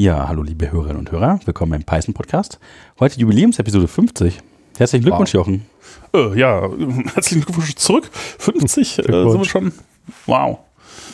[0.00, 2.60] Ja, hallo liebe Hörerinnen und Hörer, willkommen im Python Podcast.
[3.00, 4.38] Heute Jubiläumsepisode 50.
[4.76, 5.40] Herzlichen Glückwunsch, wow.
[5.40, 5.66] Jochen.
[6.14, 6.70] Äh, ja,
[7.14, 8.08] herzlichen Glückwunsch zurück.
[8.12, 9.72] 50 äh, sind wir schon.
[10.26, 10.60] Wow.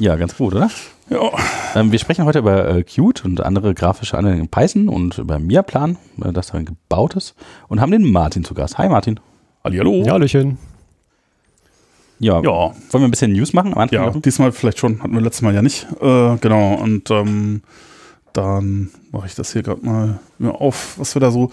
[0.00, 0.70] Ja, ganz gut, oder?
[1.08, 1.30] Ja.
[1.74, 5.38] Ähm, wir sprechen heute über äh, Qt und andere grafische Anwendungen in Python und über
[5.38, 7.34] Miaplan, äh, das darin gebaut ist.
[7.68, 8.76] Und haben den Martin zu Gast.
[8.76, 9.18] Hi Martin.
[9.64, 10.02] Hallihallo.
[10.04, 10.58] Ja, Hallöchen.
[12.18, 12.50] Ja, ja.
[12.50, 13.74] Wollen wir ein bisschen News machen?
[13.92, 14.20] ja, machen?
[14.20, 15.02] diesmal vielleicht schon.
[15.02, 15.86] Hatten wir letztes Mal ja nicht.
[16.02, 16.74] Äh, genau.
[16.74, 17.62] Und ähm,
[18.34, 21.50] dann mache ich das hier gerade mal auf, was wir da so.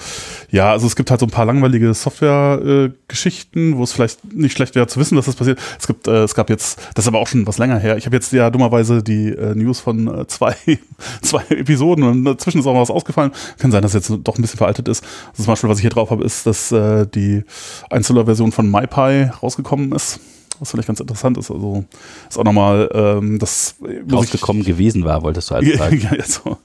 [0.49, 4.53] Ja, also es gibt halt so ein paar langweilige Software-Geschichten, äh, wo es vielleicht nicht
[4.53, 5.59] schlecht wäre zu wissen, dass das passiert.
[5.79, 7.97] Es gibt, äh, es gab jetzt, das ist aber auch schon was länger her.
[7.97, 10.55] Ich habe jetzt ja dummerweise die äh, News von äh, zwei,
[11.21, 13.31] zwei Episoden und dazwischen ist auch mal was ausgefallen.
[13.59, 15.03] Kann sein, dass jetzt doch ein bisschen veraltet ist.
[15.31, 17.43] Also zum Beispiel, was ich hier drauf habe, ist, dass äh, die
[17.91, 20.19] Einzeller-Version von MyPy rausgekommen ist
[20.61, 21.51] was vielleicht ganz interessant ist.
[21.51, 21.83] Also
[22.29, 23.75] ist auch nochmal ähm, das
[24.11, 25.99] rausgekommen gewesen war, wolltest du also sagen.
[25.99, 26.57] ja, so,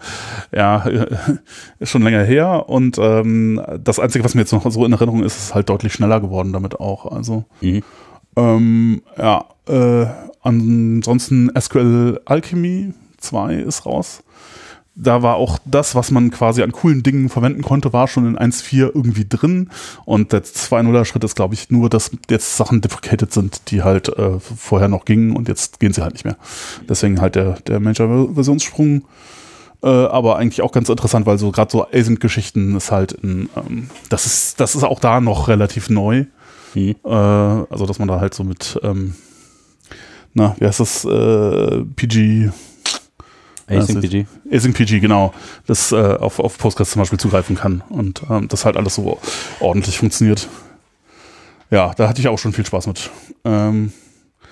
[0.53, 0.85] ja,
[1.79, 5.25] ist schon länger her und ähm, das Einzige, was mir jetzt noch so in Erinnerung
[5.25, 7.11] ist, ist halt deutlich schneller geworden damit auch.
[7.11, 7.83] Also mhm.
[8.37, 10.07] ähm, ja, äh,
[10.43, 14.23] ansonsten SQL Alchemy 2 ist raus
[14.97, 18.39] da war auch das, was man quasi an coolen Dingen verwenden konnte, war schon in
[18.39, 19.71] 1.4 irgendwie drin.
[20.07, 24.09] Und der 2.0er Schritt ist, glaube ich, nur, dass jetzt Sachen deprecated sind, die halt
[24.09, 26.39] äh, vorher noch gingen und jetzt gehen sie halt nicht mehr.
[26.89, 29.05] Deswegen halt der, der Major-Versionssprung.
[29.83, 33.91] Äh, aber eigentlich auch ganz interessant, weil so gerade so Async-Geschichten ist halt in, ähm,
[34.09, 36.25] das ist, das ist auch da noch relativ neu.
[36.75, 36.95] Mhm.
[37.05, 39.15] Äh, also, dass man da halt so mit, ähm,
[40.33, 42.51] na, wie heißt das, äh, PG
[43.69, 44.27] Async PG.
[44.51, 45.35] Async PG, genau.
[45.67, 49.19] Das äh, auf, auf Postgres zum Beispiel zugreifen kann und ähm, das halt alles so
[49.61, 50.49] ordentlich funktioniert.
[51.71, 53.11] Ja, da hatte ich auch schon viel Spaß mit.
[53.45, 53.93] Ähm,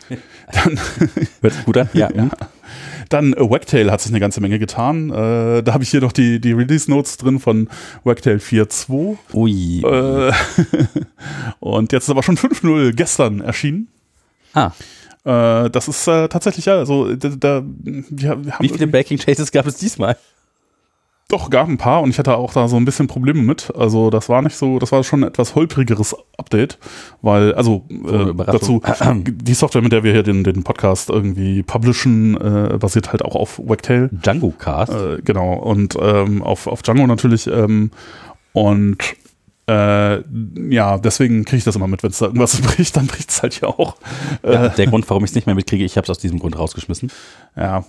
[0.52, 0.80] dann
[1.40, 1.88] Hört gut an?
[1.92, 2.10] Ja.
[2.14, 2.28] ja.
[3.08, 5.10] Dann äh, Wagtail hat sich eine ganze Menge getan.
[5.10, 7.68] Äh, da habe ich hier noch die, die Release Notes drin von
[8.02, 9.16] Wagtail 4.2.
[9.34, 9.82] Ui.
[9.82, 10.32] Äh,
[11.60, 13.88] und jetzt ist aber schon 5.0 gestern erschienen.
[14.54, 14.72] Ah.
[15.24, 19.50] Äh, das ist äh, tatsächlich ja, also da, da wir, wir Wie viele Backing Chases
[19.50, 20.16] gab es diesmal?
[21.28, 23.72] Doch, gab ein paar und ich hatte auch da so ein bisschen Probleme mit.
[23.74, 26.78] Also das war nicht so, das war schon ein etwas holprigeres Update,
[27.22, 28.82] weil, also äh, dazu,
[29.24, 33.36] die Software, mit der wir hier den, den Podcast irgendwie publishen, äh, basiert halt auch
[33.36, 34.10] auf Wagtail.
[34.12, 34.92] Django Cast.
[34.92, 37.46] Äh, genau, und ähm, auf, auf Django natürlich.
[37.46, 37.90] Ähm,
[38.52, 38.98] und
[39.66, 40.22] äh,
[40.70, 43.42] ja, deswegen kriege ich das immer mit, wenn es da irgendwas bricht, dann bricht es
[43.42, 43.96] halt ja auch.
[44.42, 46.58] Ja, der Grund, warum ich es nicht mehr mitkriege, ich habe es aus diesem Grund
[46.58, 47.10] rausgeschmissen.
[47.56, 47.84] Ja.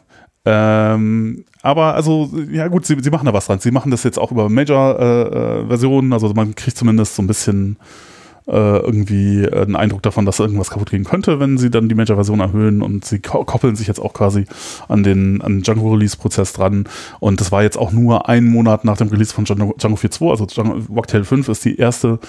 [0.45, 3.59] Ähm, aber also, ja gut, sie, sie machen da was dran.
[3.59, 7.77] Sie machen das jetzt auch über Major-Versionen, äh, also man kriegt zumindest so ein bisschen
[7.79, 8.04] äh,
[8.47, 12.81] irgendwie einen Eindruck davon, dass irgendwas kaputt gehen könnte, wenn sie dann die Major-Version erhöhen
[12.83, 14.45] und sie koppeln sich jetzt auch quasi
[14.87, 16.85] an den, an den Django-Release-Prozess dran.
[17.19, 20.29] Und das war jetzt auch nur ein Monat nach dem Release von Django, Django 4.2,
[20.29, 22.19] also Django, Wagtail 5 ist die erste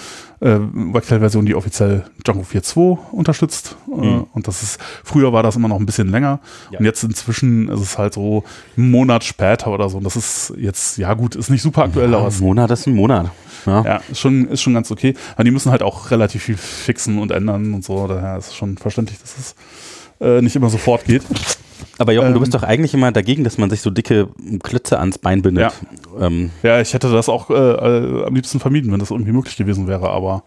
[0.41, 3.77] äh, Wagtail-Version, die offiziell Django 4.2 unterstützt.
[3.89, 4.27] Äh, mhm.
[4.33, 6.41] und das ist, früher war das immer noch ein bisschen länger.
[6.71, 6.79] Ja.
[6.79, 8.45] Und jetzt inzwischen ist es halt so
[8.77, 9.99] einen Monat später oder so.
[9.99, 12.29] Und das ist jetzt, ja gut, ist nicht super aktuell, ja, aber.
[12.29, 13.31] Ein Monat ist ein Monat.
[13.65, 15.15] Ja, ja ist, schon, ist schon ganz okay.
[15.35, 18.07] Aber die müssen halt auch relativ viel fixen und ändern und so.
[18.07, 19.55] Daher ist es schon verständlich, dass es
[20.21, 21.23] äh, nicht immer sofort geht.
[21.99, 24.29] Aber Jochen, ähm, du bist ähm, doch eigentlich immer dagegen, dass man sich so dicke
[24.63, 25.73] Klötze ans Bein bindet.
[26.19, 26.51] Ja, ähm.
[26.63, 29.87] ja ich hätte das auch äh, äh, am liebsten vermieden, wenn das irgendwie möglich gewesen
[29.89, 30.45] wäre, aber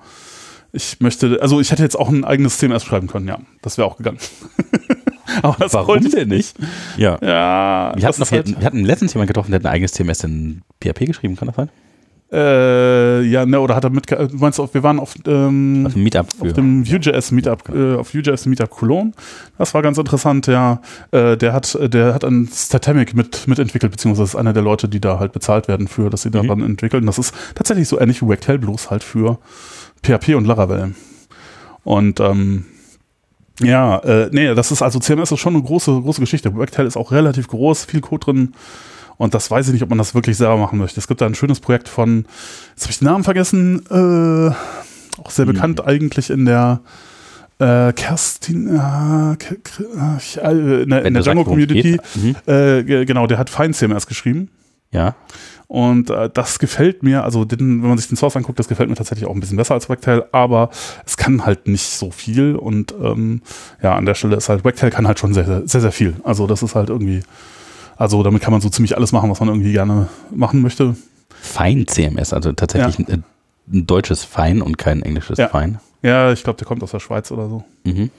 [0.72, 3.40] ich möchte, also ich hätte jetzt auch ein eigenes CMS schreiben können, ja.
[3.62, 4.20] Das wäre auch gegangen.
[5.42, 6.56] aber das Warum denn nicht?
[6.98, 7.18] Ja.
[7.22, 10.24] ja wir, hatten noch, halt wir hatten letztens jemanden getroffen, der hat ein eigenes CMS
[10.24, 11.70] in PHP geschrieben, kann das sein?
[12.32, 16.04] Äh, ja, ne, oder hat er mit, du meinst, wir waren auf, ähm, auf dem
[16.04, 16.28] Meetup.
[16.40, 19.14] Auf dem Vue.js Meetup, äh, auf Vue.js Meetup Cologne.
[19.58, 20.82] Das war ganz interessant, ja.
[21.12, 25.02] Äh, der hat, der hat ein Statamic mit, mitentwickelt, beziehungsweise ist einer der Leute, die
[25.02, 26.34] da halt bezahlt werden für, dass sie mhm.
[26.34, 27.08] daran entwickeln.
[27.08, 29.40] Das ist tatsächlich so ähnlich wie Wagtail, bloß halt für
[30.04, 30.94] PHP und Laravel.
[31.84, 32.66] Und, ähm,
[33.60, 36.56] ja, äh, nee, das ist also CMS ist schon eine große, große Geschichte.
[36.56, 38.54] Wagtail ist auch relativ groß, viel Code drin.
[39.20, 40.98] Und das weiß ich nicht, ob man das wirklich selber machen möchte.
[40.98, 42.26] Es gibt da ein schönes Projekt von,
[42.70, 45.54] jetzt habe ich den Namen vergessen, äh, auch sehr hm.
[45.54, 46.80] bekannt eigentlich in der
[47.60, 52.36] äh, Kerstin, äh, äh in der, in der Django Community, mhm.
[52.48, 54.52] äh, genau, der hat Fine CMS geschrieben.
[54.92, 55.16] Ja.
[55.68, 58.90] Und äh, das gefällt mir, also den, wenn man sich den Source anguckt, das gefällt
[58.90, 60.70] mir tatsächlich auch ein bisschen besser als Wagtail, aber
[61.06, 63.42] es kann halt nicht so viel und ähm,
[63.84, 66.16] ja, an der Stelle ist halt, Wagtail kann halt schon sehr, sehr, sehr, sehr viel.
[66.24, 67.22] Also das ist halt irgendwie
[68.00, 70.96] also damit kann man so ziemlich alles machen, was man irgendwie gerne machen möchte.
[71.30, 73.14] Fein CMS, also tatsächlich ja.
[73.14, 73.24] ein,
[73.72, 75.50] ein, deutsches Fein und kein englisches ja.
[75.50, 75.80] Fein.
[76.02, 77.66] Ja, ich glaube, der kommt aus der Schweiz oder so.
[77.84, 78.10] Mhm.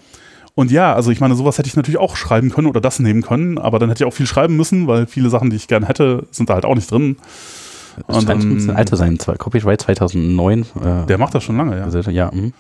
[0.55, 3.23] Und ja, also ich meine, sowas hätte ich natürlich auch schreiben können oder das nehmen
[3.23, 5.89] können, aber dann hätte ich auch viel schreiben müssen, weil viele Sachen, die ich gerne
[5.89, 7.17] hätte, sind da halt auch nicht drin.
[8.07, 9.17] Das und scheint ein bisschen alt zu sein.
[9.17, 10.61] Copyright 2009.
[10.63, 11.85] Äh, der macht das schon lange, ja.
[11.85, 12.51] Also, ja, mh.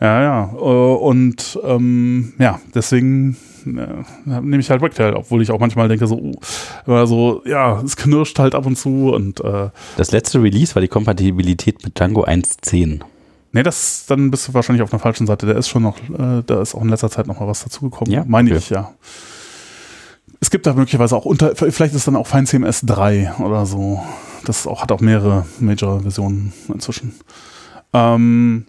[0.00, 0.50] ja, ja.
[0.54, 3.36] Äh, und ähm, ja, deswegen
[3.76, 6.32] äh, nehme ich halt Wagtail, obwohl ich auch manchmal denke, so,
[6.86, 10.82] uh, so, ja, es knirscht halt ab und zu und äh, Das letzte Release war
[10.82, 13.00] die Kompatibilität mit Django 1.10.
[13.52, 15.46] Nee, das, dann bist du wahrscheinlich auf der falschen Seite.
[15.46, 18.12] Der ist schon noch, äh, da ist auch in letzter Zeit noch mal was dazugekommen.
[18.12, 18.58] Ja, meine okay.
[18.58, 18.92] ich, ja.
[20.40, 24.00] Es gibt da möglicherweise auch unter, vielleicht ist dann auch FineCMS 3 oder so.
[24.44, 27.14] Das auch, hat auch mehrere Major-Versionen inzwischen.
[27.92, 28.66] Ähm,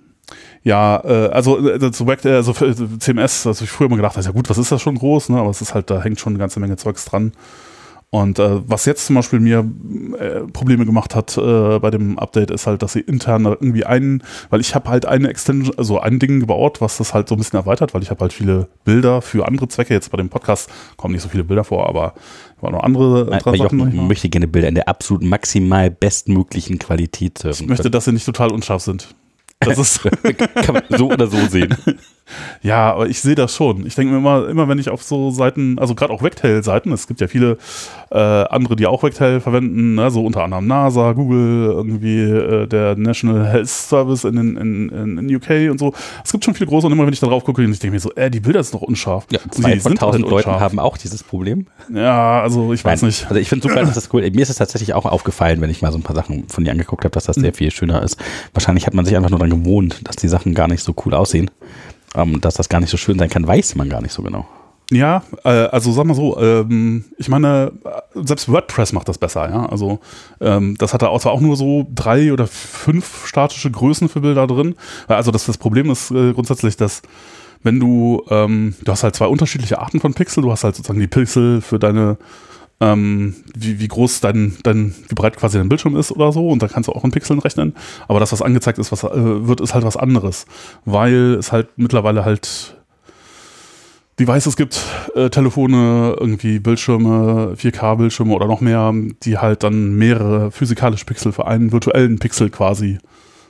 [0.69, 4.31] ja, äh, also äh, das Web, also für CMS, also ich früher immer gedacht, ja
[4.31, 5.39] gut, was ist das schon groß, ne?
[5.39, 7.31] Aber es ist halt, da hängt schon eine ganze Menge Zeugs dran.
[8.11, 9.65] Und äh, was jetzt zum Beispiel mir
[10.19, 14.23] äh, Probleme gemacht hat äh, bei dem Update, ist halt, dass sie intern irgendwie einen,
[14.51, 17.39] weil ich habe halt eine Extension, also ein Ding gebaut, was das halt so ein
[17.39, 19.95] bisschen erweitert, weil ich habe halt viele Bilder für andere Zwecke.
[19.95, 22.13] Jetzt bei dem Podcast kommen nicht so viele Bilder vor, aber
[22.61, 23.79] war noch andere Nein, dran weil Sachen.
[23.79, 27.43] Jochen möchte gerne Bilder in der absolut maximal bestmöglichen Qualität.
[27.43, 29.15] Ich möchte, dass sie nicht total unscharf sind.
[29.59, 30.01] Das ist
[30.55, 31.75] Kann man so oder so sehen.
[32.61, 33.85] Ja, aber ich sehe das schon.
[33.85, 37.07] Ich denke mir immer, immer wenn ich auf so Seiten, also gerade auch Wagtail-Seiten, es
[37.07, 37.57] gibt ja viele
[38.11, 40.09] äh, andere, die auch Wagtail verwenden, ne?
[40.11, 45.35] so unter anderem NASA, Google, irgendwie äh, der National Health Service in, in, in, in
[45.35, 45.93] UK und so.
[46.23, 47.99] Es gibt schon viele große und immer wenn ich da drauf gucke, ich denke mir
[47.99, 49.25] so, äh, die Bilder sind doch unscharf.
[49.31, 50.59] Ja, zwei die von tausend Leuten unscharf.
[50.59, 51.67] haben auch dieses Problem.
[51.93, 53.27] Ja, also ich weiß Nein, nicht.
[53.27, 54.21] Also ich finde super, dass das cool.
[54.31, 56.71] Mir ist es tatsächlich auch aufgefallen, wenn ich mal so ein paar Sachen von dir
[56.71, 57.41] angeguckt habe, dass das Mhm.
[57.41, 58.17] sehr viel schöner ist.
[58.53, 61.13] Wahrscheinlich hat man sich einfach nur daran gewohnt, dass die Sachen gar nicht so cool
[61.13, 61.49] aussehen.
[62.15, 64.47] Ähm, dass das gar nicht so schön sein kann, weiß man gar nicht so genau.
[64.91, 69.47] Ja, äh, also sag mal so, ähm, ich meine, äh, selbst WordPress macht das besser,
[69.47, 69.67] ja.
[69.67, 69.99] Also
[70.41, 74.21] ähm, das hat da auch- zwar auch nur so drei oder fünf statische Größen für
[74.21, 74.73] Bilder drin.
[75.07, 77.03] Also das, das Problem ist äh, grundsätzlich, dass
[77.61, 80.99] wenn du, ähm, du hast halt zwei unterschiedliche Arten von Pixel, du hast halt sozusagen
[80.99, 82.17] die Pixel für deine
[82.81, 86.61] ähm, wie, wie groß dein, dein, wie breit quasi dein Bildschirm ist oder so, und
[86.61, 87.75] da kannst du auch in Pixeln rechnen.
[88.07, 89.09] Aber das, was angezeigt ist, was äh,
[89.47, 90.45] wird, ist halt was anderes.
[90.85, 92.77] Weil es halt mittlerweile halt
[94.19, 94.81] Devices gibt,
[95.15, 98.93] äh, Telefone, irgendwie Bildschirme, 4K-Bildschirme oder noch mehr,
[99.23, 102.99] die halt dann mehrere physikalische Pixel für einen virtuellen Pixel quasi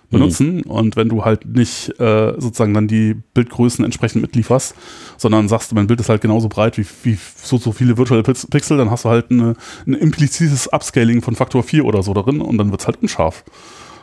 [0.09, 0.63] benutzen.
[0.63, 4.75] Und wenn du halt nicht äh, sozusagen dann die Bildgrößen entsprechend mitlieferst,
[5.17, 8.47] sondern sagst, mein Bild ist halt genauso breit wie, wie so, so viele virtuelle Pix-
[8.47, 12.41] Pixel, dann hast du halt eine, ein implizites Upscaling von Faktor 4 oder so darin
[12.41, 13.43] und dann wird's halt unscharf.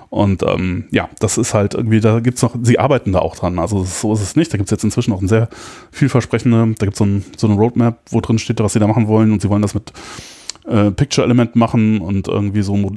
[0.08, 3.58] Und ähm, ja, das ist halt irgendwie, da gibt's noch, sie arbeiten da auch dran.
[3.58, 4.52] Also so ist es nicht.
[4.52, 5.48] Da gibt's jetzt inzwischen auch ein sehr
[5.90, 9.08] vielversprechende, da gibt's so, ein, so eine Roadmap, wo drin steht, was sie da machen
[9.08, 9.92] wollen und sie wollen das mit
[10.68, 12.90] äh, Picture-Element machen und irgendwie so mo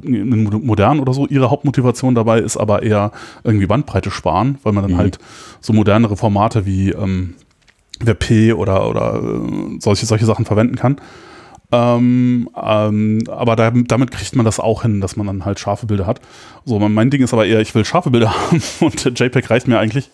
[0.58, 1.26] modern oder so.
[1.26, 3.12] Ihre Hauptmotivation dabei ist aber eher
[3.44, 4.98] irgendwie Bandbreite sparen, weil man dann Mhm.
[4.98, 5.18] halt
[5.60, 7.34] so modernere Formate wie ähm,
[8.02, 10.96] WebP oder, oder äh, solche, solche Sachen verwenden kann.
[11.72, 15.86] Ähm, ähm, aber da, damit kriegt man das auch hin, dass man dann halt scharfe
[15.86, 16.20] Bilder hat.
[16.64, 19.68] So, mein- mein Ding ist aber eher, ich will scharfe Bilder haben und JPEG reicht
[19.68, 20.10] mir eigentlich.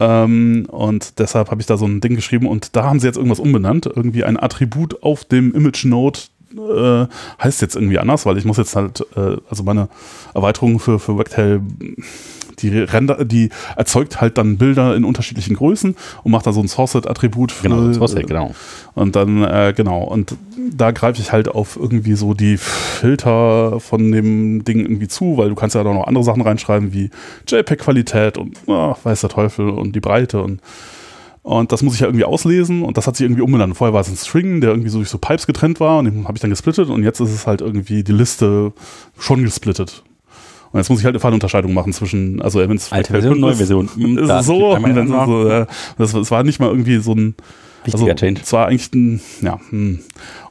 [0.00, 3.16] Ähm, und deshalb habe ich da so ein Ding geschrieben und da haben sie jetzt
[3.16, 3.86] irgendwas umbenannt.
[3.86, 6.18] Irgendwie ein Attribut auf dem Image Node
[6.56, 7.06] äh,
[7.42, 9.88] heißt jetzt irgendwie anders, weil ich muss jetzt halt, äh, also meine
[10.34, 11.60] Erweiterung für, für Wagtail,
[12.60, 16.68] die Render, die erzeugt halt dann Bilder in unterschiedlichen Größen und macht da so ein
[16.68, 18.54] Source-Attribut für, Genau, ja, genau.
[18.94, 20.36] und dann, äh, genau, und
[20.72, 25.48] da greife ich halt auf irgendwie so die Filter von dem Ding irgendwie zu, weil
[25.48, 27.10] du kannst ja da noch andere Sachen reinschreiben, wie
[27.48, 30.60] JPEG-Qualität und oh, weiß der Teufel und die Breite und
[31.44, 33.76] und das muss ich ja irgendwie auslesen und das hat sich irgendwie umbenannt.
[33.76, 36.24] Vorher war es ein String, der irgendwie so durch so Pipes getrennt war und den
[36.24, 38.72] habe ich dann gesplittet und jetzt ist es halt irgendwie die Liste
[39.18, 40.02] schon gesplittet.
[40.72, 43.56] Und jetzt muss ich halt eine Fallunterscheidung machen zwischen, also wenn es Alte Version, neue
[43.56, 43.84] Version.
[44.18, 45.66] Ist es so, und dann so äh,
[45.98, 47.34] das, das war nicht mal irgendwie so ein
[47.84, 48.40] Wichtiger also, Change.
[48.42, 49.98] Es war eigentlich ein, ja, hm.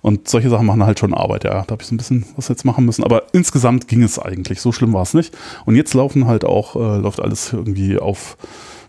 [0.02, 1.64] und solche Sachen machen halt schon Arbeit, ja.
[1.64, 3.04] Da habe ich so ein bisschen was jetzt machen müssen.
[3.04, 4.62] Aber insgesamt ging es eigentlich.
[4.62, 5.36] So schlimm war es nicht.
[5.66, 8.38] Und jetzt laufen halt auch, äh, läuft alles irgendwie auf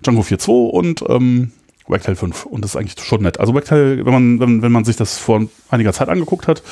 [0.04, 1.52] Django 4.2 und ähm,
[1.86, 2.46] Wagtail 5.
[2.46, 3.40] Und das ist eigentlich schon nett.
[3.40, 6.62] Also Wagtail, wenn man, wenn, wenn man sich das vor einiger Zeit angeguckt hat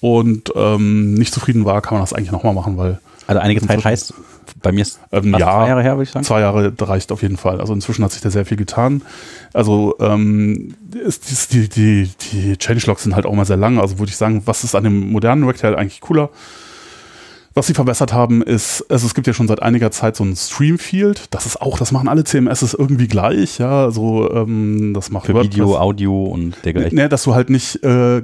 [0.00, 3.84] und ähm, nicht zufrieden war, kann man das eigentlich nochmal machen, weil Also einige Zeit
[3.84, 4.14] heißt,
[4.60, 6.24] bei mir ist ähm, ja, zwei Jahre her, würde ich sagen.
[6.24, 7.60] Zwei Jahre reicht auf jeden Fall.
[7.60, 9.02] Also inzwischen hat sich da sehr viel getan.
[9.52, 13.78] Also ähm, ist, ist die, die, die Changelogs sind halt auch mal sehr lang.
[13.78, 16.30] Also würde ich sagen, was ist an dem modernen Wagtail eigentlich cooler?
[17.54, 20.34] Was sie verbessert haben, ist, also es gibt ja schon seit einiger Zeit so ein
[20.34, 21.26] Stream-Field.
[21.30, 23.90] Das ist auch, das machen alle CMSs irgendwie gleich, ja.
[23.90, 25.52] So, ähm, das macht Für WordPress.
[25.52, 26.96] Video, Audio und dergleichen.
[26.96, 28.22] Nee, dass du halt nicht, äh,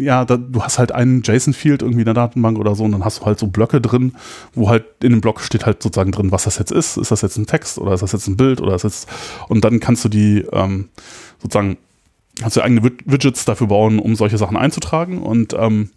[0.00, 3.04] ja, da, du hast halt einen JSON-Field irgendwie in der Datenbank oder so und dann
[3.04, 4.12] hast du halt so Blöcke drin,
[4.52, 6.98] wo halt in dem Block steht halt sozusagen drin, was das jetzt ist.
[6.98, 9.08] Ist das jetzt ein Text oder ist das jetzt ein Bild oder ist das jetzt,
[9.48, 10.90] und dann kannst du die, ähm,
[11.40, 11.78] sozusagen,
[12.38, 15.90] kannst du eigene Widgets dafür bauen, um solche Sachen einzutragen und, ähm,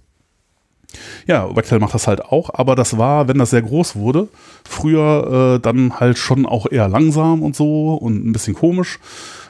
[1.28, 4.28] ja, Wagtail macht das halt auch, aber das war, wenn das sehr groß wurde,
[4.68, 9.00] früher äh, dann halt schon auch eher langsam und so und ein bisschen komisch,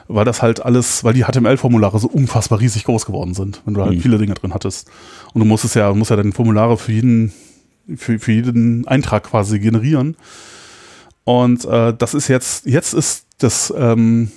[0.08, 3.82] weil das halt alles, weil die HTML-Formulare so unfassbar riesig groß geworden sind, wenn du
[3.82, 4.00] halt mhm.
[4.00, 4.90] viele Dinge drin hattest.
[5.32, 7.32] Und du musstest ja, musst ja deine Formulare für jeden,
[7.96, 10.16] für, für jeden Eintrag quasi generieren.
[11.24, 14.30] Und äh, das ist jetzt, jetzt ist das ähm,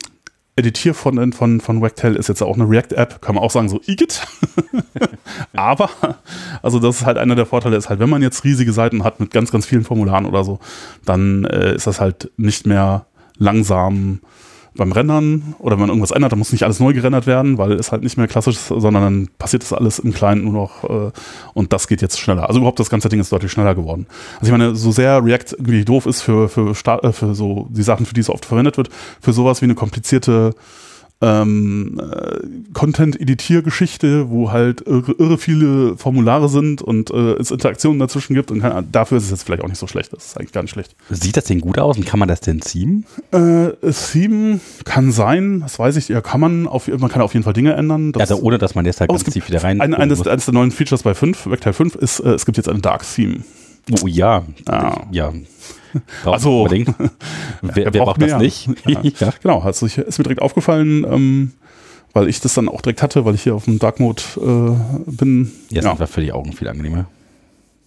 [0.58, 3.82] Editier von, von, von Wagtail ist jetzt auch eine React-App, kann man auch sagen, so
[3.86, 4.26] Igitt.
[5.54, 5.90] Aber,
[6.62, 9.20] also das ist halt einer der Vorteile, ist halt, wenn man jetzt riesige Seiten hat
[9.20, 10.60] mit ganz, ganz vielen Formularen oder so,
[11.04, 13.06] dann äh, ist das halt nicht mehr
[13.38, 14.22] langsam
[14.78, 17.74] beim Rendern oder wenn man irgendwas ändert, dann muss nicht alles neu gerendert werden, weil
[17.74, 20.84] es halt nicht mehr klassisch ist, sondern dann passiert das alles im Kleinen nur noch
[20.84, 21.12] äh,
[21.54, 22.48] und das geht jetzt schneller.
[22.48, 24.08] Also überhaupt das ganze Ding ist deutlich schneller geworden.
[24.40, 27.84] Also ich meine, so sehr React irgendwie doof ist für, für, äh, für so die
[27.84, 28.90] Sachen, für die es oft verwendet wird,
[29.22, 30.54] für sowas wie eine komplizierte
[31.22, 32.40] ähm, äh,
[32.74, 38.62] Content-Editiergeschichte, wo halt irre, irre, viele Formulare sind und äh, es Interaktionen dazwischen gibt und
[38.62, 40.12] kann, dafür ist es jetzt vielleicht auch nicht so schlecht.
[40.14, 40.96] Das ist eigentlich gar nicht schlecht.
[41.10, 43.06] Sieht das denn gut aus und kann man das denn themen?
[43.32, 43.70] Äh,
[44.12, 47.54] themen kann sein, das weiß ich, ja, kann man auf, man kann auf jeden Fall
[47.54, 48.12] Dinge ändern.
[48.12, 49.80] Das, also ohne, dass man jetzt halt ganz tief wieder rein.
[49.80, 52.68] Ein, eines, eines der neuen Features bei 5, Vector 5 ist, äh, es gibt jetzt
[52.68, 53.38] ein Dark Theme.
[54.02, 55.08] Oh ja, ja.
[55.12, 55.34] ja.
[56.26, 56.94] Also, unbedingt.
[57.62, 58.40] wer, wer macht mehr.
[58.40, 58.70] das nicht?
[58.86, 59.34] Ja.
[59.42, 61.52] Genau, also ich, ist mir direkt aufgefallen, ähm,
[62.14, 65.12] weil ich das dann auch direkt hatte, weil ich hier auf dem Dark Mode äh,
[65.12, 65.52] bin.
[65.70, 66.00] Ja, das ja.
[66.00, 67.06] war für die Augen viel angenehmer.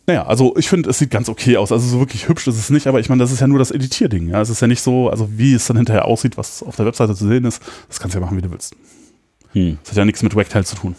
[0.08, 1.70] Naja, also ich finde, es sieht ganz okay aus.
[1.70, 3.70] Also so wirklich hübsch ist es nicht, aber ich meine, das ist ja nur das
[3.70, 4.28] Editierding.
[4.28, 4.40] Ja?
[4.40, 7.14] Es ist ja nicht so, also wie es dann hinterher aussieht, was auf der Webseite
[7.14, 8.74] zu sehen ist, das kannst du ja machen, wie du willst.
[9.52, 9.76] Hm.
[9.82, 10.94] Das hat ja nichts mit Wagtail zu tun.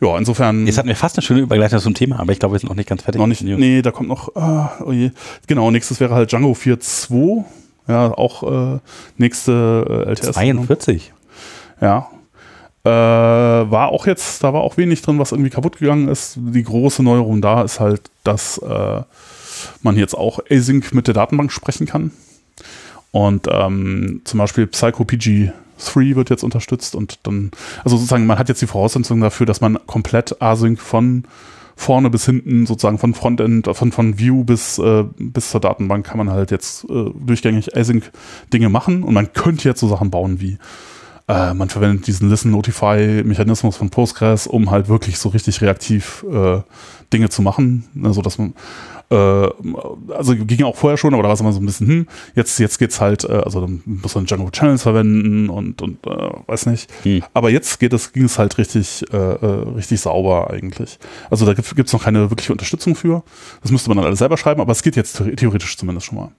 [0.00, 0.66] Ja, insofern.
[0.66, 2.76] Jetzt hatten wir fast eine schöne Übergleitung zum Thema, aber ich glaube, wir sind noch
[2.76, 3.18] nicht ganz fertig.
[3.18, 5.10] Noch nicht, nee, da kommt noch, ah, oh je.
[5.46, 7.44] Genau, nächstes wäre halt Django 4.2.
[7.86, 8.80] Ja, auch äh,
[9.18, 10.32] nächste äh, LTS.
[10.32, 11.12] 42.
[11.80, 12.08] Ja.
[12.84, 16.36] Äh, war auch jetzt, da war auch wenig drin, was irgendwie kaputt gegangen ist.
[16.36, 19.02] Die große Neuerung da ist halt, dass äh,
[19.82, 22.10] man jetzt auch Async mit der Datenbank sprechen kann.
[23.10, 27.50] Und ähm, zum Beispiel PsychoPG 3 wird jetzt unterstützt und dann,
[27.84, 31.24] also sozusagen, man hat jetzt die Voraussetzung dafür, dass man komplett Async von
[31.76, 36.18] vorne bis hinten, sozusagen von Frontend, von, von View bis, äh, bis zur Datenbank kann
[36.18, 40.58] man halt jetzt äh, durchgängig Async-Dinge machen und man könnte jetzt so Sachen bauen wie
[41.26, 46.60] äh, man verwendet diesen Listen-Notify-Mechanismus von Postgres, um halt wirklich so richtig reaktiv äh,
[47.12, 48.54] Dinge zu machen, ne, so man
[49.10, 49.48] äh,
[50.12, 52.58] also ging auch vorher schon, aber da war es immer so ein bisschen, hm, jetzt,
[52.58, 56.66] jetzt geht's halt, äh, also dann muss man Django Channels verwenden und, und äh, weiß
[56.66, 56.90] nicht.
[57.02, 57.22] Hm.
[57.34, 59.46] Aber jetzt geht es, ging es halt richtig, äh, äh
[59.76, 60.98] richtig sauber eigentlich.
[61.30, 63.22] Also da gibt es noch keine wirkliche Unterstützung für.
[63.62, 66.30] Das müsste man dann alles selber schreiben, aber es geht jetzt theoretisch zumindest schon mal.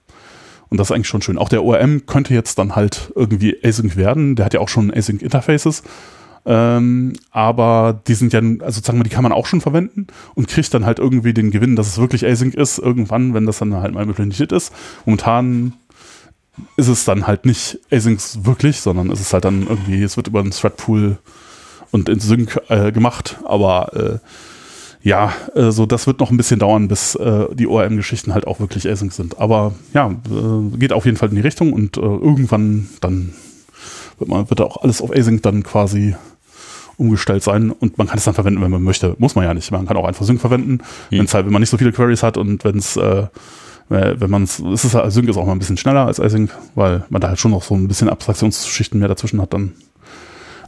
[0.68, 1.38] Und das ist eigentlich schon schön.
[1.38, 4.34] Auch der ORM könnte jetzt dann halt irgendwie Async werden.
[4.34, 5.82] Der hat ja auch schon Async Interfaces.
[6.46, 10.46] Ähm, aber die sind ja, also sagen wir, die kann man auch schon verwenden und
[10.46, 13.74] kriegt dann halt irgendwie den Gewinn, dass es wirklich Async ist, irgendwann, wenn das dann
[13.74, 14.72] halt mal implementiert ist.
[15.04, 15.72] Momentan
[16.76, 20.28] ist es dann halt nicht Async wirklich, sondern ist es halt dann irgendwie, es wird
[20.28, 21.18] über einen Threadpool
[21.90, 24.18] und in Sync äh, gemacht, aber äh,
[25.02, 28.60] ja, äh, so das wird noch ein bisschen dauern, bis äh, die ORM-Geschichten halt auch
[28.60, 29.38] wirklich Async sind.
[29.38, 33.32] Aber ja, äh, geht auf jeden Fall in die Richtung und äh, irgendwann dann
[34.18, 36.16] wird man wird auch alles auf Async dann quasi
[36.96, 39.14] umgestellt sein und man kann es dann verwenden, wenn man möchte.
[39.18, 39.70] Muss man ja nicht.
[39.70, 40.72] Man kann auch einfach Sync verwenden,
[41.10, 41.18] mhm.
[41.18, 43.26] wenn es halt, wenn man nicht so viele Queries hat und wenn es, äh,
[43.88, 46.50] wenn man es, ist es halt, Sync ist auch mal ein bisschen schneller als Async,
[46.74, 49.72] weil man da halt schon noch so ein bisschen Abstraktionsschichten mehr dazwischen hat dann.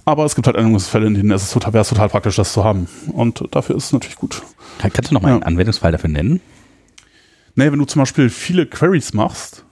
[0.05, 2.65] Aber es gibt halt Anwendungsfälle, in denen es total, wäre es total praktisch, das zu
[2.65, 2.89] haben.
[3.13, 4.43] Und dafür ist es natürlich gut.
[4.79, 5.35] Kannst du noch mal ja.
[5.35, 6.41] einen Anwendungsfall dafür nennen?
[7.57, 9.65] Nee, wenn du zum Beispiel viele Queries machst,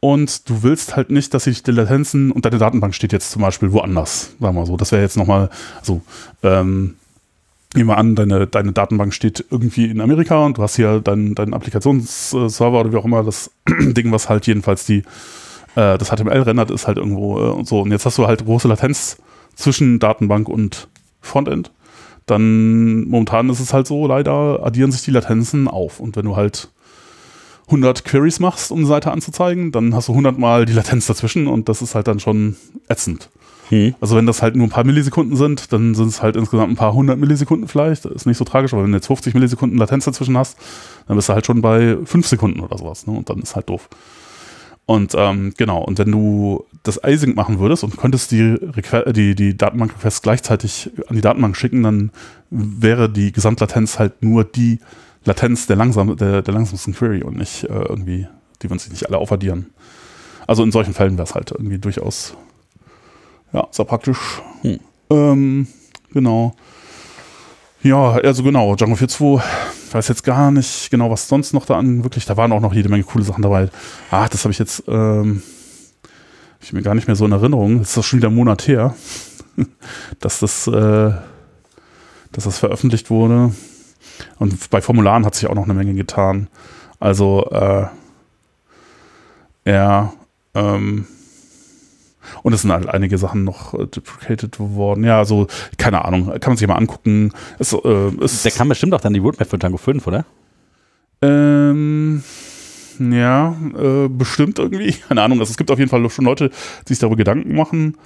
[0.00, 3.42] und du willst halt nicht, dass sich die Latenzen und deine Datenbank steht jetzt zum
[3.42, 4.76] Beispiel woanders, sagen wir mal so.
[4.76, 5.50] Das wäre jetzt nochmal,
[5.80, 6.02] also
[6.42, 6.94] ähm,
[7.74, 11.34] nehmen wir an, deine, deine Datenbank steht irgendwie in Amerika und du hast hier deinen
[11.34, 14.98] dein Applikationsserver oder wie auch immer, das Ding, was halt jedenfalls die,
[15.74, 17.80] äh, das HTML rendert, ist halt irgendwo äh, und so.
[17.80, 19.18] Und jetzt hast du halt große Latenz
[19.56, 20.86] zwischen Datenbank und
[21.20, 21.72] Frontend.
[22.26, 25.98] Dann momentan ist es halt so, leider addieren sich die Latenzen auf.
[25.98, 26.68] Und wenn du halt
[27.68, 31.46] 100 Queries machst, um eine Seite anzuzeigen, dann hast du 100 mal die Latenz dazwischen
[31.46, 32.56] und das ist halt dann schon
[32.88, 33.28] ätzend.
[33.68, 33.94] Hm.
[34.00, 36.76] Also wenn das halt nur ein paar Millisekunden sind, dann sind es halt insgesamt ein
[36.76, 38.06] paar hundert Millisekunden vielleicht.
[38.06, 40.56] Das ist nicht so tragisch, aber wenn du jetzt 50 Millisekunden Latenz dazwischen hast,
[41.06, 43.06] dann bist du halt schon bei fünf Sekunden oder sowas.
[43.06, 43.12] Ne?
[43.12, 43.88] Und dann ist halt doof.
[44.86, 48.56] Und ähm, genau, und wenn du das Async machen würdest und könntest die,
[49.14, 52.10] die, die Datenbank-Requests gleichzeitig an die Datenbank schicken, dann
[52.48, 54.78] wäre die Gesamtlatenz halt nur die
[55.28, 58.26] Latenz der, langsam, der, der langsamsten Query und nicht äh, irgendwie,
[58.62, 59.66] die würden sich nicht alle aufaddieren.
[60.46, 62.34] Also in solchen Fällen wäre es halt irgendwie durchaus
[63.52, 64.42] ja, sehr praktisch.
[64.62, 64.80] Hm.
[65.10, 65.66] Ähm,
[66.12, 66.54] genau.
[67.82, 69.42] Ja, also genau, Django 4.2,
[69.86, 72.60] ich weiß jetzt gar nicht genau, was sonst noch da an, wirklich, da waren auch
[72.60, 73.68] noch jede Menge coole Sachen dabei.
[74.10, 75.42] Ach, das habe ich jetzt, ähm,
[76.02, 77.78] hab ich mir gar nicht mehr so in Erinnerung.
[77.78, 78.96] Das ist doch schon wieder ein Monat her,
[80.20, 81.12] dass das, äh,
[82.32, 83.52] dass das veröffentlicht wurde.
[84.38, 86.48] Und bei Formularen hat sich auch noch eine Menge getan.
[87.00, 87.86] Also, äh,
[89.64, 90.12] ja,
[90.54, 91.06] ähm,
[92.42, 95.04] und es sind halt einige Sachen noch äh, duplicated worden.
[95.04, 95.46] Ja, so,
[95.76, 97.32] keine Ahnung, kann man sich mal angucken.
[97.58, 100.24] Es, äh, es Der kam bestimmt auch dann die Roadmap für Django 5, oder?
[101.22, 102.22] Ähm,
[102.98, 104.92] ja, äh, bestimmt irgendwie.
[105.08, 105.40] Keine Ahnung.
[105.40, 106.50] Also es gibt auf jeden Fall schon Leute,
[106.86, 107.96] die sich darüber Gedanken machen.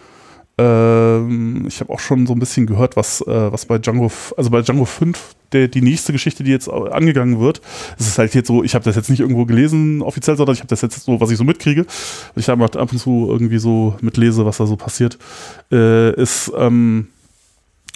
[0.58, 4.50] Ähm, ich habe auch schon so ein bisschen gehört, was, äh, was bei Django, also
[4.50, 7.60] bei Django 5, der, die nächste Geschichte, die jetzt angegangen wird,
[7.98, 10.60] es ist halt jetzt so, ich habe das jetzt nicht irgendwo gelesen offiziell, sondern ich
[10.60, 11.86] habe das jetzt so, was ich so mitkriege,
[12.34, 15.18] weil ich da ab und zu irgendwie so mitlese, was da so passiert,
[15.70, 17.08] äh, ist, ähm,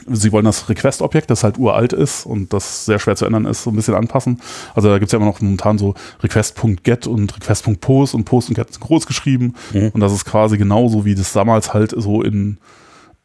[0.09, 3.63] sie wollen das Request-Objekt, das halt uralt ist und das sehr schwer zu ändern ist,
[3.63, 4.41] so ein bisschen anpassen.
[4.75, 8.55] Also da gibt es ja immer noch momentan so Request.get und Request.post und Post und
[8.55, 9.55] Get sind groß geschrieben.
[9.73, 9.91] Mhm.
[9.93, 12.59] Und das ist quasi genauso, wie das damals halt so in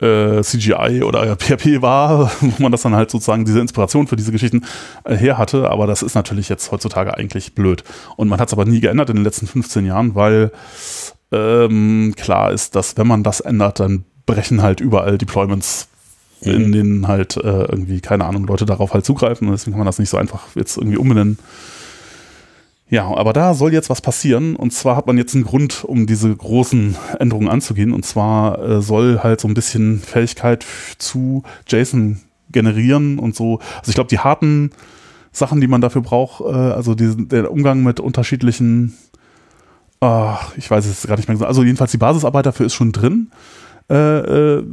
[0.01, 4.31] äh, CGI oder PHP war, wo man das dann halt sozusagen diese Inspiration für diese
[4.31, 4.65] Geschichten
[5.03, 5.69] äh, her hatte.
[5.69, 7.83] Aber das ist natürlich jetzt heutzutage eigentlich blöd.
[8.17, 10.51] Und man hat es aber nie geändert in den letzten 15 Jahren, weil
[11.31, 15.87] ähm, klar ist, dass wenn man das ändert, dann brechen halt überall Deployments
[16.41, 16.71] in mhm.
[16.71, 19.47] denen halt äh, irgendwie, keine Ahnung, Leute darauf halt zugreifen.
[19.47, 21.37] Und deswegen kann man das nicht so einfach jetzt irgendwie umbenennen.
[22.89, 24.55] Ja, aber da soll jetzt was passieren.
[24.55, 27.93] Und zwar hat man jetzt einen Grund, um diese großen Änderungen anzugehen.
[27.93, 30.65] Und zwar äh, soll halt so ein bisschen Fähigkeit
[30.97, 32.19] zu JSON
[32.51, 33.59] generieren und so.
[33.79, 34.71] Also ich glaube, die harten
[35.31, 38.97] Sachen, die man dafür braucht, äh, also diesen, der Umgang mit unterschiedlichen,
[40.01, 43.31] äh, ich weiß es gar nicht mehr, also jedenfalls die Basisarbeit dafür ist schon drin
[43.91, 44.63] äh, äh,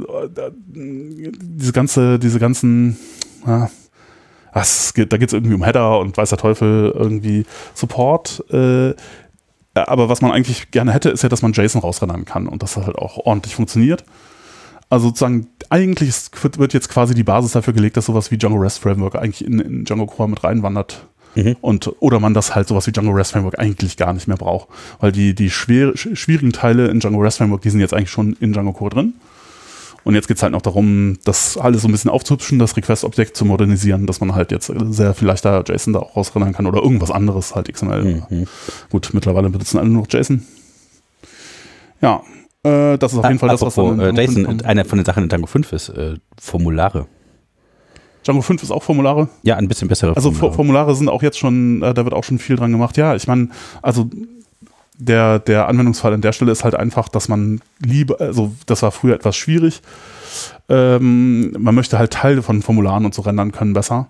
[0.73, 2.97] diese ganze, diese ganzen,
[3.45, 3.69] ja,
[4.53, 8.43] was, da geht es irgendwie um Header und weiß der Teufel irgendwie Support.
[8.49, 8.93] Äh,
[9.73, 12.75] aber was man eigentlich gerne hätte, ist ja, dass man JSON rausrennen kann und dass
[12.75, 14.05] das halt auch ordentlich funktioniert.
[14.89, 16.15] Also sozusagen, eigentlich
[16.57, 19.59] wird jetzt quasi die Basis dafür gelegt, dass sowas wie Django REST Framework eigentlich in,
[19.59, 21.05] in Django Core mit reinwandert.
[21.35, 21.55] Mhm.
[21.61, 24.67] Und, oder man das halt sowas wie Django REST Framework eigentlich gar nicht mehr braucht.
[24.99, 28.33] Weil die, die schwer, schwierigen Teile in Django REST Framework, die sind jetzt eigentlich schon
[28.39, 29.13] in Django Core drin.
[30.03, 33.35] Und jetzt geht es halt noch darum, das alles so ein bisschen aufzuhübschen, das Request-Objekt
[33.35, 36.81] zu modernisieren, dass man halt jetzt sehr viel leichter JSON da auch rausrennen kann oder
[36.81, 38.23] irgendwas anderes, halt XML.
[38.29, 38.47] Mhm.
[38.89, 40.45] Gut, mittlerweile benutzen alle nur noch JSON.
[42.01, 42.21] Ja,
[42.63, 45.23] äh, das ist auf jeden Fall das, was dann äh, JSON, eine von den Sachen
[45.23, 47.07] in Django 5 ist äh, Formulare.
[48.23, 49.29] Django 5 ist auch Formulare?
[49.43, 50.47] Ja, ein bisschen bessere also Formulare.
[50.47, 52.97] Also Formulare sind auch jetzt schon, äh, da wird auch schon viel dran gemacht.
[52.97, 53.49] Ja, ich meine,
[53.81, 54.09] also
[54.97, 58.91] der, der Anwendungsfall an der Stelle ist halt einfach, dass man lieber, also das war
[58.91, 59.81] früher etwas schwierig.
[60.67, 64.09] Ähm, man möchte halt Teile von Formularen und so rendern können besser.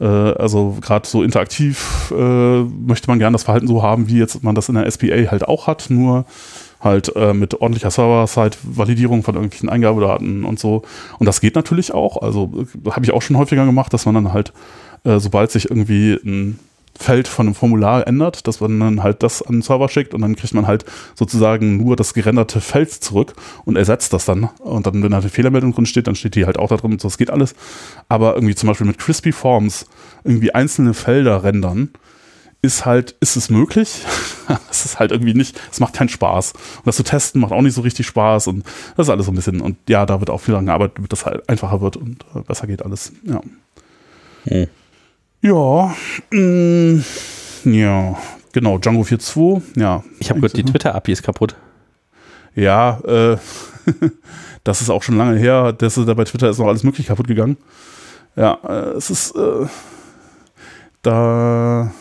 [0.00, 4.42] Äh, also gerade so interaktiv äh, möchte man gerne das Verhalten so haben, wie jetzt
[4.42, 6.24] man das in der SPA halt auch hat, nur
[6.82, 10.82] halt äh, mit ordentlicher Server-Side-Validierung von irgendwelchen Eingabedaten und so.
[11.18, 12.20] Und das geht natürlich auch.
[12.20, 14.52] Also habe ich auch schon häufiger gemacht, dass man dann halt,
[15.04, 16.58] äh, sobald sich irgendwie ein
[16.94, 20.20] Feld von einem Formular ändert, dass man dann halt das an den Server schickt und
[20.20, 24.50] dann kriegt man halt sozusagen nur das gerenderte Feld zurück und ersetzt das dann.
[24.58, 26.92] Und dann, wenn da eine Fehlermeldung drin steht, dann steht die halt auch da drin
[26.92, 27.54] und so, das geht alles.
[28.08, 29.86] Aber irgendwie zum Beispiel mit Crispy Forms
[30.22, 31.90] irgendwie einzelne Felder rendern,
[32.62, 34.04] ist halt, ist es möglich?
[34.70, 36.52] es ist halt irgendwie nicht, es macht keinen Spaß.
[36.52, 38.64] Und das zu testen macht auch nicht so richtig Spaß und
[38.96, 41.12] das ist alles so ein bisschen, und ja, da wird auch viel daran gearbeitet, damit
[41.12, 43.40] das halt einfacher wird und äh, besser geht alles, ja.
[44.44, 44.68] Hm.
[45.42, 45.94] Ja,
[46.30, 47.02] mh,
[47.64, 48.16] mm, ja,
[48.52, 50.04] genau, Django 4.2, ja.
[50.20, 51.56] Ich habe gehört, die Twitter-API ist kaputt.
[52.54, 53.38] Ja, äh,
[54.64, 57.26] das ist auch schon lange her, das ist, bei Twitter ist noch alles möglich kaputt
[57.26, 57.56] gegangen.
[58.36, 59.66] Ja, äh, es ist, äh,
[61.02, 61.92] da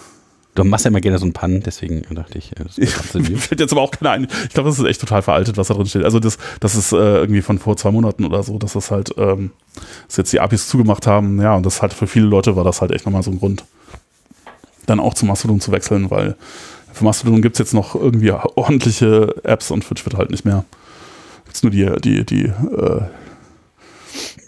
[0.53, 2.77] Du machst ja immer gerne so einen Pannen, deswegen dachte ich, das
[3.13, 4.27] Mir fällt jetzt aber auch keiner ein.
[4.47, 6.03] Ich glaube, das ist echt total veraltet, was da drin steht.
[6.03, 9.13] Also das, das ist äh, irgendwie von vor zwei Monaten oder so, dass das halt,
[9.17, 9.51] ähm,
[10.07, 11.41] dass jetzt die APIs zugemacht haben.
[11.41, 13.63] Ja, und das halt für viele Leute war das halt echt nochmal so ein Grund,
[14.87, 16.35] dann auch zu Mastodon zu wechseln, weil
[16.91, 20.65] für Mastodon gibt es jetzt noch irgendwie ordentliche Apps und für Twitter halt nicht mehr.
[21.45, 23.01] gibt es nur die, die, die, äh,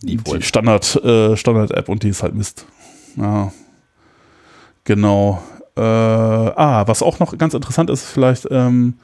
[0.02, 2.66] die, die Standard, äh, Standard-App und die ist halt Mist.
[3.16, 3.54] Ja.
[4.84, 5.42] Genau.
[5.76, 8.96] Äh, ah, was auch noch ganz interessant ist, vielleicht, ähm,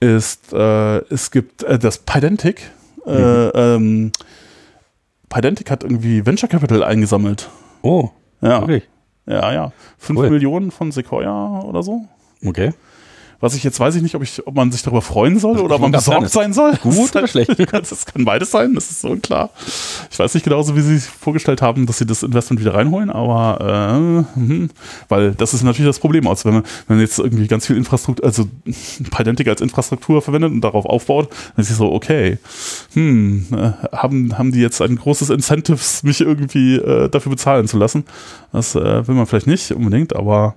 [0.00, 2.70] ist, äh, es gibt äh, das Pydantic.
[3.06, 3.50] Äh, mhm.
[3.54, 4.12] Ähm,
[5.28, 7.48] Pydantic hat irgendwie Venture Capital eingesammelt.
[7.82, 8.60] Oh, ja.
[8.60, 8.88] Wirklich?
[9.26, 9.72] Ja, ja.
[9.98, 10.30] Fünf cool.
[10.30, 12.04] Millionen von Sequoia oder so.
[12.44, 12.72] Okay.
[13.44, 15.74] Was ich jetzt weiß ich nicht, ob, ich, ob man sich darüber freuen soll oder
[15.74, 16.76] ob man besorgt sein soll.
[16.76, 17.50] Gut oder schlecht?
[17.72, 19.50] Das kann beides sein, das ist so unklar.
[20.10, 23.10] Ich weiß nicht genauso, wie sie sich vorgestellt haben, dass sie das Investment wieder reinholen,
[23.10, 24.68] aber äh, mh,
[25.10, 27.76] weil das ist natürlich das Problem aus, wenn man, wenn man jetzt irgendwie ganz viel
[27.76, 28.46] Infrastruktur, also
[29.10, 32.38] Pydantic als Infrastruktur verwendet und darauf aufbaut, dann ist es so, okay,
[32.94, 37.76] hm, äh, haben, haben die jetzt ein großes Incentives, mich irgendwie äh, dafür bezahlen zu
[37.76, 38.04] lassen?
[38.52, 40.54] Das äh, will man vielleicht nicht unbedingt, aber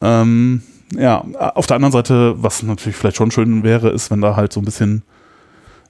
[0.00, 0.62] ähm,
[0.94, 4.52] ja, auf der anderen Seite, was natürlich vielleicht schon schön wäre, ist, wenn da halt
[4.52, 5.02] so ein bisschen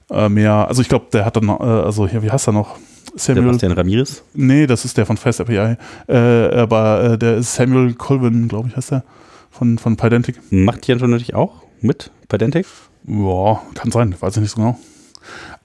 [0.09, 2.77] äh, mehr, also ich glaube, der hat dann, äh, also hier, wie heißt er noch?
[3.15, 3.45] Samuel.
[3.45, 4.23] Sebastian Ramirez?
[4.33, 5.75] Nee, das ist der von Fast API.
[6.07, 9.03] Äh, aber äh, der ist Samuel Colvin, glaube ich, heißt der,
[9.49, 10.39] von, von Pydantic.
[10.51, 12.65] Macht Jan schon natürlich auch mit Pydantic?
[13.07, 14.77] Ja, kann sein, weiß ich nicht so genau.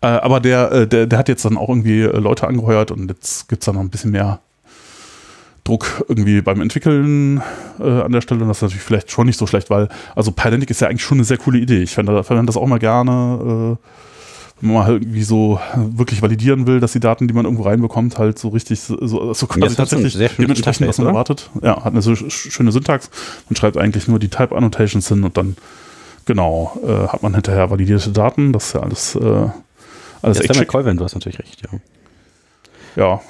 [0.01, 3.49] Äh, aber der, äh, der, der hat jetzt dann auch irgendwie Leute angeheuert und jetzt
[3.49, 4.41] gibt es da noch ein bisschen mehr
[5.65, 7.41] Druck irgendwie beim Entwickeln
[7.79, 8.43] äh, an der Stelle.
[8.43, 11.05] Und das ist natürlich vielleicht schon nicht so schlecht, weil, also Pydantic ist ja eigentlich
[11.05, 11.83] schon eine sehr coole Idee.
[11.83, 13.87] Ich verwende, das auch mal gerne, äh,
[14.61, 18.19] wenn man halt irgendwie so wirklich validieren will, dass die Daten, die man irgendwo reinbekommt,
[18.19, 21.15] halt so richtig, so, so quasi tatsächlich dementsprechend, was man oder?
[21.15, 21.51] erwartet.
[21.63, 23.11] Ja, hat eine so schöne Syntax.
[23.49, 25.57] Man schreibt eigentlich nur die Type Annotations hin und dann,
[26.27, 28.53] genau, äh, hat man hinterher validierte Daten.
[28.53, 29.49] Das ist ja alles, äh,
[30.23, 30.69] alles echt schick.
[30.69, 31.79] Colvin, du hast natürlich recht, ja.
[32.95, 33.21] Ja,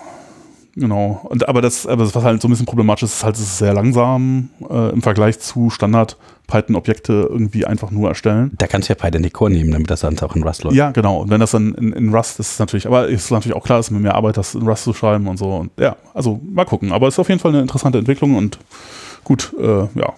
[0.75, 1.21] Genau.
[1.25, 3.43] Und, aber, das, aber das, was halt so ein bisschen problematisch ist, ist halt, es
[3.43, 8.53] ist sehr langsam äh, im Vergleich zu Standard Python-Objekte irgendwie einfach nur erstellen.
[8.57, 10.77] Da kannst du ja Python Core nehmen, damit das dann auch in Rust läuft.
[10.77, 11.23] Ja, genau.
[11.23, 13.79] Und wenn das dann in, in Rust ist, ist natürlich, aber ist natürlich auch klar,
[13.79, 15.57] dass mit mehr Arbeit, das in Rust zu schreiben und so.
[15.57, 16.93] Und ja, also mal gucken.
[16.93, 18.59] Aber es ist auf jeden Fall eine interessante Entwicklung und
[19.25, 20.13] gut, äh, ja.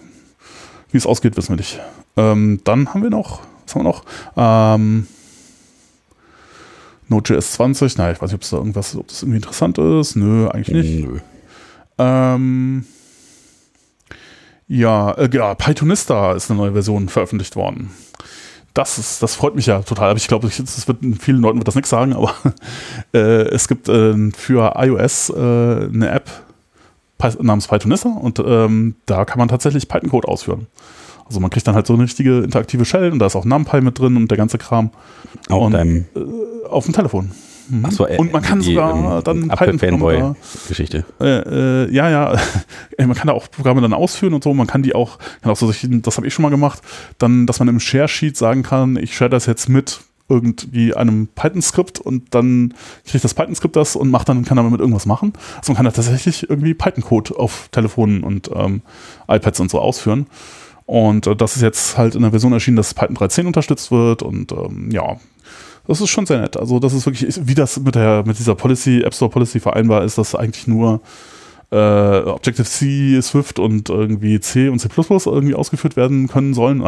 [0.91, 1.79] Wie es ausgeht, wissen wir nicht.
[2.15, 4.03] Ähm, dann haben wir noch, was haben wir noch?
[4.37, 5.07] Ähm,
[7.07, 10.15] Node.js 20, naja, ich weiß nicht, ob es da irgendwas, ob das irgendwie interessant ist.
[10.15, 11.07] Nö, eigentlich nicht.
[11.07, 11.19] Nö.
[11.97, 12.85] Ähm,
[14.67, 17.91] ja, äh, ja, Pythonista ist eine neue Version veröffentlicht worden.
[18.73, 20.09] Das ist, das freut mich ja total.
[20.09, 22.33] Aber ich glaube, das wird vielen Leuten wird das nichts sagen, aber
[23.13, 26.29] äh, es gibt äh, für iOS äh, eine App
[27.39, 30.67] namens Pythonista und ähm, da kann man tatsächlich Python-Code ausführen.
[31.25, 33.81] Also man kriegt dann halt so eine richtige interaktive Shell und da ist auch NumPy
[33.81, 34.91] mit drin und der ganze Kram.
[35.49, 37.31] Auf und, deinem äh, auf dem Telefon.
[37.69, 37.83] Mhm.
[37.87, 40.33] Ach so, äh, und man kann die, sogar ähm, dann Python Fanboy
[40.67, 41.05] Geschichte.
[41.19, 42.37] Äh, äh, ja, ja,
[42.99, 44.53] man kann da auch Programme dann ausführen und so.
[44.53, 46.81] Man kann die auch, kann auch so, das habe ich schon mal gemacht,
[47.17, 51.27] dann, dass man im Share Sheet sagen kann, ich share das jetzt mit irgendwie einem
[51.27, 52.73] Python-Skript und dann
[53.05, 55.33] kriegt das Python-Skript das und macht dann, kann damit irgendwas machen.
[55.57, 58.81] Also man kann da tatsächlich irgendwie Python-Code auf Telefonen und ähm,
[59.27, 60.25] iPads und so ausführen.
[60.85, 64.21] Und äh, das ist jetzt halt in der Version erschienen, dass Python 3.10 unterstützt wird
[64.21, 65.17] und ähm, ja,
[65.87, 66.57] das ist schon sehr nett.
[66.57, 70.03] Also das ist wirklich, wie das mit der mit dieser Policy, App Store Policy vereinbar
[70.03, 71.01] ist, dass eigentlich nur
[71.71, 76.83] äh, Objective-C, Swift und irgendwie C und C++ irgendwie ausgeführt werden können sollen.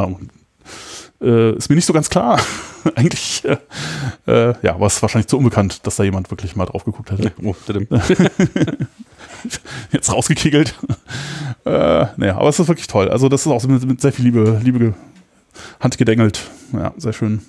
[1.20, 2.40] Äh, ist mir nicht so ganz klar.
[2.96, 3.58] eigentlich, äh,
[4.28, 7.32] äh, ja, war es wahrscheinlich zu unbekannt, dass da jemand wirklich mal drauf geguckt hätte.
[7.44, 7.56] Oh,
[9.92, 10.76] Jetzt rausgekegelt.
[11.68, 13.10] Äh, naja, aber es ist wirklich toll.
[13.10, 14.94] Also das ist auch mit, mit sehr viel Liebe, Liebe
[15.80, 16.50] handgedengelt.
[16.74, 17.42] Ja, sehr schön.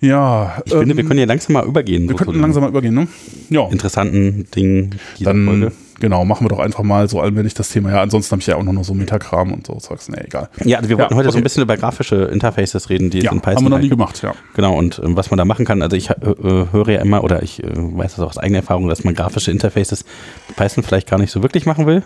[0.00, 0.62] Ja.
[0.64, 2.04] Ich ähm, finde, wir ähm, können ja langsam mal übergehen.
[2.04, 3.08] Wir so könnten langsam mal übergehen, ne?
[3.50, 3.68] Ja.
[3.68, 5.72] Interessanten Dingen dieser Dann, Folge.
[6.00, 7.90] Genau, machen wir doch einfach mal so allmählich das Thema.
[7.90, 10.08] Ja, ansonsten habe ich ja auch noch so Metakram und so Zeugs.
[10.08, 10.48] Nee, egal.
[10.64, 11.32] Ja, also wir wollten ja, heute okay.
[11.34, 13.56] so ein bisschen über grafische Interfaces reden, die ja, in Python.
[13.56, 14.32] Haben wir noch nie gemacht, ja.
[14.54, 15.82] Genau, und äh, was man da machen kann.
[15.82, 18.60] Also ich äh, äh, höre ja immer, oder ich äh, weiß das auch aus eigener
[18.60, 20.06] Erfahrung, dass man grafische Interfaces
[20.48, 22.02] mit Python vielleicht gar nicht so wirklich machen will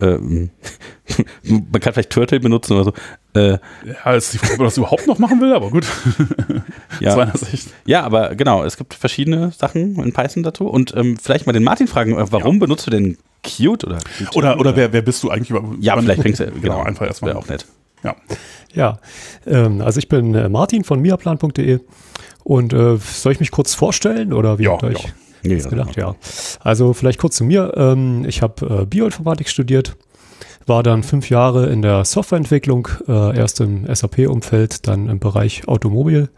[0.00, 0.50] ähm,
[1.42, 2.92] man kann vielleicht Turtle benutzen oder so.
[3.38, 5.86] Äh, ja, ist die Frage, ob man das überhaupt noch machen will, aber gut.
[7.00, 7.10] ja.
[7.10, 7.68] Aus meiner Sicht.
[7.84, 10.66] Ja, aber genau, es gibt verschiedene Sachen in Python dazu.
[10.66, 12.60] Und ähm, vielleicht mal den Martin fragen, äh, warum ja.
[12.60, 14.36] benutzt du denn Qt oder Qt?
[14.36, 15.58] Oder, oder wer, wer bist du eigentlich?
[15.80, 17.30] Ja, vielleicht fängst du genau, genau einfach erstmal.
[17.30, 17.66] Wäre auch nett.
[18.02, 18.16] Ja,
[18.74, 18.98] ja
[19.46, 21.80] ähm, also ich bin äh, Martin von miaplan.de
[22.44, 25.12] und äh, soll ich mich kurz vorstellen oder wie ja, euch?
[25.50, 25.56] Ja.
[25.56, 26.14] Nee, gedacht, ja.
[26.60, 27.72] Also vielleicht kurz zu mir.
[27.76, 29.96] Ähm, ich habe äh, Bioinformatik studiert,
[30.66, 36.28] war dann fünf Jahre in der Softwareentwicklung, äh, erst im SAP-Umfeld, dann im Bereich Automobil.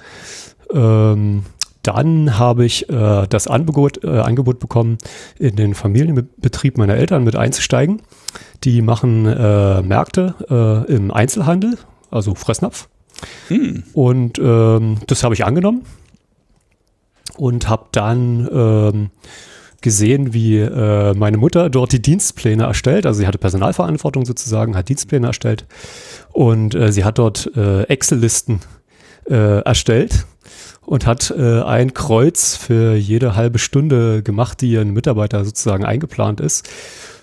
[0.73, 1.45] Ähm,
[1.83, 4.99] dann habe ich äh, das Angebot, Angebot bekommen,
[5.39, 8.03] in den Familienbetrieb meiner Eltern mit einzusteigen.
[8.65, 11.79] Die machen Märkte im Einzelhandel,
[12.11, 12.89] also Fressnapf.
[13.47, 13.85] Hm.
[13.95, 15.83] Und ähm, das habe ich angenommen
[17.39, 19.11] und habe dann ähm,
[19.81, 23.07] gesehen, wie äh, meine Mutter dort die Dienstpläne erstellt.
[23.07, 25.67] Also sie hatte Personalverantwortung sozusagen, hat Dienstpläne erstellt
[26.33, 28.61] und äh, sie hat dort äh, Excel-Listen
[29.29, 30.27] äh, erstellt
[30.89, 36.41] und hat äh, ein Kreuz für jede halbe Stunde gemacht, die ein Mitarbeiter sozusagen eingeplant
[36.41, 36.67] ist.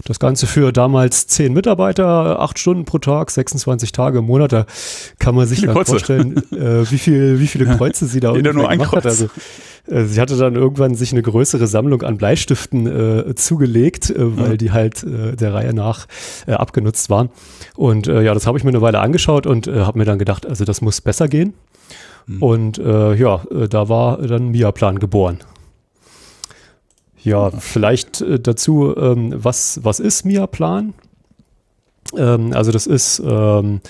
[0.03, 4.51] Das Ganze für damals zehn Mitarbeiter, acht Stunden pro Tag, 26 Tage im Monat.
[4.51, 4.67] Da
[5.17, 8.69] kann man sich dann vorstellen, äh, wie, viel, wie viele Kreuze sie da Jeder nur
[8.69, 8.97] ein Kreuz.
[8.97, 9.05] hat.
[9.07, 9.29] Also,
[9.87, 14.51] äh, sie hatte dann irgendwann sich eine größere Sammlung an Bleistiften äh, zugelegt, äh, weil
[14.51, 14.57] mhm.
[14.59, 16.05] die halt äh, der Reihe nach
[16.45, 17.29] äh, abgenutzt waren.
[17.75, 20.19] Und äh, ja, das habe ich mir eine Weile angeschaut und äh, habe mir dann
[20.19, 21.55] gedacht, also das muss besser gehen.
[22.27, 22.43] Mhm.
[22.43, 25.39] Und äh, ja, äh, da war dann Mia-Plan geboren.
[27.23, 30.93] Ja, vielleicht äh, dazu, ähm, was, was ist Mia-Plan?
[32.17, 33.81] Ähm, also das ist ähm,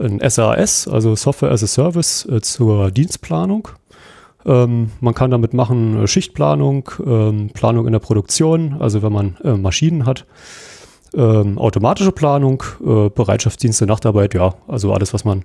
[0.00, 3.68] ein SAS, also Software as a Service äh, zur Dienstplanung.
[4.46, 9.36] Ähm, man kann damit machen äh, Schichtplanung, ähm, Planung in der Produktion, also wenn man
[9.44, 10.26] äh, Maschinen hat,
[11.14, 15.44] ähm, automatische Planung, äh, Bereitschaftsdienste, Nachtarbeit, ja, also alles, was man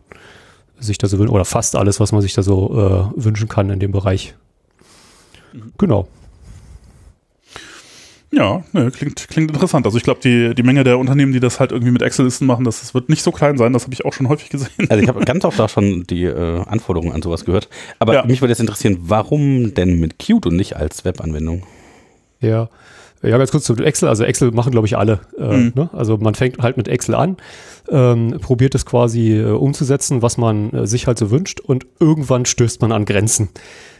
[0.79, 3.69] sich da so wünscht, oder fast alles, was man sich da so äh, wünschen kann
[3.69, 4.35] in dem Bereich.
[5.53, 5.73] Mhm.
[5.77, 6.07] Genau.
[8.31, 9.85] Ja, ne, klingt, klingt interessant.
[9.85, 12.65] Also ich glaube, die, die Menge der Unternehmen, die das halt irgendwie mit Excel-Listen machen,
[12.65, 13.71] das, das wird nicht so klein sein.
[13.71, 14.89] Das habe ich auch schon häufig gesehen.
[14.89, 17.69] Also ich habe ganz oft auch schon die äh, Anforderungen an sowas gehört.
[17.97, 18.25] Aber ja.
[18.25, 21.63] mich würde jetzt interessieren, warum denn mit Qt und nicht als Webanwendung?
[22.41, 22.69] Ja,
[23.29, 24.09] ja, ganz kurz zu Excel.
[24.09, 25.19] Also Excel machen, glaube ich, alle.
[25.37, 25.71] Äh, mhm.
[25.75, 25.89] ne?
[25.93, 27.37] Also man fängt halt mit Excel an,
[27.89, 32.45] ähm, probiert es quasi äh, umzusetzen, was man äh, sich halt so wünscht und irgendwann
[32.45, 33.49] stößt man an Grenzen.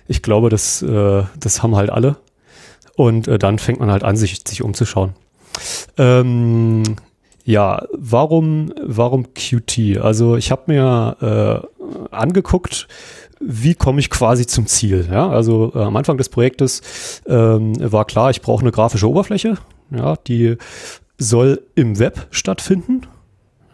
[0.08, 2.18] Ich glaube, das, äh, das haben halt alle.
[2.96, 5.14] Und äh, dann fängt man halt an, sich, sich umzuschauen.
[5.98, 6.84] Ähm,
[7.44, 10.00] ja, warum, warum Qt?
[10.02, 12.88] Also ich habe mir äh, angeguckt,
[13.40, 15.08] wie komme ich quasi zum Ziel?
[15.12, 19.58] Ja, also äh, am Anfang des Projektes ähm, war klar, ich brauche eine grafische Oberfläche.
[19.92, 20.58] Ja, die
[21.18, 23.04] soll im Web stattfinden.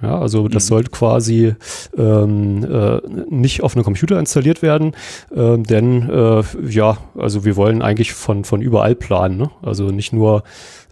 [0.02, 0.68] Ja, also das mhm.
[0.68, 1.54] soll quasi
[1.96, 4.96] ähm, äh, nicht auf einem Computer installiert werden,
[5.30, 9.38] äh, denn äh, ja, also wir wollen eigentlich von, von überall planen.
[9.38, 9.52] Ne?
[9.62, 10.44] Also nicht nur,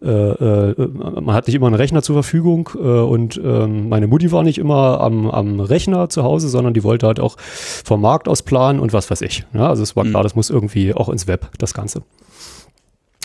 [0.01, 4.57] man hat nicht immer einen Rechner zur Verfügung äh, und ähm, meine Mutti war nicht
[4.57, 8.79] immer am, am Rechner zu Hause, sondern die wollte halt auch vom Markt aus planen
[8.79, 9.45] und was weiß ich.
[9.53, 9.67] Ja?
[9.67, 10.11] Also es war mhm.
[10.11, 12.01] klar, das muss irgendwie auch ins Web, das Ganze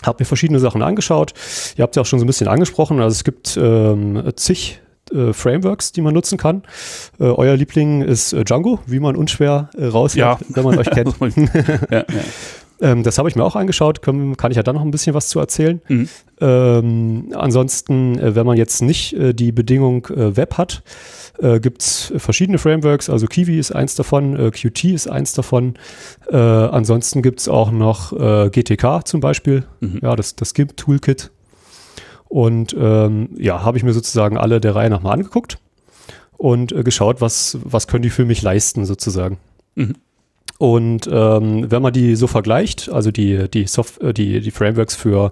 [0.03, 1.33] habe mir verschiedene Sachen angeschaut.
[1.77, 2.99] Ihr habt ja auch schon so ein bisschen angesprochen.
[2.99, 4.79] Also es gibt ähm, zig
[5.11, 6.63] äh, Frameworks, die man nutzen kann.
[7.19, 10.47] Äh, euer Liebling ist äh, Django, wie man unschwer äh, raushört, ja.
[10.49, 11.15] wenn man euch kennt.
[11.91, 12.05] ja, ja.
[12.81, 15.13] Ähm, das habe ich mir auch angeschaut, Können, kann ich ja dann noch ein bisschen
[15.13, 15.81] was zu erzählen.
[15.87, 16.09] Mhm.
[16.41, 20.83] Ähm, ansonsten, äh, wenn man jetzt nicht äh, die Bedingung äh, Web hat,
[21.39, 25.75] äh, gibt es verschiedene Frameworks, also Kiwi ist eins davon, äh, Qt ist eins davon.
[26.31, 29.99] Ansonsten gibt es auch noch GTK zum Beispiel, mhm.
[30.01, 31.31] ja, das, das GIMP Toolkit.
[32.27, 35.59] Und ähm, ja, habe ich mir sozusagen alle der Reihe nach mal angeguckt
[36.37, 39.37] und geschaut, was, was können die für mich leisten sozusagen.
[39.75, 39.95] Mhm.
[40.57, 44.95] Und ähm, wenn man die so vergleicht, also die, die, Soft äh, die, die Frameworks
[44.95, 45.31] für,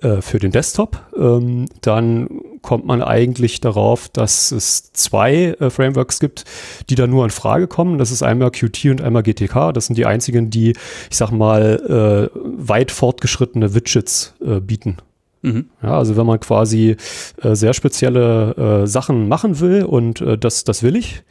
[0.00, 2.28] äh, für den Desktop, ähm, dann
[2.62, 6.44] kommt man eigentlich darauf, dass es zwei äh, Frameworks gibt,
[6.90, 7.98] die da nur in Frage kommen.
[7.98, 9.72] Das ist einmal Qt und einmal GTK.
[9.72, 10.76] Das sind die einzigen, die,
[11.10, 14.98] ich sag mal, äh, weit fortgeschrittene Widgets äh, bieten.
[15.42, 15.66] Mhm.
[15.82, 16.96] Ja, also wenn man quasi
[17.42, 21.24] äh, sehr spezielle äh, Sachen machen will und äh, das, das will ich,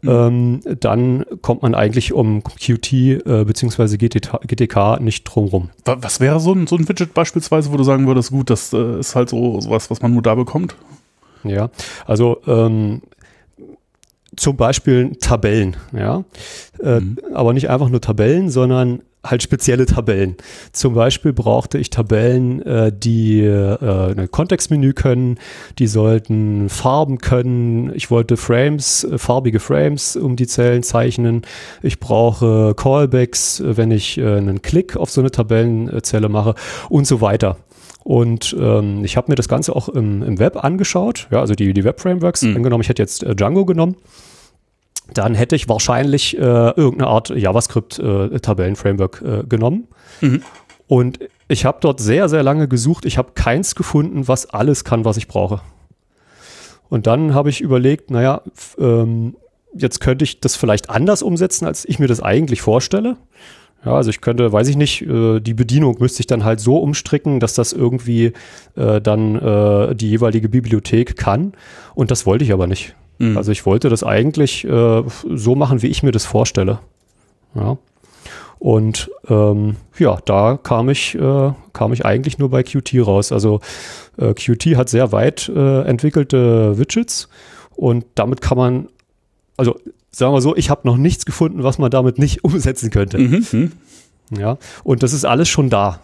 [0.00, 0.10] mhm.
[0.10, 3.98] ähm, dann kommt man eigentlich um Qt äh, bzw.
[3.98, 5.68] GTK, GTK nicht drumrum.
[5.84, 9.00] Was wäre so ein, so ein Widget beispielsweise, wo du sagen würdest, gut, das äh,
[9.00, 10.74] ist halt so sowas, was man nur da bekommt?
[11.44, 11.70] Ja,
[12.06, 13.02] also ähm,
[14.36, 16.24] zum Beispiel Tabellen, ja.
[16.82, 17.18] Äh, mhm.
[17.34, 20.36] Aber nicht einfach nur Tabellen, sondern halt spezielle Tabellen.
[20.72, 25.38] Zum Beispiel brauchte ich Tabellen, äh, die äh, ein Kontextmenü können,
[25.78, 27.92] die sollten Farben können.
[27.94, 31.42] Ich wollte Frames, äh, farbige Frames um die Zellen zeichnen.
[31.82, 36.54] Ich brauche Callbacks, äh, wenn ich äh, einen Klick auf so eine Tabellenzelle mache
[36.88, 37.56] und so weiter.
[38.02, 41.74] Und ähm, ich habe mir das Ganze auch im, im Web angeschaut, ja, also die,
[41.74, 42.42] die Web-Frameworks.
[42.42, 42.56] Mhm.
[42.56, 43.96] Angenommen, ich hätte jetzt äh, Django genommen
[45.14, 49.88] dann hätte ich wahrscheinlich äh, irgendeine Art JavaScript-Tabellen-Framework äh, äh, genommen.
[50.20, 50.42] Mhm.
[50.86, 51.18] Und
[51.48, 53.04] ich habe dort sehr, sehr lange gesucht.
[53.04, 55.60] Ich habe keins gefunden, was alles kann, was ich brauche.
[56.88, 58.42] Und dann habe ich überlegt, naja,
[58.78, 59.36] ähm,
[59.72, 63.16] jetzt könnte ich das vielleicht anders umsetzen, als ich mir das eigentlich vorstelle.
[63.84, 66.78] Ja, also ich könnte, weiß ich nicht, äh, die Bedienung müsste ich dann halt so
[66.78, 68.32] umstricken, dass das irgendwie
[68.76, 71.52] äh, dann äh, die jeweilige Bibliothek kann.
[71.94, 72.94] Und das wollte ich aber nicht.
[73.20, 73.36] Mhm.
[73.36, 76.80] Also ich wollte das eigentlich äh, so machen, wie ich mir das vorstelle.
[77.54, 77.76] Ja.
[78.58, 83.32] Und ähm, ja, da kam ich, äh, kam ich eigentlich nur bei Qt raus.
[83.32, 83.60] Also
[84.18, 87.28] äh, Qt hat sehr weit äh, entwickelte Widgets
[87.76, 88.88] und damit kann man,
[89.56, 89.78] also
[90.10, 93.18] sagen wir so, ich habe noch nichts gefunden, was man damit nicht umsetzen könnte.
[93.18, 93.46] Mhm.
[93.52, 93.72] mhm.
[94.32, 95.98] Ja, und das ist alles schon da.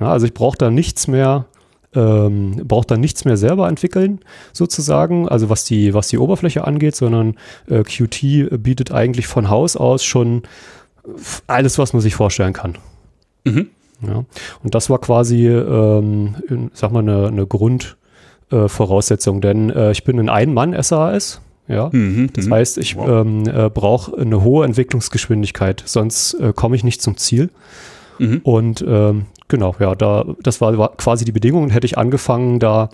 [0.00, 1.46] Ja, also ich brauche da nichts mehr,
[1.96, 4.20] ähm, braucht da nichts mehr selber entwickeln,
[4.52, 7.36] sozusagen, also was die, was die Oberfläche angeht, sondern
[7.68, 10.42] äh, Qt bietet eigentlich von Haus aus schon
[11.46, 12.76] alles, was man sich vorstellen kann.
[13.44, 13.70] Mhm.
[14.06, 14.24] Ja,
[14.62, 16.34] und das war quasi, ähm,
[16.74, 22.46] sag mal, eine, eine Grundvoraussetzung, äh, denn äh, ich bin ein Ein-Mann-SAS, ja, mhm, das
[22.46, 22.54] mhm.
[22.54, 23.08] heißt, ich wow.
[23.08, 27.50] ähm, äh, brauche eine hohe Entwicklungsgeschwindigkeit, sonst äh, komme ich nicht zum Ziel.
[28.18, 28.40] Mhm.
[28.44, 31.70] Und ähm, genau, ja, da das war, war, quasi die Bedingung.
[31.70, 32.88] Hätte ich angefangen, da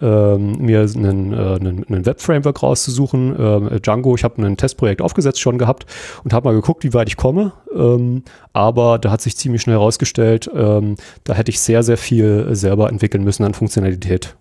[0.00, 3.36] ähm, mir einen, äh, einen, einen Web-Framework rauszusuchen.
[3.38, 5.86] Ähm, Django, ich habe ein Testprojekt aufgesetzt schon gehabt
[6.24, 7.52] und habe mal geguckt, wie weit ich komme.
[7.74, 12.54] Ähm, aber da hat sich ziemlich schnell herausgestellt, ähm, da hätte ich sehr, sehr viel
[12.54, 14.36] selber entwickeln müssen an Funktionalität.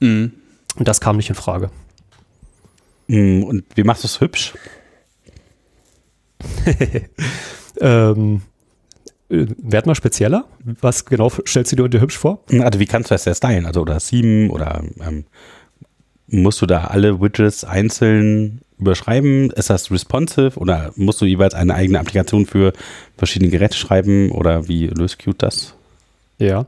[0.00, 0.32] Mhm.
[0.76, 1.70] Und das kam nicht in Frage.
[3.08, 4.54] Mm, und wie machst du es hübsch?
[7.80, 8.59] ähm, äh,
[9.30, 10.44] werd mal spezieller.
[10.80, 12.40] Was genau stellst du dir hübsch vor?
[12.60, 13.66] Also wie kannst du das ja stylen?
[13.66, 15.24] Also oder sieben oder ähm,
[16.26, 19.50] musst du da alle Widgets einzeln überschreiben?
[19.50, 22.72] Ist das responsive oder musst du jeweils eine eigene Applikation für
[23.16, 25.74] verschiedene Geräte schreiben oder wie löst Qt das?
[26.38, 26.66] Ja,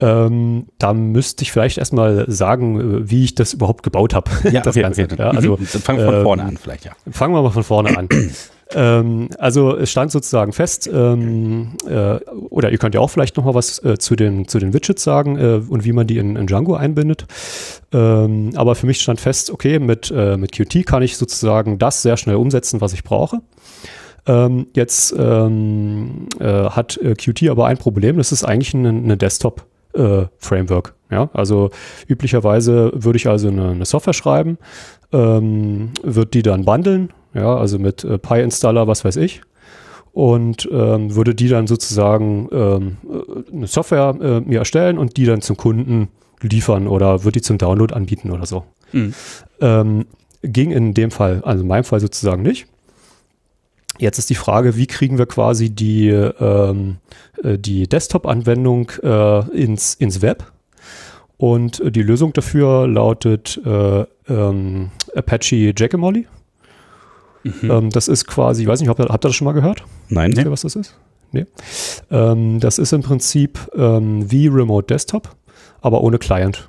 [0.00, 4.30] ähm, da müsste ich vielleicht erstmal sagen, äh, wie ich das überhaupt gebaut habe.
[4.50, 5.04] Ja, das okay, Ganze.
[5.04, 5.16] Okay.
[5.18, 5.66] Ja, also, mhm.
[5.66, 6.92] fangen wir von ähm, vorne an vielleicht, ja.
[7.10, 8.08] Fangen wir mal von vorne an.
[8.74, 12.16] Ähm, also es stand sozusagen fest, ähm, äh,
[12.50, 15.02] oder ihr könnt ja auch vielleicht noch mal was äh, zu, den, zu den Widgets
[15.02, 17.26] sagen äh, und wie man die in, in Django einbindet.
[17.92, 22.02] Ähm, aber für mich stand fest, okay, mit, äh, mit Qt kann ich sozusagen das
[22.02, 23.40] sehr schnell umsetzen, was ich brauche.
[24.26, 29.16] Ähm, jetzt ähm, äh, hat äh, Qt aber ein Problem, das ist eigentlich eine, eine
[29.16, 30.94] Desktop-Framework.
[31.10, 31.30] Äh, ja?
[31.32, 31.70] Also
[32.06, 34.58] üblicherweise würde ich also eine, eine Software schreiben,
[35.12, 39.42] ähm, wird die dann bundeln, ja, also mit äh, Pi-Installer, was weiß ich,
[40.12, 45.24] und ähm, würde die dann sozusagen ähm, äh, eine Software äh, mir erstellen und die
[45.24, 46.08] dann zum Kunden
[46.40, 48.64] liefern oder würde die zum Download anbieten oder so.
[48.92, 49.14] Mhm.
[49.60, 50.06] Ähm,
[50.42, 52.66] ging in dem Fall, also in meinem Fall sozusagen nicht.
[53.98, 56.96] Jetzt ist die Frage, wie kriegen wir quasi die, ähm,
[57.42, 60.50] äh, die Desktop-Anwendung äh, ins, ins Web?
[61.36, 66.26] Und die Lösung dafür lautet äh, ähm, Apache Jackamolly.
[67.44, 67.70] Mhm.
[67.70, 69.84] Ähm, das ist quasi, ich weiß nicht, habt ihr, habt ihr das schon mal gehört?
[70.08, 70.32] Nein.
[70.32, 70.96] Wisst ihr, was das ist?
[71.32, 71.46] Nee.
[72.10, 75.34] Ähm, das ist im Prinzip ähm, wie Remote Desktop,
[75.80, 76.68] aber ohne Client.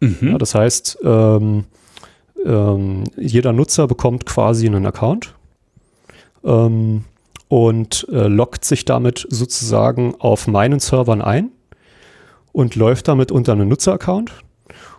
[0.00, 0.16] Mhm.
[0.20, 1.64] Ja, das heißt, ähm,
[2.44, 5.34] ähm, jeder Nutzer bekommt quasi einen Account
[6.44, 7.04] ähm,
[7.48, 11.50] und äh, loggt sich damit sozusagen auf meinen Servern ein
[12.52, 14.32] und läuft damit unter einem Nutzeraccount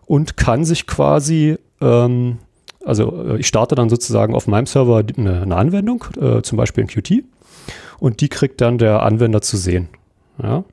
[0.06, 2.40] und kann sich quasi, ähm,
[2.84, 6.84] also äh, ich starte dann sozusagen auf meinem Server eine, eine Anwendung, äh, zum Beispiel
[6.84, 7.24] in Qt,
[8.00, 9.90] und die kriegt dann der Anwender zu sehen.
[10.42, 10.64] Ja?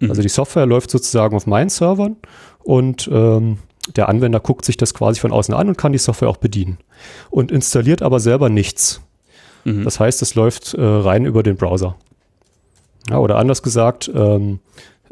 [0.00, 0.10] Mhm.
[0.10, 2.16] Also die Software läuft sozusagen auf meinen Servern
[2.62, 3.58] und ähm,
[3.96, 6.78] der Anwender guckt sich das quasi von außen an und kann die Software auch bedienen
[7.30, 9.02] und installiert aber selber nichts.
[9.64, 9.84] Mhm.
[9.84, 11.96] Das heißt, es läuft äh, rein über den Browser.
[13.10, 14.60] Ja, oder anders gesagt, ähm,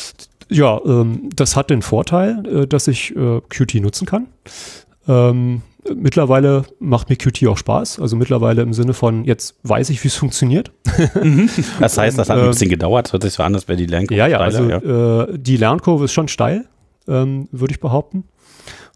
[0.50, 4.28] Ja, ähm, das hat den Vorteil, äh, dass ich äh, Qt nutzen kann.
[5.08, 5.62] Ähm,
[5.94, 8.00] mittlerweile macht mir Qt auch Spaß.
[8.00, 10.72] Also mittlerweile im Sinne von, jetzt weiß ich, wie es funktioniert.
[11.22, 11.50] Mhm.
[11.80, 13.12] Das heißt, das hat ein ähm, bisschen gedauert.
[13.12, 14.78] Hört sich so an, als wäre die Lernkurve Ja, ja, also ja.
[14.78, 16.66] Äh, die Lernkurve ist schon steil,
[17.10, 18.24] ähm, würde ich behaupten.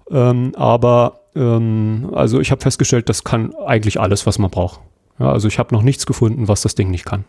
[0.10, 4.80] Ähm, aber ähm, also ich habe festgestellt, das kann eigentlich alles, was man braucht.
[5.20, 7.26] Ja, also ich habe noch nichts gefunden, was das Ding nicht kann.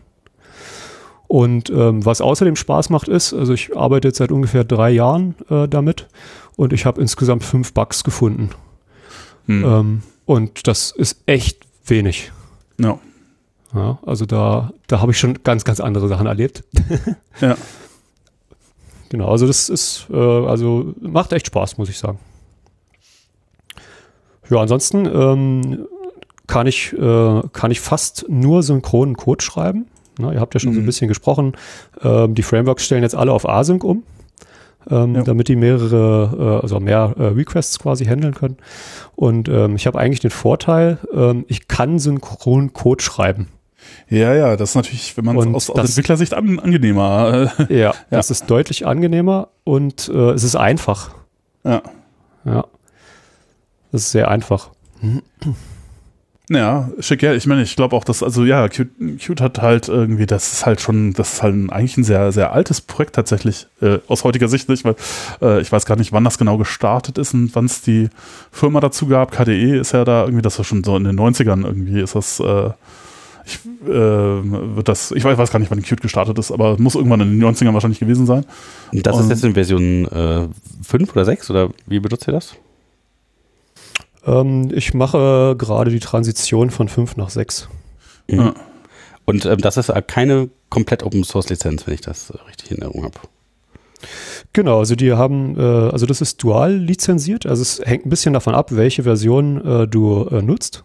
[1.27, 5.35] Und ähm, was außerdem Spaß macht, ist, also ich arbeite jetzt seit ungefähr drei Jahren
[5.49, 6.07] äh, damit
[6.55, 8.49] und ich habe insgesamt fünf Bugs gefunden.
[9.47, 9.63] Hm.
[9.63, 12.31] Ähm, und das ist echt wenig.
[12.79, 12.99] Ja.
[13.73, 16.63] ja also da, da habe ich schon ganz, ganz andere Sachen erlebt.
[17.41, 17.55] ja.
[19.09, 22.19] Genau, also das ist, äh, also macht echt Spaß, muss ich sagen.
[24.49, 25.87] Ja, ansonsten ähm,
[26.47, 29.87] kann ich, äh, kann ich fast nur synchronen Code schreiben.
[30.19, 30.75] Na, ihr habt ja schon mhm.
[30.75, 30.87] so ein mhm.
[30.87, 31.53] bisschen gesprochen.
[32.01, 34.03] Ähm, die Frameworks stellen jetzt alle auf Async um,
[34.89, 35.23] ähm, ja.
[35.23, 38.57] damit die mehrere, äh, also mehr äh, Requests quasi handeln können.
[39.15, 43.47] Und ähm, ich habe eigentlich den Vorteil, ähm, ich kann synchron Code schreiben.
[44.09, 47.51] Ja, ja, das ist natürlich, wenn man aus, aus Entwicklersicht an, angenehmer.
[47.69, 51.11] Ja, ja, das ist deutlich angenehmer und äh, es ist einfach.
[51.63, 51.81] Ja.
[52.45, 52.65] Ja.
[53.91, 54.71] Das ist sehr einfach.
[56.49, 57.33] Ja, schick, ja.
[57.33, 60.65] Ich meine, ich glaube auch, dass, also ja, Qt, Qt hat halt irgendwie, das ist
[60.65, 64.49] halt schon, das ist halt eigentlich ein sehr, sehr altes Projekt tatsächlich, äh, aus heutiger
[64.49, 64.95] Sicht nicht, weil
[65.41, 68.09] äh, ich weiß gar nicht, wann das genau gestartet ist und wann es die
[68.51, 69.31] Firma dazu gab.
[69.31, 72.41] KDE ist ja da irgendwie, das war schon so in den 90ern irgendwie, ist das,
[72.41, 72.71] äh,
[73.45, 76.95] ich, äh, wird das, ich weiß, weiß gar nicht, wann Qt gestartet ist, aber muss
[76.95, 78.45] irgendwann in den 90ern wahrscheinlich gewesen sein.
[78.91, 80.47] Und das und, ist jetzt in Version äh,
[80.85, 82.57] 5 oder 6 oder wie benutzt ihr das?
[84.25, 87.69] Ähm, ich mache gerade die Transition von 5 nach 6.
[88.27, 88.53] Mhm.
[89.25, 92.79] Und ähm, das ist keine komplett Open Source Lizenz, wenn ich das äh, richtig in
[92.79, 93.19] Erinnerung habe.
[94.51, 98.33] Genau, also die haben, äh, also das ist dual lizenziert, also es hängt ein bisschen
[98.33, 100.83] davon ab, welche Version äh, du äh, nutzt.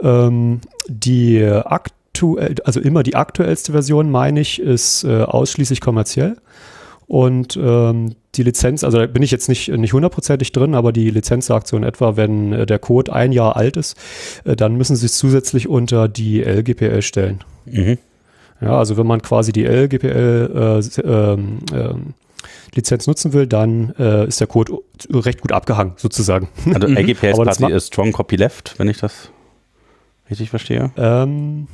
[0.00, 6.36] Ähm, die aktuell, also immer die aktuellste Version, meine ich, ist äh, ausschließlich kommerziell.
[7.08, 11.08] Und ähm, die Lizenz, also da bin ich jetzt nicht, nicht hundertprozentig drin, aber die
[11.10, 13.96] Lizenz sagt so in etwa, wenn äh, der Code ein Jahr alt ist,
[14.44, 17.42] äh, dann müssen sie es zusätzlich unter die LGPL stellen.
[17.64, 17.96] Mhm.
[18.60, 22.14] Ja, also wenn man quasi die LGPL äh, ähm, ähm,
[22.74, 24.74] Lizenz nutzen will, dann äh, ist der Code
[25.10, 26.48] recht gut abgehangen, sozusagen.
[26.74, 29.30] Also LGPL ist quasi Strong Copy Left, wenn ich das
[30.28, 30.90] richtig verstehe.
[30.98, 31.68] Ähm,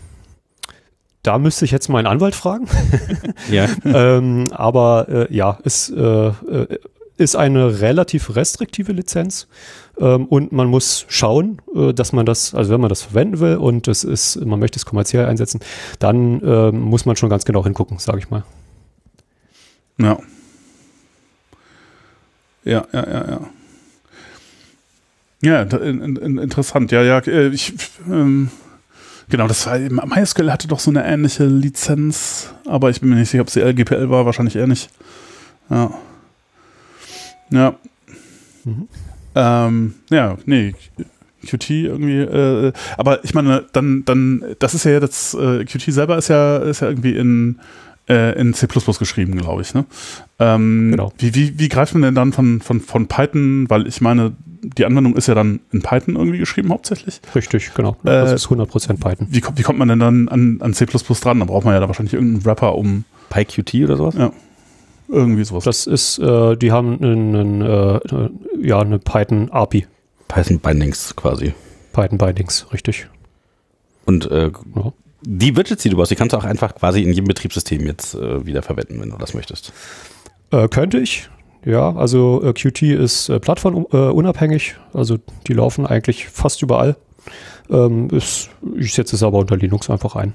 [1.24, 2.68] da müsste ich jetzt meinen Anwalt fragen.
[3.50, 3.66] ja.
[3.84, 6.30] ähm, aber äh, ja, es äh,
[7.16, 9.48] ist eine relativ restriktive Lizenz
[9.98, 13.56] ähm, und man muss schauen, äh, dass man das, also wenn man das verwenden will
[13.56, 15.60] und es ist, man möchte es kommerziell einsetzen,
[15.98, 18.44] dann äh, muss man schon ganz genau hingucken, sage ich mal.
[19.98, 20.18] Ja.
[22.64, 23.40] Ja, ja, ja, ja.
[25.42, 26.90] Ja, in, in, interessant.
[26.90, 27.74] Ja, ja, äh, ich,
[28.10, 28.50] ähm,
[29.28, 33.30] Genau, das war MySQL hatte doch so eine ähnliche Lizenz, aber ich bin mir nicht
[33.30, 34.90] sicher, ob sie LGPL war, wahrscheinlich eher nicht.
[35.70, 35.90] Ja.
[37.50, 37.74] Ja.
[38.64, 38.88] Mhm.
[39.34, 40.74] Ähm, ja, nee,
[41.44, 46.16] Qt irgendwie, äh, aber ich meine, dann, dann, das ist ja jetzt, äh, Qt selber
[46.16, 47.60] ist ja, ist ja irgendwie in,
[48.08, 49.74] äh, in C geschrieben, glaube ich.
[49.74, 49.84] Ne?
[50.38, 51.12] Ähm, genau.
[51.18, 54.32] Wie, wie, wie greift man denn dann von, von, von Python, weil ich meine,
[54.64, 57.20] die Anwendung ist ja dann in Python irgendwie geschrieben hauptsächlich.
[57.34, 57.96] Richtig, genau.
[58.02, 59.26] Das äh, ist 100% Python.
[59.30, 61.40] Wie, wie kommt man denn dann an, an C++ dran?
[61.40, 63.04] Da braucht man ja da wahrscheinlich irgendeinen Wrapper um...
[63.30, 64.14] PyQt oder sowas?
[64.16, 64.32] Ja.
[65.08, 65.64] Irgendwie sowas.
[65.64, 68.00] Das ist, äh, die haben einen, äh,
[68.60, 69.86] ja, eine Python API.
[70.28, 71.52] Python Bindings quasi.
[71.92, 73.08] Python Bindings, richtig.
[74.06, 74.92] Und äh, ja.
[75.22, 78.14] die Widgets, die du baust, die kannst du auch einfach quasi in jedem Betriebssystem jetzt
[78.14, 79.72] äh, wieder verwenden, wenn du das möchtest.
[80.50, 81.28] Äh, könnte ich.
[81.64, 86.96] Ja, also äh, Qt ist äh, plattformunabhängig, also die laufen eigentlich fast überall.
[87.70, 90.34] Ähm, ist, ich setze es aber unter Linux einfach ein.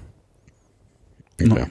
[1.39, 1.67] Okay.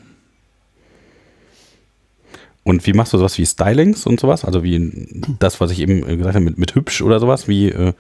[2.63, 4.45] Und wie machst du sowas wie Stylings und sowas?
[4.45, 4.93] Also wie
[5.39, 7.49] das, was ich eben gesagt habe, mit, mit hübsch oder sowas?
[7.49, 7.95] Wie äh,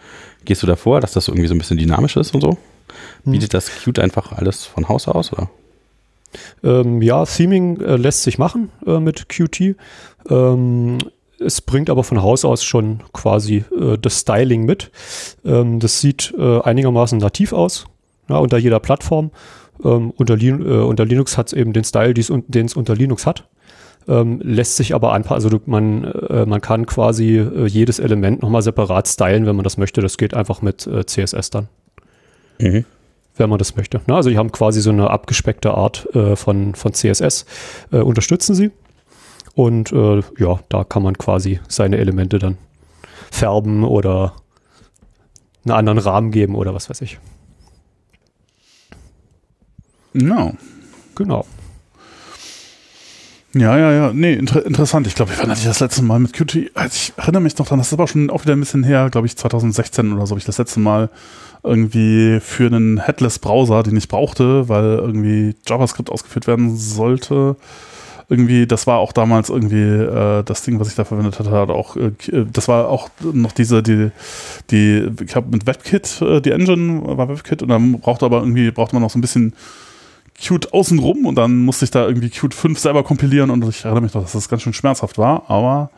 [0.44, 2.58] gehst du da vor, dass das irgendwie so ein bisschen dynamisch ist und so?
[3.24, 3.32] Hm.
[3.32, 5.50] Bietet das Qt einfach alles von Haus aus, oder?
[6.62, 9.74] Ähm, ja, Theming äh, lässt sich machen äh, mit Qt.
[10.28, 10.98] Ähm,
[11.40, 14.90] es bringt aber von Haus aus schon quasi äh, das Styling mit.
[15.44, 17.86] Ähm, das sieht äh, einigermaßen nativ aus,
[18.28, 19.30] ja, unter jeder Plattform.
[19.84, 23.26] Ähm, unter, Lin äh, unter, Linux hat es eben den Style, den es unter Linux
[23.26, 23.48] hat.
[24.08, 25.44] Ähm, lässt sich aber anpassen.
[25.44, 29.76] Also man, äh, man kann quasi äh, jedes Element nochmal separat stylen, wenn man das
[29.76, 30.00] möchte.
[30.00, 31.68] Das geht einfach mit äh, CSS dann.
[32.58, 32.84] Mhm.
[33.36, 34.00] Wenn man das möchte.
[34.06, 37.46] Na, also die haben quasi so eine abgespeckte Art von, von CSS.
[37.92, 38.72] unterstützen sie.
[39.58, 42.58] Und äh, ja, da kann man quasi seine Elemente dann
[43.32, 44.34] färben oder
[45.64, 47.18] einen anderen Rahmen geben oder was weiß ich.
[50.12, 50.54] No.
[51.16, 51.44] Genau.
[53.52, 54.12] Ja, ja, ja.
[54.12, 55.08] Nee, inter interessant.
[55.08, 56.70] Ich glaube, ich war natürlich das letzte Mal mit Qt.
[56.74, 59.10] Also ich erinnere mich noch dran, das ist aber schon auch wieder ein bisschen her,
[59.10, 61.10] glaube ich, 2016 oder so, habe ich das letzte Mal
[61.64, 67.56] irgendwie für einen Headless-Browser, den ich brauchte, weil irgendwie JavaScript ausgeführt werden sollte.
[68.30, 71.70] Irgendwie, das war auch damals irgendwie äh, das Ding, was ich da verwendet hatte, hat
[71.70, 72.12] auch, äh,
[72.52, 74.10] das war auch noch diese, die,
[74.70, 78.70] die, ich habe mit WebKit, äh, die Engine war WebKit und dann brauchte aber irgendwie,
[78.70, 79.54] brauchte man noch so ein bisschen
[80.38, 84.02] Qt außenrum und dann musste ich da irgendwie Qt 5 selber kompilieren und ich erinnere
[84.02, 85.90] mich noch, dass das ganz schön schmerzhaft war, aber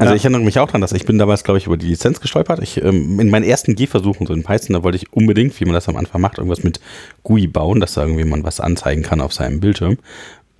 [0.00, 0.16] also ja.
[0.16, 2.62] ich erinnere mich auch dran, dass ich bin damals, glaube ich, über die Lizenz gestolpert.
[2.62, 5.74] Ich, ähm, in meinen ersten Gehversuchen so in Python, da wollte ich unbedingt, wie man
[5.74, 6.80] das am Anfang macht, irgendwas mit
[7.22, 9.98] GUI bauen, dass da irgendwie man was anzeigen kann auf seinem Bildschirm.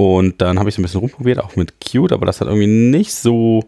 [0.01, 2.67] Und dann habe ich so ein bisschen rumprobiert, auch mit Qt, aber das hat irgendwie
[2.67, 3.65] nicht so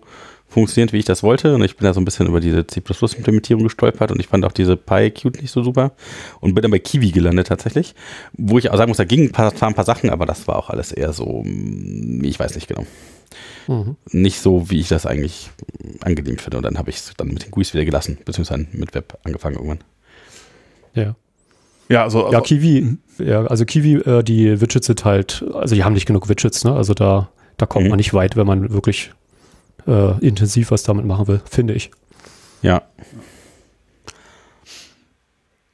[0.49, 1.55] funktioniert, wie ich das wollte.
[1.55, 4.53] Und ich bin da so ein bisschen über diese C++-Implementierung gestolpert und ich fand auch
[4.53, 5.93] diese PyQt nicht so super
[6.41, 7.95] und bin dann bei Kiwi gelandet tatsächlich,
[8.33, 10.57] wo ich auch sagen muss, da gingen ein paar, ein paar Sachen, aber das war
[10.57, 12.87] auch alles eher so, hm, ich weiß nicht genau.
[13.69, 13.97] Mhm.
[14.13, 15.51] Nicht so, wie ich das eigentlich
[16.01, 16.57] angenehm finde.
[16.57, 19.57] Und dann habe ich es dann mit den GUIs wieder gelassen, beziehungsweise mit Web angefangen
[19.57, 19.85] irgendwann.
[20.95, 21.15] Ja.
[21.93, 25.85] Ja, also, also ja, Kiwi, ja, also Kiwi, äh, die Widgets sind halt, also die
[25.85, 26.73] haben nicht genug Widgets, ne?
[26.73, 27.29] Also da,
[27.59, 27.91] da kommt mhm.
[27.91, 29.13] man nicht weit, wenn man wirklich
[29.87, 31.91] äh, intensiv was damit machen will, finde ich.
[32.63, 32.83] Ja.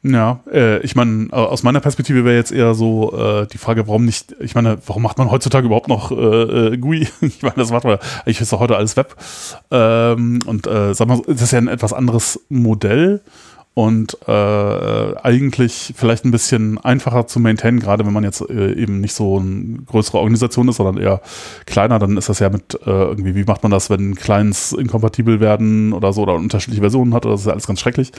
[0.03, 4.05] Ja, äh, ich meine, aus meiner Perspektive wäre jetzt eher so äh, die Frage, warum
[4.05, 6.14] nicht, ich meine, warum macht man heutzutage überhaupt noch äh,
[6.75, 7.07] äh GUI?
[7.21, 9.16] ich meine, das macht man, ich ist doch heute alles Web.
[9.71, 13.23] Ähm, und äh, sag mal, das ist ja ein etwas anderes Modell
[13.79, 19.01] und äh, eigentlich vielleicht ein bisschen einfacher zu maintainen, gerade wenn man jetzt äh, eben
[19.01, 21.20] nicht so eine größere Organisation ist, sondern eher
[21.64, 25.39] kleiner, dann ist das ja mit äh, irgendwie, wie macht man das, wenn Clients inkompatibel
[25.39, 28.11] werden oder so oder unterschiedliche Versionen hat, das ist ja alles ganz schrecklich.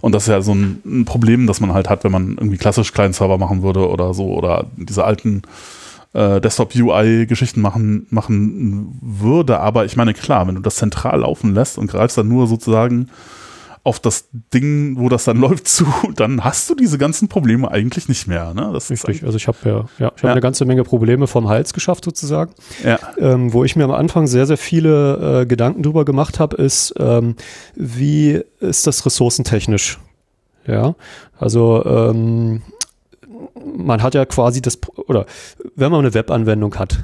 [0.00, 2.56] Und das ist ja so ein, ein Problem, das man halt hat, wenn man irgendwie
[2.56, 5.42] klassisch Client-Server machen würde oder so oder diese alten
[6.14, 9.60] äh, Desktop-UI-Geschichten machen, machen würde.
[9.60, 13.10] Aber ich meine, klar, wenn du das zentral laufen lässt und greifst dann nur sozusagen
[13.84, 18.08] auf das Ding, wo das dann läuft, zu, dann hast du diese ganzen Probleme eigentlich
[18.08, 18.54] nicht mehr.
[18.54, 18.70] Ne?
[18.72, 20.30] Das Richtig, also ich habe ja, ja, ich ja.
[20.30, 22.52] eine ganze Menge Probleme vom Hals geschafft sozusagen.
[22.84, 22.98] Ja.
[23.18, 26.94] Ähm, wo ich mir am Anfang sehr, sehr viele äh, Gedanken drüber gemacht habe, ist,
[26.98, 27.36] ähm,
[27.74, 29.98] wie ist das ressourcentechnisch?
[30.66, 30.94] Ja,
[31.38, 32.62] also ähm,
[33.54, 35.26] man hat ja quasi das, oder
[35.74, 36.98] wenn man eine Webanwendung hat,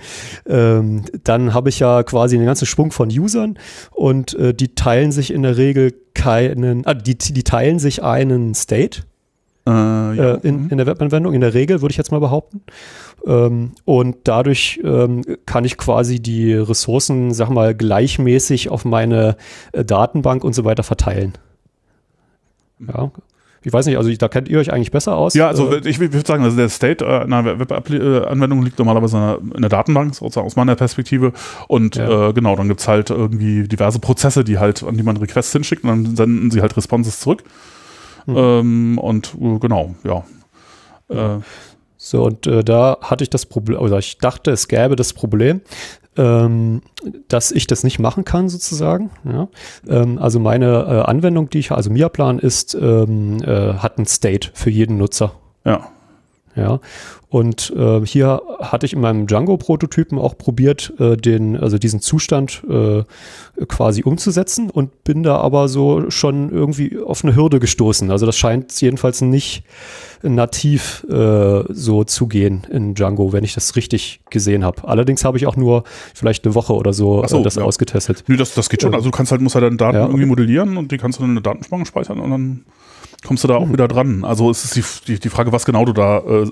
[0.46, 3.58] ähm, dann habe ich ja quasi einen ganzen Schwung von Usern
[3.90, 8.54] und äh, die teilen sich in der Regel keinen, ah, die, die teilen sich einen
[8.54, 9.02] State.
[9.66, 10.34] Äh, ja.
[10.34, 12.62] äh, in, in der Webanwendung, in der Regel würde ich jetzt mal behaupten.
[13.26, 19.36] Ähm, und dadurch ähm, kann ich quasi die Ressourcen, sag mal, gleichmäßig auf meine
[19.72, 21.32] äh, Datenbank und so weiter verteilen.
[22.86, 23.10] Ja,
[23.64, 25.32] ich weiß nicht, also da kennt ihr euch eigentlich besser aus.
[25.32, 29.62] Ja, also äh, ich würde sagen, also der State äh, einer Web-Anwendung liegt normalerweise in
[29.62, 31.32] der Datenbank, sozusagen aus meiner Perspektive.
[31.66, 32.28] Und ja.
[32.28, 35.52] äh, genau, dann gibt es halt irgendwie diverse Prozesse, die halt, an die man Requests
[35.52, 37.42] hinschickt und dann senden sie halt Responses zurück.
[38.26, 38.36] Mhm.
[38.36, 40.24] Ähm, und äh, genau, ja.
[41.08, 41.40] Äh,
[41.96, 45.62] so, und äh, da hatte ich das Problem, oder ich dachte, es gäbe das Problem,
[46.16, 46.82] ähm,
[47.28, 49.10] dass ich das nicht machen kann sozusagen.
[49.24, 49.48] Ja?
[49.88, 54.50] Ähm, also meine äh, Anwendung, die ich, also Miaplan ist, ähm, äh, hat ein State
[54.54, 55.32] für jeden Nutzer.
[55.64, 55.88] Ja.
[56.56, 56.80] Ja,
[57.34, 62.62] und äh, hier hatte ich in meinem Django-Prototypen auch probiert, äh, den, also diesen Zustand
[62.70, 63.02] äh,
[63.66, 68.12] quasi umzusetzen und bin da aber so schon irgendwie auf eine Hürde gestoßen.
[68.12, 69.64] Also das scheint jedenfalls nicht
[70.22, 74.86] nativ äh, so zu gehen in Django, wenn ich das richtig gesehen habe.
[74.86, 75.82] Allerdings habe ich auch nur
[76.14, 77.64] vielleicht eine Woche oder so, so äh, das ja.
[77.64, 78.22] ausgetestet.
[78.28, 78.94] Nö, das, das geht schon.
[78.94, 81.24] Also du kannst halt, musst halt deine Daten ja, irgendwie modellieren und die kannst du
[81.24, 82.64] in eine Datenbank speichern und dann
[83.24, 83.72] kommst du da auch mhm.
[83.72, 84.24] wieder dran.
[84.24, 86.50] Also es ist die, die, die Frage, was genau du da äh,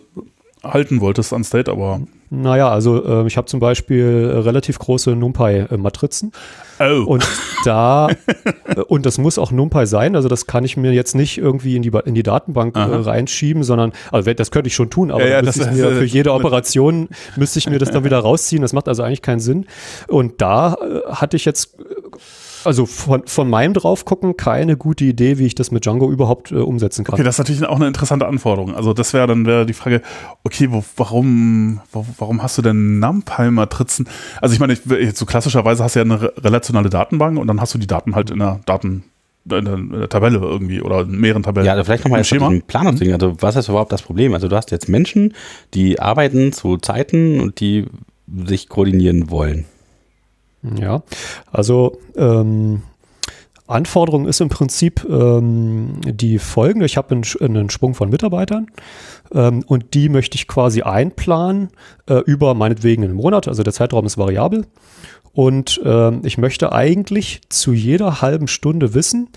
[0.63, 2.01] halten wolltest an State, aber.
[2.31, 6.33] Naja, also äh, ich habe zum Beispiel äh, relativ große NumPy-Matrizen.
[6.81, 7.05] Oh.
[7.05, 7.29] Und
[7.65, 8.09] da,
[8.65, 11.77] äh, und das muss auch NumPy sein, also das kann ich mir jetzt nicht irgendwie
[11.77, 15.25] in die, in die Datenbank äh, reinschieben, sondern, also das könnte ich schon tun, aber
[15.25, 18.63] ja, ja, das, mir, für jede Operation müsste ich mir das dann wieder rausziehen.
[18.63, 19.67] Das macht also eigentlich keinen Sinn.
[20.09, 21.77] Und da äh, hatte ich jetzt
[22.65, 26.57] also von, von meinem draufgucken keine gute Idee, wie ich das mit Django überhaupt äh,
[26.57, 27.15] umsetzen kann.
[27.15, 28.75] Okay, das ist natürlich auch eine interessante Anforderung.
[28.75, 30.03] Also das wäre dann wär die Frage,
[30.45, 34.09] okay, wo, warum, wo, warum hast du denn NumPy-Matrizen?
[34.41, 34.81] Also ich meine, ich,
[35.17, 38.31] so klassischerweise hast du ja eine relationale Datenbank und dann hast du die Daten halt
[38.31, 39.05] in der Daten
[39.51, 41.67] in der, in der, Tabelle irgendwie oder in mehreren Tabellen.
[41.67, 43.13] Ja, also vielleicht nochmal jetzt ein Planungsding.
[43.13, 44.35] Also was ist überhaupt das Problem?
[44.35, 45.35] Also du hast jetzt Menschen,
[45.75, 47.87] die arbeiten zu Zeiten und die
[48.47, 49.67] sich koordinieren wollen.
[50.63, 51.03] Ja,
[51.51, 52.83] also ähm,
[53.67, 56.87] Anforderung ist im Prinzip ähm, die folgende.
[56.87, 58.67] Ich habe einen, einen, Sprung von Mitarbeitern
[59.33, 61.71] ähm, und die möchte ich quasi einplanen
[62.07, 63.49] äh, über meinetwegen einen Monat.
[63.49, 64.67] Also der Zeitraum ist variabel.
[65.33, 69.31] Und ähm, ich möchte eigentlich zu jeder halben Stunde wissen,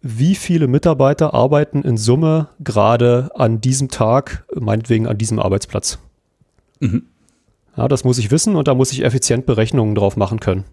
[0.00, 5.98] wie viele Mitarbeiter arbeiten in Summe gerade an diesem Tag, meinetwegen an diesem Arbeitsplatz.
[6.80, 7.06] Mhm.
[7.78, 10.64] Ja, das muss ich wissen und da muss ich effizient Berechnungen drauf machen können.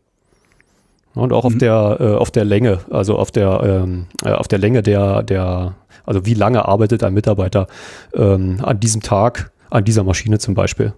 [1.13, 1.53] Und auch mhm.
[1.53, 5.21] auf der äh, auf der Länge, also auf der ähm, äh, auf der Länge der
[5.21, 7.67] der also wie lange arbeitet ein Mitarbeiter
[8.15, 10.93] ähm, an diesem Tag an dieser Maschine zum Beispiel.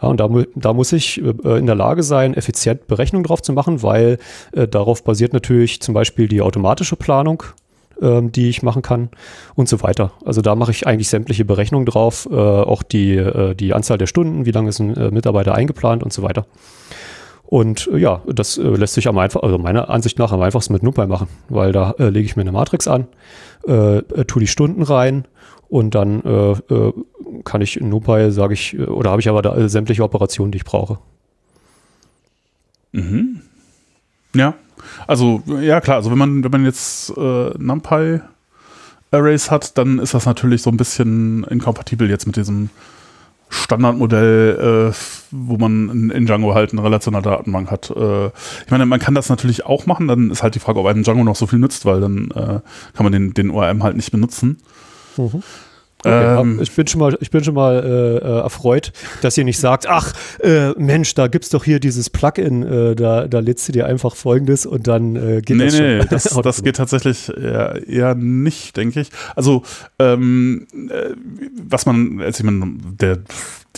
[0.00, 3.52] Ja, und da, da muss ich äh, in der Lage sein, effizient Berechnungen drauf zu
[3.52, 4.18] machen, weil
[4.52, 7.42] äh, darauf basiert natürlich zum Beispiel die automatische Planung,
[8.02, 9.08] ähm, die ich machen kann
[9.54, 10.12] und so weiter.
[10.24, 14.06] Also da mache ich eigentlich sämtliche Berechnungen drauf, äh, auch die, äh, die Anzahl der
[14.06, 16.46] Stunden, wie lange ist ein äh, Mitarbeiter eingeplant und so weiter.
[17.44, 20.72] Und äh, ja, das äh, lässt sich am einfach, also meiner Ansicht nach am einfachsten
[20.72, 23.06] mit NumPy machen, weil da äh, lege ich mir eine Matrix an,
[23.66, 25.26] äh, äh, tue die Stunden rein
[25.68, 26.92] und dann äh, äh,
[27.44, 30.50] kann ich in NumPy, sage ich, äh, oder habe ich aber da äh, sämtliche Operationen,
[30.50, 30.98] die ich brauche.
[32.92, 33.42] Mhm.
[34.34, 34.54] Ja,
[35.06, 38.20] also ja klar, also wenn man, wenn man jetzt äh, NumPy
[39.10, 42.70] Arrays hat, dann ist das natürlich so ein bisschen inkompatibel jetzt mit diesem
[43.50, 44.94] Standardmodell, äh,
[45.30, 47.90] wo man in, Django halt eine relationale Datenbank hat.
[47.90, 50.86] Äh, ich meine, man kann das natürlich auch machen, dann ist halt die Frage, ob
[50.86, 52.60] ein Django noch so viel nützt, weil dann äh,
[52.94, 54.58] kann man den, den ORM halt nicht benutzen.
[55.18, 55.42] Mhm.
[56.04, 59.44] Okay, ähm, ich bin schon mal, ich bin schon mal äh, äh, erfreut, dass ihr
[59.44, 63.68] nicht sagt, ach äh, Mensch, da gibt's doch hier dieses Plugin, äh, da, da lädst
[63.68, 65.98] du dir einfach Folgendes und dann äh, geht nee, das schon.
[65.98, 69.10] Nee, das, das geht tatsächlich eher, eher nicht, denke ich.
[69.36, 69.62] Also
[69.98, 71.10] ähm, äh,
[71.68, 73.18] was man, also ich meine, der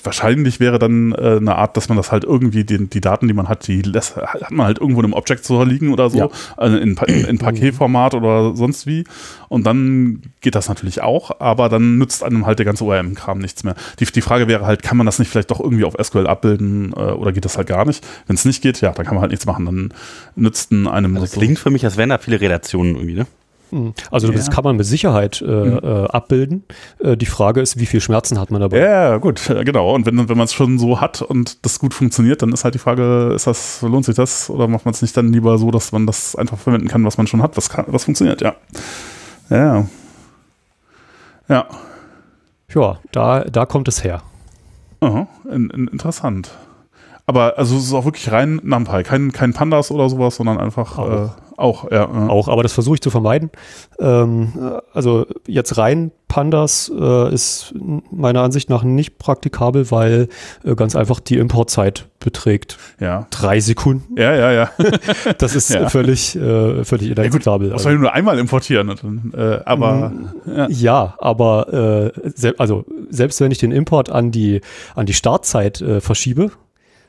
[0.02, 3.34] wahrscheinlich wäre dann äh, eine Art, dass man das halt irgendwie, die, die Daten, die
[3.34, 6.18] man hat, die lässt, hat man halt irgendwo in einem Object Store liegen oder so,
[6.18, 6.28] ja.
[6.56, 9.04] also in, in, in Paketformat oder sonst wie.
[9.48, 13.62] Und dann geht das natürlich auch, aber dann nützt einem halt der ganze ORM-Kram nichts
[13.62, 13.76] mehr.
[14.00, 16.92] Die, die Frage wäre halt, kann man das nicht vielleicht doch irgendwie auf SQL abbilden
[16.92, 18.04] äh, oder geht das halt gar nicht?
[18.26, 19.66] Wenn es nicht geht, ja, dann kann man halt nichts machen.
[19.66, 19.94] Dann
[20.34, 21.16] nützt einem.
[21.16, 23.26] Also klingt für mich, als wären da viele Relationen irgendwie, ne?
[23.70, 23.94] Hm.
[24.10, 24.34] Also ja.
[24.34, 25.80] das kann man mit Sicherheit äh, mhm.
[25.82, 26.64] äh, abbilden.
[26.98, 28.78] Äh, die Frage ist, wie viel Schmerzen hat man dabei?
[28.78, 29.94] Ja, gut, genau.
[29.94, 32.74] Und wenn, wenn man es schon so hat und das gut funktioniert, dann ist halt
[32.74, 35.70] die Frage, ist das, lohnt sich das oder macht man es nicht dann lieber so,
[35.70, 38.54] dass man das einfach verwenden kann, was man schon hat, was, kann, was funktioniert, ja.
[39.50, 39.86] Ja.
[41.48, 41.66] Ja.
[42.74, 44.22] Ja, da, da kommt es her.
[45.00, 46.50] Aha, in, in, interessant.
[47.26, 50.98] Aber also es ist auch wirklich rein NumPy, kein, kein Pandas oder sowas, sondern einfach
[50.98, 51.10] auch.
[51.10, 52.08] Äh, auch, ja.
[52.08, 53.50] Auch, aber das versuche ich zu vermeiden.
[54.00, 57.72] Ähm, also jetzt rein Pandas äh, ist
[58.10, 60.28] meiner Ansicht nach nicht praktikabel, weil
[60.64, 63.28] äh, ganz einfach die Importzeit beträgt ja.
[63.30, 64.18] drei Sekunden.
[64.18, 64.70] Ja, ja, ja.
[65.38, 65.88] das ist ja.
[65.88, 67.68] völlig, äh, völlig inakzeptabel.
[67.68, 69.32] Ja, muss man nur einmal importieren.
[69.36, 70.66] Äh, aber mm, ja.
[70.68, 74.60] ja, aber äh, se also selbst wenn ich den Import an die
[74.96, 76.50] an die Startzeit äh, verschiebe,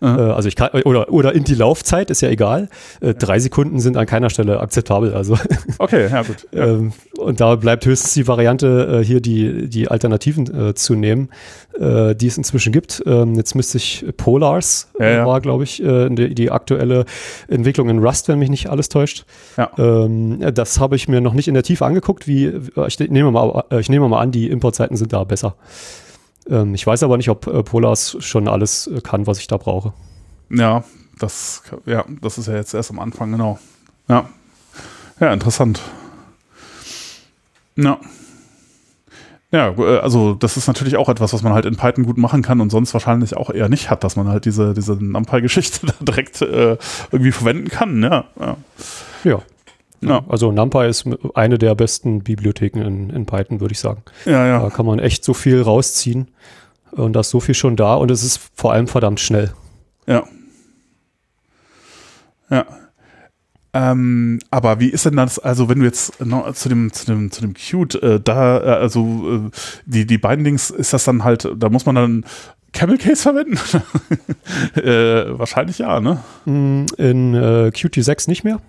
[0.05, 2.69] äh, also ich kann, oder, oder in die Laufzeit, ist ja egal.
[3.01, 5.13] Äh, drei Sekunden sind an keiner Stelle akzeptabel.
[5.13, 5.37] Also.
[5.77, 6.47] Okay, ja gut.
[6.51, 6.67] Ja.
[6.67, 11.29] Ähm, und da bleibt höchstens die Variante, äh, hier die, die Alternativen zu nehmen,
[11.77, 13.03] die es inzwischen gibt.
[13.05, 15.25] Ähm, jetzt müsste ich Polars, ja, ja.
[15.25, 17.05] war, glaube ich, die, die, aktuelle
[17.47, 19.25] Entwicklung in Rust, wenn mich nicht alles täuscht.
[19.57, 19.71] Ja.
[19.77, 22.27] Ähm, das habe ich mir noch nicht in der Tiefe angeguckt.
[22.27, 22.53] Wie,
[22.87, 25.55] ich nehme mal, ich nehme mal an, die Importzeiten sind da besser.
[26.49, 29.57] Ähm, ich weiß aber nicht, ob äh, Polars schon alles äh, kann, was ich da
[29.57, 29.93] brauche.
[30.49, 30.83] Ja,
[31.19, 33.59] das, ja, das ist ja jetzt erst am Anfang, genau.
[34.07, 34.29] Ja.
[35.19, 35.81] Ja, interessant.
[37.75, 37.99] Ja.
[39.51, 42.41] Ja, äh, also das ist natürlich auch etwas, was man halt in Python gut machen
[42.41, 45.93] kann und sonst wahrscheinlich auch eher nicht hat, dass man halt diese, diese NumPy-Geschichte da
[46.01, 46.77] direkt äh,
[47.11, 48.03] irgendwie verwenden kann.
[48.03, 48.25] Ja.
[48.39, 48.57] ja.
[49.23, 49.41] ja.
[50.07, 50.23] Ja.
[50.27, 54.03] Also NumPy ist eine der besten Bibliotheken in, in Python, würde ich sagen.
[54.25, 54.59] Ja, ja.
[54.59, 56.27] Da kann man echt so viel rausziehen
[56.91, 59.53] und da ist so viel schon da und es ist vor allem verdammt schnell.
[60.07, 60.23] Ja.
[62.49, 62.65] Ja.
[63.73, 67.29] Ähm, aber wie ist denn das, also wenn du jetzt no, zu dem, zu dem,
[67.29, 69.51] zu dem Qt, äh, da, äh, also äh,
[69.85, 72.25] die, die Bindings, ist das dann halt, da muss man dann
[72.71, 73.57] Camel Case verwenden?
[74.75, 76.21] äh, wahrscheinlich ja, ne?
[76.45, 78.61] Mm, in äh, Qt 6 nicht mehr.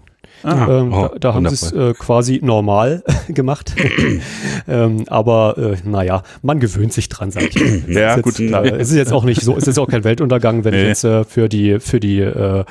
[0.46, 3.74] Ah, ähm, oh, da, da haben sie es äh, quasi normal gemacht.
[4.68, 7.88] ähm, aber äh, naja, man gewöhnt sich dran, sag ich.
[7.88, 8.38] ja, gut.
[8.38, 10.82] Jetzt, äh, es ist jetzt auch nicht so, es ist auch kein Weltuntergang, wenn nee.
[10.82, 12.64] ich jetzt äh, für die, für die, äh,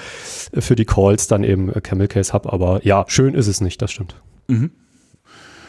[0.58, 2.54] für die Calls dann eben Camel Case habe.
[2.54, 4.16] Aber ja, schön ist es nicht, das stimmt.
[4.48, 4.72] Mhm.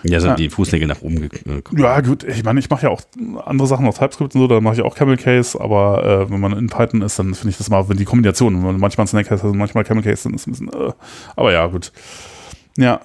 [0.02, 0.34] Ja, so ja.
[0.34, 1.62] die Fußnägel nach oben gekommen.
[1.76, 3.02] Äh, ja, gut, ich meine, ich mache ja auch
[3.44, 6.40] andere Sachen auf TypeScript und so, da mache ich auch Camel Case, aber äh, wenn
[6.40, 9.06] man in Python ist, dann finde ich das mal, wenn die Kombination, wenn man manchmal
[9.06, 10.92] Snake Case hat und manchmal Camel Case, dann ist es ein bisschen, äh,
[11.34, 11.92] aber ja, gut.
[12.76, 13.00] Ja.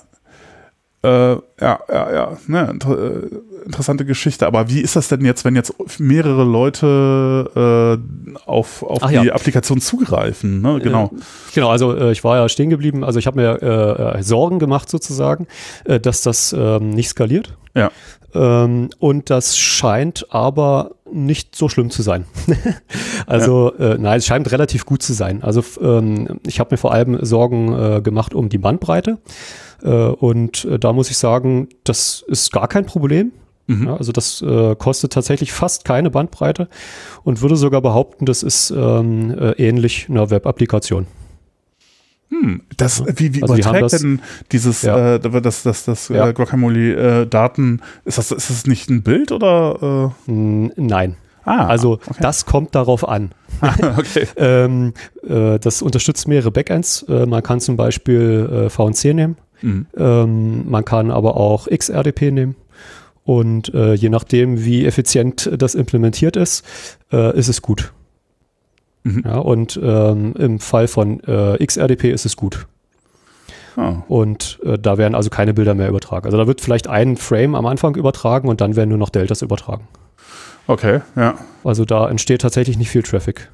[1.03, 2.37] Äh, ja, ja, ja.
[2.47, 3.27] Ne, inter äh,
[3.65, 4.45] interessante Geschichte.
[4.45, 7.99] Aber wie ist das denn jetzt, wenn jetzt mehrere Leute
[8.35, 9.33] äh, auf, auf die ja.
[9.33, 10.61] Applikation zugreifen?
[10.61, 10.79] Ne?
[10.81, 11.05] Genau.
[11.05, 11.19] Äh,
[11.55, 13.03] genau, also äh, ich war ja stehen geblieben.
[13.03, 15.47] Also ich habe mir äh, äh, Sorgen gemacht sozusagen,
[15.85, 17.57] äh, dass das ähm, nicht skaliert.
[17.75, 17.91] Ja.
[18.33, 22.25] Ähm, und das scheint aber nicht so schlimm zu sein.
[23.25, 23.93] also ja.
[23.93, 25.43] äh, nein, es scheint relativ gut zu sein.
[25.43, 29.17] Also ähm, ich habe mir vor allem Sorgen äh, gemacht um die Bandbreite.
[29.83, 33.31] Äh, und äh, da muss ich sagen, das ist gar kein Problem.
[33.67, 33.87] Mhm.
[33.87, 36.67] Ja, also das äh, kostet tatsächlich fast keine Bandbreite
[37.23, 41.07] und würde sogar behaupten, das ist ähm, äh, ähnlich einer Web-Applikation.
[42.29, 44.21] Hm, das, wie, wie also überträgt denn
[44.51, 45.15] dieses, ja.
[45.15, 46.29] äh, das, das, das ja.
[46.29, 50.13] äh, Guacamole-Daten, äh, ist, das, ist das nicht ein Bild oder?
[50.27, 50.31] Äh?
[50.31, 51.17] Nein.
[51.43, 52.19] Ah, also okay.
[52.21, 53.31] das kommt darauf an.
[53.63, 54.27] Ah, okay.
[54.37, 57.03] ähm, äh, das unterstützt mehrere Backends.
[57.03, 59.37] Äh, man kann zum Beispiel äh, VNC nehmen.
[59.61, 59.87] Mhm.
[59.95, 62.55] Ähm, man kann aber auch XRDP nehmen.
[63.23, 66.65] Und äh, je nachdem, wie effizient das implementiert ist,
[67.11, 67.93] äh, ist es gut.
[69.03, 69.23] Mhm.
[69.25, 72.67] Ja, und ähm, im Fall von äh, XRDP ist es gut.
[73.77, 73.95] Oh.
[74.07, 76.25] Und äh, da werden also keine Bilder mehr übertragen.
[76.25, 79.41] Also da wird vielleicht ein Frame am Anfang übertragen und dann werden nur noch Deltas
[79.41, 79.87] übertragen.
[80.67, 81.35] Okay, ja.
[81.63, 83.49] Also da entsteht tatsächlich nicht viel Traffic.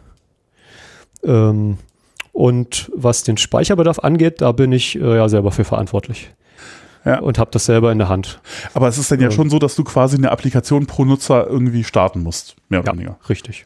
[1.23, 1.77] Ähm,
[2.37, 6.29] und was den Speicherbedarf angeht, da bin ich äh, ja selber für verantwortlich.
[7.03, 7.17] Ja.
[7.17, 8.41] Und habe das selber in der Hand.
[8.75, 11.47] Aber es ist dann ja ähm, schon so, dass du quasi eine Applikation pro Nutzer
[11.47, 13.17] irgendwie starten musst, mehr oder ja, weniger.
[13.27, 13.65] Richtig.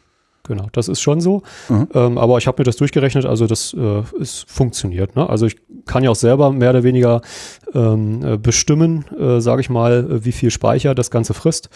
[0.51, 1.43] Genau, das ist schon so.
[1.69, 1.87] Mhm.
[1.93, 5.15] Ähm, aber ich habe mir das durchgerechnet, also das äh, ist funktioniert.
[5.15, 5.29] Ne?
[5.29, 7.21] Also ich kann ja auch selber mehr oder weniger
[7.73, 11.69] ähm, äh, bestimmen, äh, sage ich mal, äh, wie viel Speicher das Ganze frisst.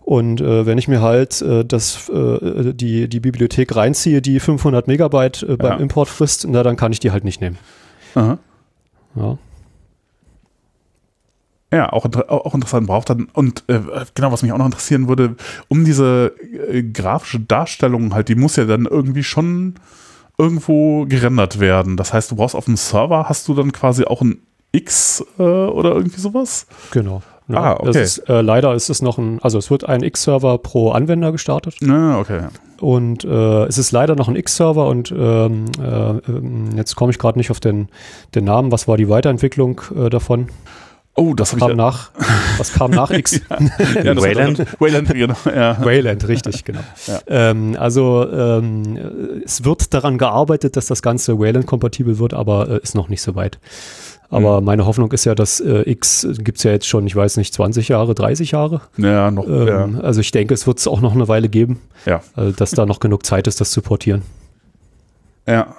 [0.00, 4.88] Und äh, wenn ich mir halt äh, das, äh, die, die Bibliothek reinziehe, die 500
[4.88, 5.78] Megabyte äh, beim ja.
[5.78, 7.58] Import frisst, na, dann kann ich die halt nicht nehmen.
[8.16, 8.38] Mhm.
[9.14, 9.38] Ja.
[11.72, 13.80] Ja, auch, auch interessant braucht dann und äh,
[14.14, 15.34] genau, was mich auch noch interessieren würde,
[15.66, 16.32] um diese
[16.70, 19.74] äh, grafische Darstellung halt, die muss ja dann irgendwie schon
[20.38, 21.96] irgendwo gerendert werden.
[21.96, 24.38] Das heißt, du brauchst auf dem Server, hast du dann quasi auch ein
[24.70, 26.66] X äh, oder irgendwie sowas?
[26.92, 27.22] Genau.
[27.48, 28.02] Ja, ah, okay.
[28.02, 31.76] Ist, äh, leider ist es noch ein, also es wird ein X-Server pro Anwender gestartet.
[31.88, 32.48] Ah, okay.
[32.80, 37.38] Und äh, es ist leider noch ein X-Server und ähm, äh, jetzt komme ich gerade
[37.38, 37.88] nicht auf den,
[38.34, 38.72] den Namen.
[38.72, 40.48] Was war die Weiterentwicklung äh, davon?
[41.18, 42.10] Oh, das kam ich nach.
[42.58, 43.40] Was kam nach X?
[43.94, 44.66] ja, ja, Wayland.
[44.78, 45.34] Wayland, genau.
[45.46, 45.82] Ja.
[45.82, 46.80] Wayland, richtig, genau.
[47.06, 47.20] Ja.
[47.26, 52.94] Ähm, also ähm, es wird daran gearbeitet, dass das Ganze Wayland-kompatibel wird, aber äh, ist
[52.94, 53.58] noch nicht so weit.
[54.28, 54.66] Aber mhm.
[54.66, 57.54] meine Hoffnung ist ja, dass äh, X gibt es ja jetzt schon, ich weiß nicht,
[57.54, 58.82] 20 Jahre, 30 Jahre.
[58.98, 59.46] Ja, noch.
[59.46, 60.00] Ähm, ja.
[60.00, 62.20] Also ich denke, es wird es auch noch eine Weile geben, ja.
[62.34, 64.22] Also, dass da noch genug Zeit ist, das zu portieren.
[65.46, 65.74] Ja,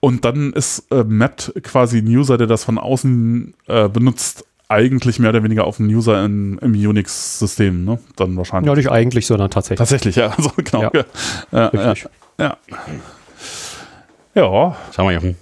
[0.00, 5.18] und dann ist äh, Mapped quasi ein User, der das von außen äh, benutzt, eigentlich
[5.18, 7.98] mehr oder weniger auf einen User in, im Unix-System, ne?
[8.16, 8.68] Dann wahrscheinlich.
[8.68, 9.78] Ja, nicht eigentlich, sondern tatsächlich.
[9.78, 10.30] Tatsächlich, ja.
[10.36, 10.82] Also, genau.
[10.82, 11.04] Ja,
[11.52, 11.94] ja, ja.
[12.38, 12.56] Ja.
[14.34, 14.76] ja.
[14.92, 15.36] Schau mal, Jochen.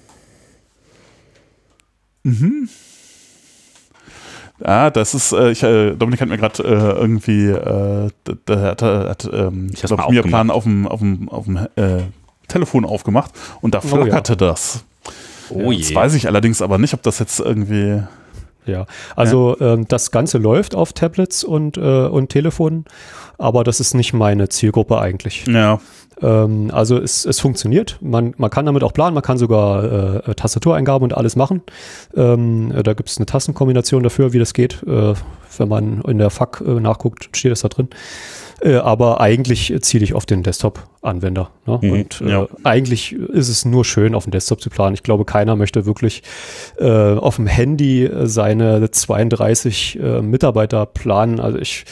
[2.23, 2.69] Mhm.
[4.61, 8.11] Ja, das ist, äh, ich, äh, Dominik hat mir gerade äh, irgendwie, äh,
[8.47, 12.03] der hat, hat ähm, ich glaube, mir Plan auf dem, auf dem, auf dem äh,
[12.49, 14.51] Telefon aufgemacht und da flackerte oh, ja.
[14.51, 14.85] das.
[15.51, 15.83] Oh je.
[15.83, 18.03] Das weiß ich allerdings aber nicht, ob das jetzt irgendwie.
[18.67, 19.75] Ja, also ja.
[19.75, 22.87] Ähm, das Ganze läuft auf Tablets und, äh, und Telefonen,
[23.37, 25.45] aber das ist nicht meine Zielgruppe eigentlich.
[25.47, 25.81] Ja.
[26.23, 27.99] Ähm, also es, es funktioniert.
[28.01, 31.63] Man, man kann damit auch planen, man kann sogar äh, äh Tastatureingaben und alles machen.
[32.17, 34.83] Ähm, da gibt es eine Tastenkombination dafür, wie das geht.
[34.85, 35.15] Äh,
[35.59, 37.89] wenn man in der FAQ äh, nachguckt, steht es da drin.
[38.61, 41.51] Äh, aber eigentlich ziele ich auf den Desktop-Anwender.
[41.67, 41.79] Ne?
[41.83, 42.47] Mhm, und äh, ja.
[42.63, 44.95] eigentlich ist es nur schön, auf dem Desktop zu planen.
[44.95, 46.23] Ich glaube, keiner möchte wirklich
[46.79, 51.41] äh, auf dem Handy seine 32 äh, Mitarbeiter planen.
[51.41, 51.85] Also ich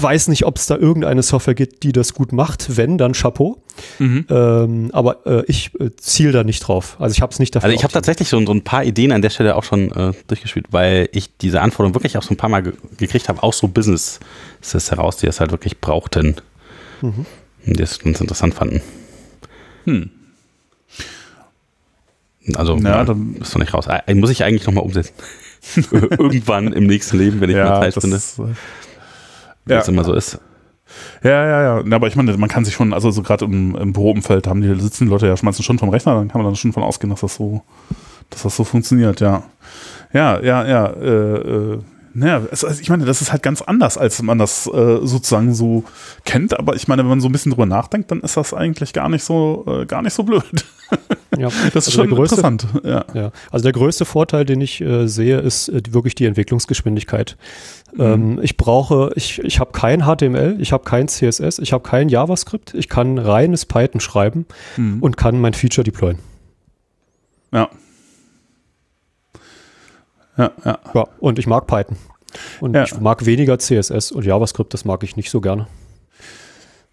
[0.00, 2.76] weiß nicht, ob es da irgendeine Software gibt, die das gut macht.
[2.76, 3.62] Wenn, dann Chapeau.
[3.98, 4.26] Mhm.
[4.30, 6.96] Ähm, aber äh, ich äh, ziele da nicht drauf.
[6.98, 7.66] Also ich habe es nicht dafür.
[7.66, 10.12] Also ich habe tatsächlich so, so, ein paar Ideen an der Stelle auch schon äh,
[10.28, 13.52] durchgespielt, weil ich diese Anforderung wirklich auch so ein paar Mal ge gekriegt habe, auch
[13.52, 14.20] so Businesses
[14.90, 16.36] heraus, die es halt wirklich brauchten.
[17.02, 17.26] Mhm.
[17.66, 18.80] Und die es ganz interessant fanden.
[19.84, 20.10] Hm.
[22.54, 23.86] Also, ja, dann ist doch nicht raus.
[23.88, 25.14] Äh, muss ich eigentlich nochmal umsetzen.
[25.90, 28.20] Irgendwann im nächsten Leben, wenn ich ja, mal Zeit finde.
[29.66, 29.80] Wie ja.
[29.80, 30.38] es immer so ist.
[31.22, 31.96] Ja, ja, ja.
[31.96, 34.80] Aber ich meine, man kann sich schon, also so gerade im, im Büroumfeld haben die
[34.80, 37.10] sitzen die Leute ja schmeißen schon vom Rechner, dann kann man dann schon von ausgehen,
[37.10, 37.62] dass das so,
[38.30, 39.42] dass das so funktioniert, ja.
[40.12, 40.86] Ja, ja, ja.
[40.86, 41.78] Äh, äh,
[42.18, 45.84] naja, also ich meine, das ist halt ganz anders, als man das äh, sozusagen so
[46.24, 46.58] kennt.
[46.58, 49.08] Aber ich meine, wenn man so ein bisschen drüber nachdenkt, dann ist das eigentlich gar
[49.08, 50.64] nicht so, äh, gar nicht so blöd.
[51.36, 52.66] Ja, Das ist also schon größte, interessant.
[52.84, 53.04] Ja.
[53.12, 57.36] Ja, also der größte Vorteil, den ich äh, sehe, ist äh, wirklich die Entwicklungsgeschwindigkeit.
[57.98, 62.08] Ähm, ich brauche, ich, ich habe kein HTML, ich habe kein CSS, ich habe kein
[62.08, 64.46] JavaScript, ich kann reines Python schreiben
[64.76, 65.02] Mhm.
[65.02, 66.18] und kann mein Feature deployen.
[67.52, 67.68] ja.
[70.36, 70.78] Ja, ja.
[70.94, 71.96] Ja, und ich mag Python.
[72.60, 72.84] Und Ja.
[72.84, 75.66] ich mag weniger CSS und JavaScript, das mag ich nicht so gerne.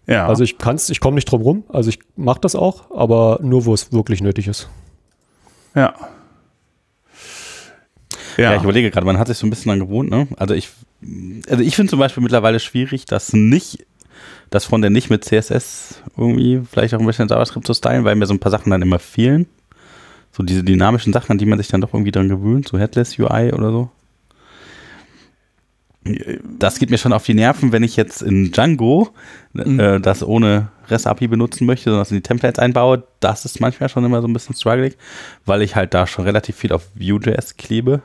[0.06, 0.26] Ja.
[0.26, 3.64] Also ich kann's, ich komme nicht drum rum, also ich mache das auch, aber nur,
[3.64, 4.68] wo es wirklich nötig ist.
[5.74, 5.94] ja.
[8.36, 10.26] Ja, ich überlege gerade, man hat sich so ein bisschen dran gewohnt, ne?
[10.36, 10.68] Also ich,
[11.48, 13.86] also ich finde zum Beispiel mittlerweile schwierig, das nicht,
[14.50, 18.16] das von der nicht mit CSS irgendwie vielleicht auch ein bisschen JavaScript zu stylen, weil
[18.16, 19.46] mir so ein paar Sachen dann immer fehlen.
[20.36, 23.16] So diese dynamischen Sachen, an die man sich dann doch irgendwie dran gewöhnt, so Headless
[23.18, 23.90] UI oder so.
[26.58, 29.14] Das geht mir schon auf die Nerven, wenn ich jetzt in Django
[29.54, 29.78] Mhm.
[29.78, 33.04] äh, das ohne REST-API benutzen möchte, sondern das in die Templates einbaue.
[33.20, 34.92] Das ist manchmal schon immer so ein bisschen struggling,
[35.46, 38.02] weil ich halt da schon relativ viel auf Vue.js klebe.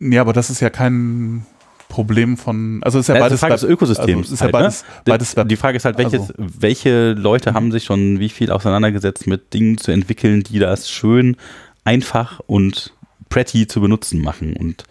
[0.00, 1.46] Ja, aber das ist ja kein
[1.92, 4.18] Problem von, also ist ja Ja, beides das ist eine Frage des Ökosystems.
[4.30, 4.88] Also ist ja halt, beides, ne?
[5.04, 5.48] beides Web.
[5.50, 9.52] Die Frage ist halt, welches, Also- welche Leute haben sich schon wie viel auseinandergesetzt mit
[9.52, 11.36] Dingen zu entwickeln, die das schön,
[11.84, 12.94] einfach und
[13.28, 14.56] pretty zu benutzen machen.
[14.56, 14.84] Und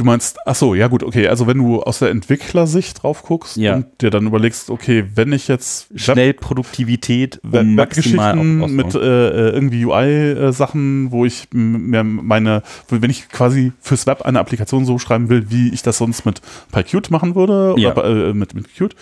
[0.00, 3.58] Du meinst, ach so, ja gut, okay, also wenn du aus der Entwicklersicht drauf guckst
[3.58, 3.74] Ja.
[3.74, 8.98] und dir dann überlegst, okay, wenn ich jetzt Web- schnell Produktivität um maximal mit äh,
[8.98, 14.98] äh, irgendwie UI-Sachen, wo ich mir meine, wenn ich quasi fürs Web eine Applikation so
[14.98, 16.40] schreiben will, wie ich das sonst mit
[16.72, 17.92] PyQt machen würde Ja.
[17.92, 18.96] oder äh, mit, mit Qt.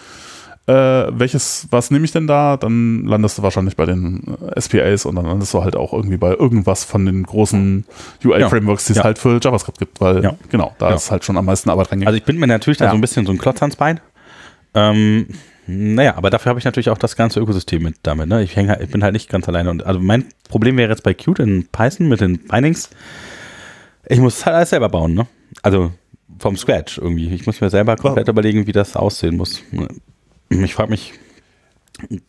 [0.69, 2.59] Äh, welches, was nehme ich denn da?
[2.59, 4.23] Dann landest du wahrscheinlich bei den
[4.55, 7.87] äh, SPAs und dann landest du halt auch irgendwie bei irgendwas von den großen
[8.23, 9.05] UI-Frameworks, die es Ja.
[9.05, 10.35] halt für JavaScript gibt, weil Ja.
[10.51, 10.95] genau, da Ja.
[10.97, 12.09] ist halt schon am meisten Arbeit reingegangen.
[12.09, 14.01] Also ich bin mir natürlich da so ein bisschen so ein Klotz ans Bein.
[14.75, 15.29] Ähm,
[15.67, 18.29] naja, aber dafür habe ich natürlich auch das ganze Ökosystem mit damit.
[18.29, 18.43] Ne?
[18.43, 19.71] Ich, häng, halt- ich bin halt nicht ganz alleine.
[19.71, 22.91] Und also mein Problem wäre jetzt bei Qt in Python mit den Bindings.
[24.07, 25.15] Ich muss halt alles selber bauen.
[25.15, 25.27] Ne?
[25.63, 25.93] Also
[26.39, 27.33] vom Scratch irgendwie.
[27.33, 29.63] Ich muss mir selber komplett überlegen, wie das aussehen muss.
[30.51, 31.13] Ich frage mich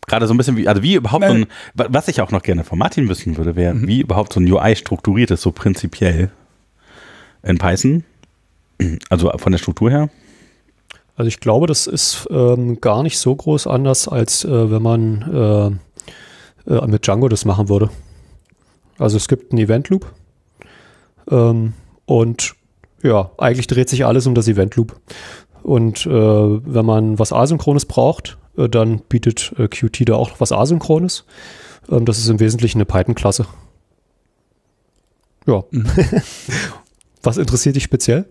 [0.08, 1.46] gerade so ein bisschen, wie, also wie überhaupt so ein,
[1.76, 4.52] wa- was ich auch noch gerne von Martin wissen würde, wäre, wie überhaupt so ein
[4.52, 6.32] UI strukturiert ist, so prinzipiell
[7.44, 8.04] in Python.
[9.10, 10.10] Also von der Struktur her.
[11.16, 15.80] Also ich glaube, das ist ähm, gar nicht so groß anders, als äh, wenn man
[16.68, 17.90] äh, äh, mit Django das machen würde.
[18.98, 20.12] Also es gibt einen Event Loop
[21.30, 21.74] ähm,
[22.06, 22.56] und
[23.04, 25.00] ja, eigentlich dreht sich alles um das Event Loop.
[25.64, 30.52] Und äh, wenn man was Asynchrones braucht, äh, dann bietet äh, Qt da auch was
[30.52, 31.26] Asynchrones.
[31.90, 33.46] Ähm, das ist im Wesentlichen eine Python-Klasse.
[35.48, 35.64] Ja.
[37.24, 38.26] was interessiert dich speziell?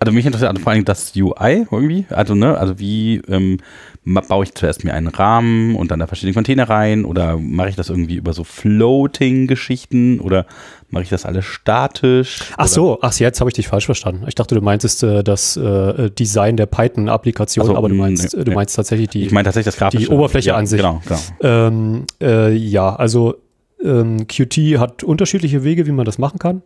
[0.00, 2.06] Also mich interessiert also vor allem das UI irgendwie.
[2.10, 3.58] Also, ne, also wie ähm,
[4.04, 7.76] baue ich zuerst mir einen Rahmen und dann da verschiedene Container rein oder mache ich
[7.76, 10.46] das irgendwie über so Floating-Geschichten oder
[10.94, 12.38] mache ich das alles statisch?
[12.56, 12.68] Ach oder?
[12.68, 14.24] so, ach jetzt habe ich dich falsch verstanden.
[14.26, 18.44] Ich dachte, du meintest äh, das äh, Design der Python-Applikation, so, aber du meinst, nee,
[18.44, 19.26] du meinst tatsächlich die.
[19.26, 20.06] Ich meine tatsächlich das grafische.
[20.06, 20.80] die Oberfläche ja, an sich.
[20.80, 21.20] Genau, genau.
[21.42, 23.34] ähm, äh, ja, also
[23.82, 26.62] ähm, Qt hat unterschiedliche Wege, wie man das machen kann.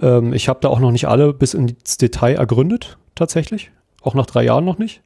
[0.00, 3.72] Ähm, ich habe da auch noch nicht alle bis ins Detail ergründet, tatsächlich.
[4.02, 5.02] Auch nach drei Jahren noch nicht.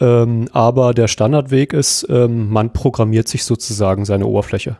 [0.00, 4.78] Ähm, aber der Standardweg ist, ähm, man programmiert sich sozusagen seine Oberfläche.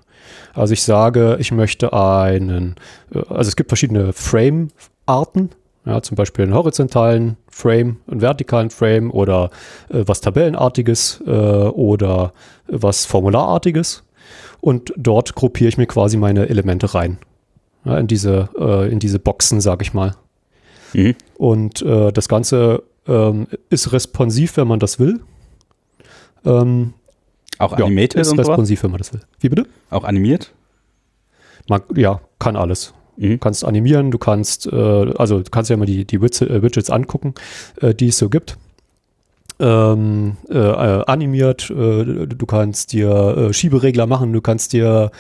[0.54, 2.76] Also ich sage, ich möchte einen,
[3.14, 5.50] äh, also es gibt verschiedene Frame-Arten,
[5.84, 9.50] ja, zum Beispiel einen horizontalen Frame, einen vertikalen Frame oder
[9.88, 12.32] äh, was Tabellenartiges äh, oder
[12.66, 14.04] was Formularartiges.
[14.60, 17.18] Und dort gruppiere ich mir quasi meine Elemente rein.
[17.84, 20.14] Ja, in, diese, äh, in diese Boxen, sag ich mal.
[20.92, 21.14] Mhm.
[21.36, 25.20] Und äh, das Ganze ähm, ist responsiv, wenn man das will.
[26.44, 26.94] Ähm,
[27.58, 28.48] Auch ja, animated ist und sowas?
[28.48, 29.20] responsiv, wenn man das will.
[29.40, 29.66] Wie bitte?
[29.90, 30.52] Auch animiert?
[31.68, 32.94] Man, ja, kann alles.
[33.18, 33.40] Du Mhm.
[33.40, 34.74] kannst animieren, du kannst, äh,
[35.18, 37.34] also du kannst ja mal die, die Widgets, äh, Widgets angucken,
[37.82, 38.56] äh, die es so gibt.
[39.58, 45.10] Ähm, äh, äh, animiert, äh, du kannst dir äh, Schieberegler machen, du kannst dir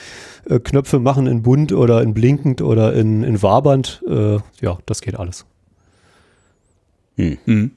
[0.48, 4.02] äh, Knöpfe machen in bunt oder in blinkend oder in, in wabernd.
[4.08, 5.44] Äh, ja, das geht alles.
[7.16, 7.72] Mhm.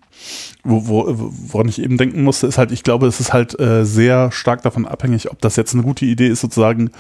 [0.64, 3.86] Wo, wo, woran ich eben denken musste, ist halt, ich glaube, es ist halt äh,
[3.86, 6.92] sehr stark davon abhängig, ob das jetzt eine gute Idee ist, sozusagen,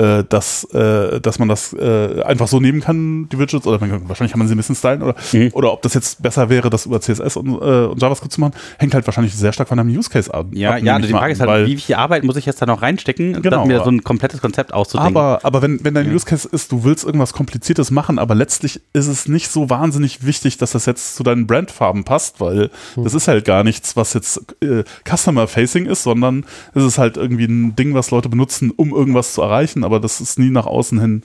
[0.00, 4.08] äh, dass, äh, dass man das äh, einfach so nehmen kann, die Widgets, oder man,
[4.08, 5.50] wahrscheinlich kann man sie ein bisschen stylen, oder, Mhm.
[5.52, 8.52] oder ob das jetzt besser wäre, das über CSS und, äh, und JavaScript zu machen,
[8.78, 10.46] hängt halt wahrscheinlich sehr stark von einem Use Case ab.
[10.52, 12.66] Ja, ab, ja, ich die Frage ist halt, wie viel Arbeit muss ich jetzt da
[12.66, 15.16] noch reinstecken, Genau, um mir aber- so ein komplettes Konzept auszudenken?
[15.16, 16.14] Aber, aber wenn, wenn dein Ja.
[16.14, 20.24] Use Case ist, du willst irgendwas Kompliziertes machen, aber letztlich ist es nicht so wahnsinnig
[20.24, 24.14] wichtig, dass das jetzt zu deinen Brandfarben passt, weil das ist halt gar nichts, was
[24.14, 26.44] jetzt äh, Customer-Facing ist, sondern
[26.74, 30.20] es ist halt irgendwie ein Ding, was Leute benutzen, um irgendwas zu erreichen, aber das
[30.20, 31.22] ist nie nach außen hin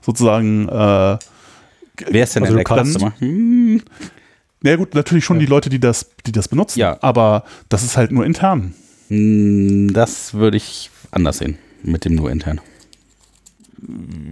[0.00, 0.68] sozusagen.
[0.68, 1.18] Äh,
[2.08, 3.12] Wer ist denn also der Customer?
[3.18, 3.82] Hm.
[4.62, 5.40] Ja gut, natürlich schon ja.
[5.40, 6.78] die Leute, die das, die das benutzen.
[6.78, 6.98] Ja.
[7.00, 8.74] Aber das ist halt nur intern.
[9.08, 12.60] Hm, das würde ich anders sehen mit dem nur intern.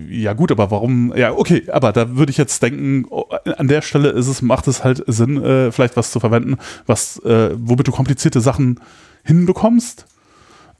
[0.08, 1.14] Ja gut, aber warum?
[1.14, 3.26] Ja okay, aber da würde ich jetzt denken, oh,
[3.56, 6.56] an der Stelle ist es macht es halt Sinn, äh, vielleicht was zu verwenden,
[6.86, 8.80] was äh, womit du komplizierte Sachen
[9.22, 10.06] hinbekommst,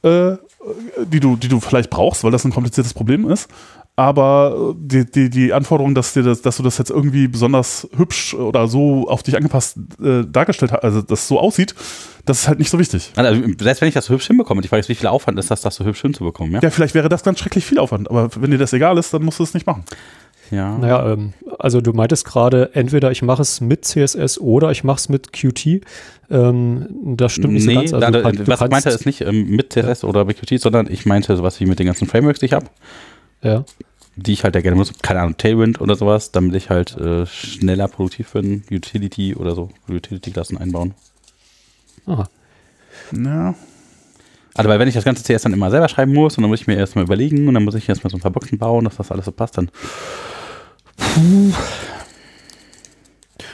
[0.03, 0.37] äh,
[1.07, 3.49] die du die du vielleicht brauchst, weil das ein kompliziertes Problem ist
[3.97, 8.35] aber die, die, die Anforderung, dass, dir das, dass du das jetzt irgendwie besonders hübsch
[8.35, 11.77] oder so auf dich angepasst äh, dargestellt hast, also das so aussieht,
[12.25, 13.12] das ist halt nicht so wichtig.
[13.15, 15.61] Also, selbst wenn ich das so hübsch hinbekomme, Frage ist, wie viel Aufwand ist das,
[15.61, 16.55] das so hübsch hinzubekommen?
[16.55, 16.61] Ja?
[16.61, 19.23] ja, vielleicht wäre das ganz schrecklich viel Aufwand, aber wenn dir das egal ist, dann
[19.23, 19.85] musst du es nicht machen.
[20.51, 20.77] Ja.
[20.79, 24.99] Naja, ähm, also du meintest gerade, entweder ich mache es mit CSS oder ich mache
[24.99, 25.81] es mit Qt.
[26.31, 26.87] Ähm,
[27.17, 27.93] das stimmt nicht nee, so ganz.
[27.93, 30.09] Also, da, du, was ich meinte ist nicht ähm, mit CSS ja.
[30.09, 32.67] oder mit Qt, sondern ich meinte sowas wie mit den ganzen Frameworks, die ich habe.
[33.43, 33.65] Ja.
[34.17, 34.93] Die ich halt ja gerne muss.
[35.03, 38.63] Keine Ahnung, Tailwind oder sowas, damit ich halt äh, schneller produktiv bin.
[38.71, 39.71] Utility oder so.
[39.89, 40.95] Utility-Klassen einbauen.
[42.07, 42.29] Aha.
[43.13, 43.55] Ja.
[44.55, 46.61] Also, weil wenn ich das ganze CS dann immer selber schreiben muss und dann muss
[46.61, 48.97] ich mir erstmal überlegen und dann muss ich erstmal so ein paar Boxen bauen, dass
[48.97, 49.71] das alles so passt, dann.
[50.97, 51.53] Puh.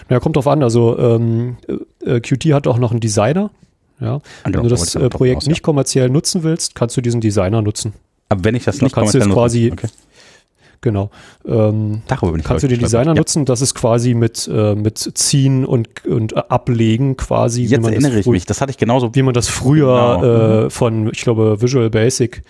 [0.08, 0.62] Ja, kommt drauf an.
[0.62, 1.56] Also ähm,
[2.04, 3.50] äh, Qt hat auch noch einen Designer.
[4.00, 4.20] Ja.
[4.44, 7.92] Wenn du das äh, Projekt nicht kommerziell nutzen willst, kannst du diesen Designer nutzen.
[8.28, 9.88] Aber wenn ich das da nicht kannst du jetzt quasi okay.
[10.82, 11.10] Genau.
[11.46, 13.14] Ähm, Darüber bin ich kannst du den Designer ja.
[13.14, 17.64] nutzen, das ist quasi mit, äh, mit Ziehen und, und Ablegen quasi.
[17.64, 19.14] Jetzt erinnere ich mich, das hatte ich genauso.
[19.14, 20.66] Wie man das früher genau.
[20.66, 22.42] äh, von, ich glaube, Visual Basic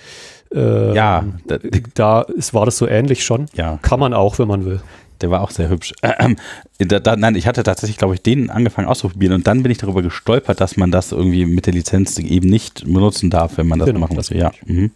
[0.52, 1.58] äh, ja, da,
[1.94, 3.46] da ist, war das so ähnlich schon.
[3.54, 3.78] Ja.
[3.82, 4.80] Kann man auch, wenn man will.
[5.20, 5.92] Der war auch sehr hübsch.
[6.00, 6.34] Äh,
[6.78, 9.78] da, da, nein, ich hatte tatsächlich, glaube ich, den angefangen auszuprobieren und dann bin ich
[9.78, 13.78] darüber gestolpert, dass man das irgendwie mit der Lizenz eben nicht benutzen darf, wenn man
[13.78, 14.30] das genau, machen muss.
[14.30, 14.50] Ja.
[14.64, 14.90] Mhm.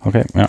[0.00, 0.48] Okay, ja.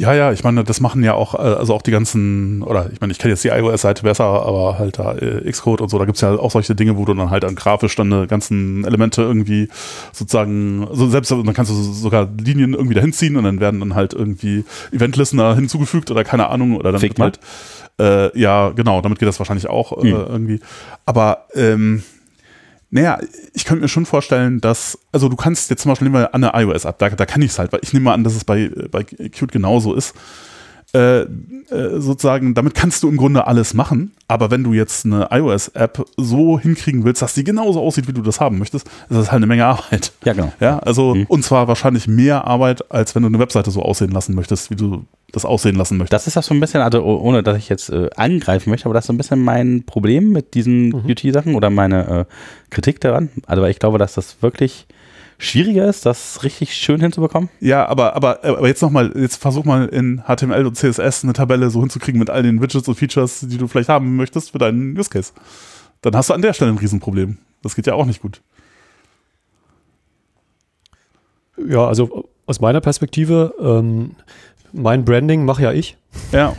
[0.00, 3.00] Ja, ja, ich meine, das machen ja auch, äh, also auch die ganzen, oder ich
[3.00, 6.04] meine, ich kenne jetzt die iOS-Seite besser, aber halt da äh, Xcode und so, da
[6.04, 9.22] gibt's ja auch solche Dinge, wo du dann halt an grafisch dann die ganzen Elemente
[9.22, 9.68] irgendwie
[10.12, 13.96] sozusagen, also selbst dann kannst du sogar Linien irgendwie dahin ziehen und dann werden dann
[13.96, 17.40] halt irgendwie Event-Listener hinzugefügt oder keine Ahnung, oder dann wird halt,
[18.00, 20.26] äh, ja, genau, damit geht das wahrscheinlich auch äh, mhm.
[20.28, 20.60] irgendwie.
[21.06, 22.04] Aber ähm,
[22.90, 23.18] naja,
[23.52, 26.40] ich könnte mir schon vorstellen, dass, also du kannst jetzt zum Beispiel nehmen wir an
[26.40, 28.34] der iOS ab, da, da kann ich es halt, weil ich nehme mal an, dass
[28.34, 30.14] es bei, bei Qt genauso ist.
[30.94, 31.26] Äh, äh,
[31.98, 36.58] sozusagen, damit kannst du im Grunde alles machen, aber wenn du jetzt eine iOS-App so
[36.58, 39.46] hinkriegen willst, dass sie genauso aussieht, wie du das haben möchtest, ist das halt eine
[39.46, 40.12] Menge Arbeit.
[40.24, 40.50] Ja, genau.
[40.60, 41.26] Ja, also, mhm.
[41.28, 44.76] und zwar wahrscheinlich mehr Arbeit, als wenn du eine Webseite so aussehen lassen möchtest, wie
[44.76, 46.12] du das aussehen lassen möchtest.
[46.12, 48.94] Das ist ja so ein bisschen, also ohne dass ich jetzt äh, angreifen möchte, aber
[48.94, 51.02] das ist so ein bisschen mein Problem mit diesen mhm.
[51.02, 52.24] Beauty-Sachen oder meine äh,
[52.70, 53.28] Kritik daran.
[53.46, 54.86] Also, weil ich glaube, dass das wirklich
[55.38, 57.48] schwieriger ist, das richtig schön hinzubekommen?
[57.60, 61.70] Ja, aber, aber, aber jetzt nochmal, jetzt versuch mal in HTML und CSS eine Tabelle
[61.70, 64.98] so hinzukriegen mit all den Widgets und Features, die du vielleicht haben möchtest für deinen
[64.98, 65.32] Use Case.
[66.02, 67.38] Dann hast du an der Stelle ein Riesenproblem.
[67.62, 68.40] Das geht ja auch nicht gut.
[71.66, 74.12] Ja, also aus meiner Perspektive, ähm,
[74.72, 75.96] mein Branding mache ja ich.
[76.32, 76.54] Ja.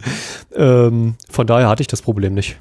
[0.54, 2.58] ähm, von daher hatte ich das Problem nicht.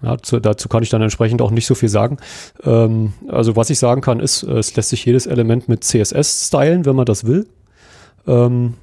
[0.00, 2.18] Ja, zu, dazu kann ich dann entsprechend auch nicht so viel sagen.
[2.62, 6.84] Ähm, also was ich sagen kann, ist, es lässt sich jedes Element mit CSS stylen,
[6.84, 7.48] wenn man das will.
[8.26, 8.74] Ähm,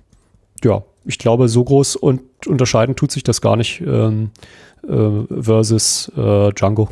[0.63, 4.31] ja, ich glaube, so groß und unterscheiden tut sich das gar nicht ähm,
[4.87, 6.89] äh, versus äh, Django.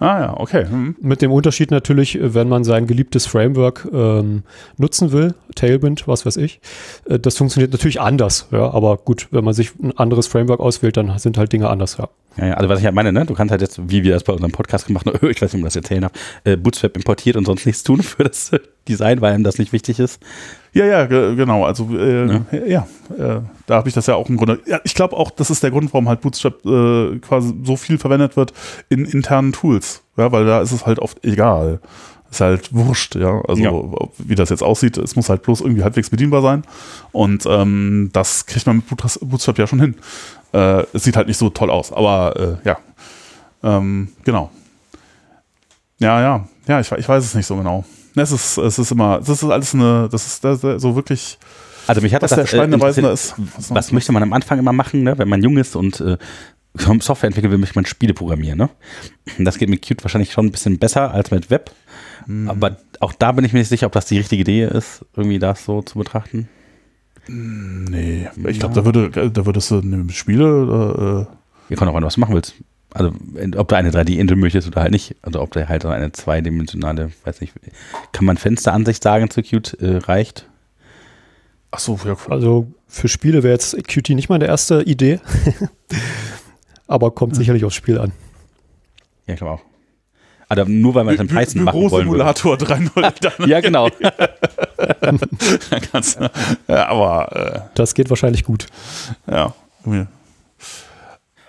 [0.00, 0.66] Ah ja, okay.
[0.68, 0.96] Hm.
[1.00, 4.44] Mit dem Unterschied natürlich, wenn man sein geliebtes Framework ähm,
[4.76, 6.60] nutzen will, Tailwind, was weiß ich,
[7.08, 10.96] äh, das funktioniert natürlich anders, ja, aber gut, wenn man sich ein anderes Framework auswählt,
[10.96, 12.08] dann sind halt Dinge anders, ja.
[12.36, 14.22] Ja, ja, also was ich halt meine, ne, du kannst halt jetzt, wie wir das
[14.22, 16.12] bei unserem Podcast gemacht haben, ich weiß nicht, ob ich das erzählen darf,
[16.44, 18.52] äh, Bootstrap importiert und sonst nichts tun für das
[18.86, 20.22] Design, weil ihm das nicht wichtig ist.
[20.72, 21.64] Ja, ja, genau.
[21.64, 22.86] Also äh, ja, ja
[23.18, 24.60] äh, da habe ich das ja auch im Grunde.
[24.66, 27.98] Ja, ich glaube auch, das ist der Grund, warum halt Bootstrap äh, quasi so viel
[27.98, 28.54] verwendet wird
[28.88, 30.02] in internen Tools.
[30.16, 31.80] Ja, weil da ist es halt oft egal.
[32.30, 33.42] Ist halt wurscht, ja.
[33.46, 34.08] Also ja.
[34.16, 36.62] wie das jetzt aussieht, es muss halt bloß irgendwie halbwegs bedienbar sein.
[37.12, 38.86] Und ähm, das kriegt man mit
[39.20, 39.96] Bootstrap ja schon hin.
[40.52, 42.78] Äh, es sieht halt nicht so toll aus, aber äh, ja.
[43.62, 44.50] Ähm, genau.
[45.98, 47.84] Ja, ja, ja, ich, ich weiß es nicht so genau.
[48.16, 51.38] Es ist, es ist immer, das ist alles eine, das ist, das ist so wirklich.
[51.88, 53.34] Also mich hat was das, der spannende äh, ist.
[53.56, 55.18] Was, was möchte man am Anfang immer machen, ne?
[55.18, 56.16] wenn man jung ist und äh,
[56.74, 58.58] Software entwickeln will, möchte man Spiele programmieren.
[58.58, 58.70] Ne?
[59.38, 61.72] Das geht mit Qt wahrscheinlich schon ein bisschen besser als mit Web.
[62.26, 62.48] Mhm.
[62.48, 65.38] Aber auch da bin ich mir nicht sicher, ob das die richtige Idee ist, irgendwie
[65.38, 66.48] das so zu betrachten.
[67.28, 71.26] Nee, ich glaube, da würde, da würdest du eine Spiele.
[71.28, 72.54] Äh, Ihr könnt auch an was machen willst.
[72.94, 73.12] Also,
[73.56, 75.14] ob du eine 3D-Insel möchtest oder halt nicht.
[75.20, 77.52] Also, ob da halt eine zweidimensionale, weiß nicht,
[78.12, 80.46] kann man Fensteransicht sagen zu Qt, äh, reicht.
[81.70, 82.32] Ach so, ja, cool.
[82.32, 85.20] Also für Spiele wäre jetzt Qt nicht meine erste Idee.
[86.86, 87.38] Aber kommt ja.
[87.38, 88.12] sicherlich aufs Spiel an.
[89.26, 89.60] Ja, ich glaube auch.
[90.48, 93.46] Aber nur weil man es in Python machen wollen Simulator 3.0.
[93.46, 93.88] ja, genau.
[96.68, 98.66] ja, aber äh, das geht wahrscheinlich gut.
[99.30, 99.52] Ja.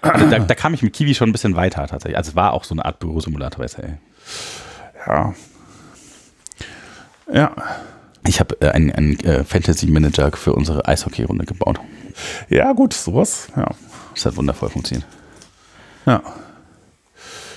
[0.02, 2.18] Da, da, kam ich mit Kiwi schon ein bisschen weiter tatsächlich.
[2.18, 3.98] Also es war auch so eine Art Bürosimulator bei SL.
[5.08, 5.34] Ja.
[7.32, 7.56] Ja.
[8.28, 11.80] Ich habe äh, einen, einen äh, Fantasy Manager für unsere Eishockey-Runde gebaut.
[12.50, 13.48] Ja, gut, sowas.
[13.56, 13.72] Ja.
[14.14, 15.08] Das hat wundervoll funktioniert.
[16.06, 16.22] Ja.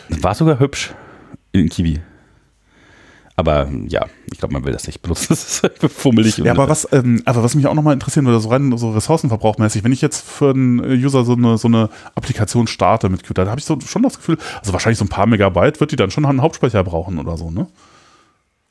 [0.09, 0.93] War sogar hübsch
[1.53, 2.01] in Kiwi.
[3.35, 5.29] Aber ja, ich glaube, man will das nicht benutzen.
[5.31, 6.39] Das ist fummelig.
[6.39, 9.85] Ja, aber was, ähm, aber was mich auch nochmal interessieren würde, so rein so ressourcenverbrauchmäßig,
[9.85, 13.47] wenn ich jetzt für einen User so eine, so eine Applikation starte mit Qt, da
[13.47, 16.11] habe ich so schon das Gefühl, also wahrscheinlich so ein paar Megabyte wird die dann
[16.11, 17.67] schon einen Hauptspeicher brauchen oder so, ne?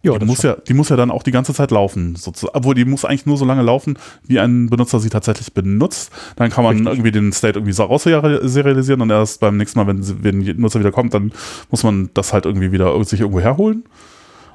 [0.03, 2.57] Ja, die muss ja, die muss ja dann auch die ganze Zeit laufen, sozusagen.
[2.57, 6.11] Obwohl die muss eigentlich nur so lange laufen, wie ein Benutzer sie tatsächlich benutzt.
[6.35, 6.93] Dann kann man Richtig.
[6.93, 10.79] irgendwie den State irgendwie so serialisieren und erst beim nächsten Mal, wenn, wenn der Nutzer
[10.79, 11.31] wieder kommt, dann
[11.69, 13.83] muss man das halt irgendwie wieder sich irgendwo herholen.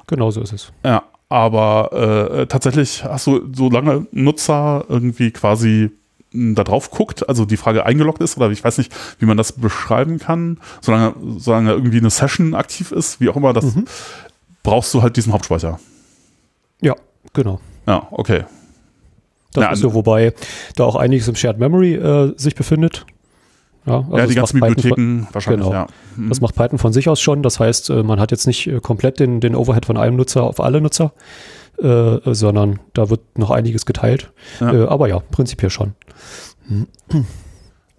[0.07, 0.71] Genau so ist es.
[0.83, 5.91] Ja, aber äh, tatsächlich hast du so lange Nutzer irgendwie quasi
[6.31, 9.37] hm, da drauf guckt, also die Frage eingeloggt ist, oder ich weiß nicht, wie man
[9.37, 13.85] das beschreiben kann, solange, solange irgendwie eine Session aktiv ist, wie auch immer, das mhm
[14.67, 15.79] brauchst du halt diesen Hauptspeicher.
[16.81, 16.93] Ja,
[17.31, 17.61] genau.
[17.87, 18.43] Ja, okay.
[19.53, 20.33] Das ja, ist so, wobei
[20.75, 23.05] da auch einiges im Shared Memory äh, sich befindet.
[23.85, 25.73] Ja, also ja die ganzen Bibliotheken von, wahrscheinlich, genau.
[25.73, 25.87] ja.
[26.17, 26.27] Mhm.
[26.27, 27.43] Das macht Python von sich aus schon.
[27.43, 30.43] Das heißt, äh, man hat jetzt nicht äh, komplett den, den Overhead von einem Nutzer
[30.43, 31.13] auf alle Nutzer,
[31.81, 34.33] äh, sondern da wird noch einiges geteilt.
[34.59, 34.73] Ja.
[34.73, 35.93] Äh, aber ja, prinzipiell schon.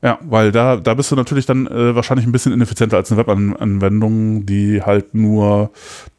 [0.01, 3.21] Ja, weil da, da bist du natürlich dann äh, wahrscheinlich ein bisschen ineffizienter als eine
[3.21, 5.71] Webanwendung, die halt nur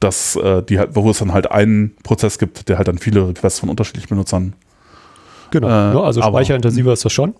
[0.01, 3.29] das, äh, die halt, wo es dann halt einen Prozess gibt, der halt dann viele
[3.29, 4.53] Requests von unterschiedlichen Benutzern.
[5.51, 7.35] Genau, äh, ja, also speicherintensiver ist das schon.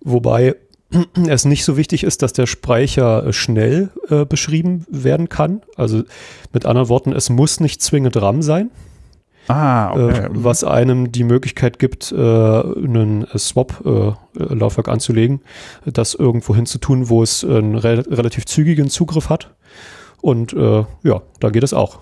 [0.00, 0.56] Wobei
[1.28, 5.60] es nicht so wichtig ist, dass der Speicher schnell äh, beschrieben werden kann.
[5.76, 6.04] Also
[6.54, 8.70] mit anderen Worten, es muss nicht zwingend RAM sein.
[9.48, 10.26] Ah, okay.
[10.26, 15.40] Äh, was einem die Möglichkeit gibt, äh, einen Swap-Laufwerk äh, anzulegen,
[15.84, 19.50] das irgendwo hinzutun, wo es einen re relativ zügigen Zugriff hat.
[20.20, 21.98] Und äh, ja, da geht es auch.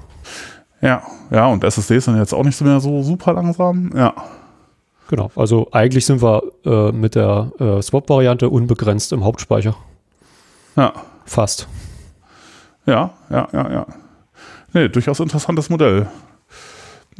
[0.83, 3.91] Ja, ja, und SSDs sind jetzt auch nicht mehr so super langsam.
[3.95, 4.15] Ja.
[5.09, 9.75] Genau, also eigentlich sind wir äh, mit der äh, Swap-Variante unbegrenzt im Hauptspeicher.
[10.77, 10.93] Ja.
[11.25, 11.69] Fast.
[12.87, 13.87] Ja, ja, ja, ja.
[14.73, 16.07] Nee, durchaus interessantes Modell.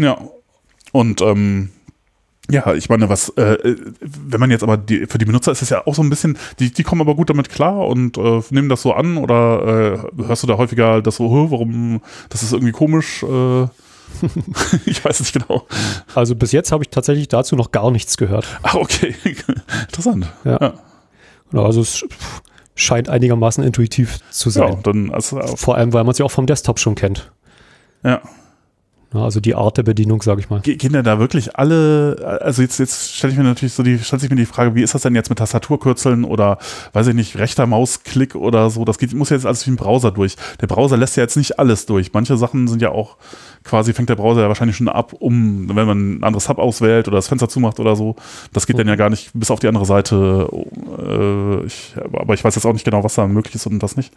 [0.01, 0.19] Ja.
[0.93, 1.71] Und ähm,
[2.51, 5.71] ja, ich meine, was, äh, wenn man jetzt aber die, für die Benutzer ist es
[5.71, 8.69] ja auch so ein bisschen, die, die kommen aber gut damit klar und äh, nehmen
[8.69, 12.73] das so an oder äh, hörst du da häufiger das so, warum, das ist irgendwie
[12.73, 13.63] komisch, äh,
[14.87, 15.67] ich weiß nicht genau.
[16.15, 18.59] Also bis jetzt habe ich tatsächlich dazu noch gar nichts gehört.
[18.63, 19.15] Ach, okay.
[19.89, 20.27] Interessant.
[20.45, 20.59] Ja.
[20.61, 20.75] ja.
[21.51, 22.05] Genau, also es
[22.75, 24.73] scheint einigermaßen intuitiv zu sein.
[24.73, 27.31] Ja, dann, also, Vor allem, weil man es ja auch vom Desktop schon kennt.
[28.03, 28.21] Ja.
[29.13, 30.61] Also die Art der Bedienung, sage ich mal.
[30.61, 34.21] Gehen denn da wirklich alle, also jetzt, jetzt stelle ich mir natürlich so die, stellt
[34.21, 36.59] sich mir die Frage, wie ist das denn jetzt mit Tastaturkürzeln oder,
[36.93, 38.85] weiß ich nicht, rechter Mausklick oder so?
[38.85, 40.37] Das geht, muss ja jetzt alles wie ein Browser durch.
[40.61, 42.13] Der Browser lässt ja jetzt nicht alles durch.
[42.13, 43.17] Manche Sachen sind ja auch,
[43.65, 47.09] quasi fängt der Browser ja wahrscheinlich schon ab, um, wenn man ein anderes Hub auswählt
[47.09, 48.15] oder das Fenster zumacht oder so.
[48.53, 48.81] Das geht mhm.
[48.81, 50.49] dann ja gar nicht bis auf die andere Seite.
[50.99, 53.97] Äh, ich, aber ich weiß jetzt auch nicht genau, was da möglich ist und was
[53.97, 54.13] nicht.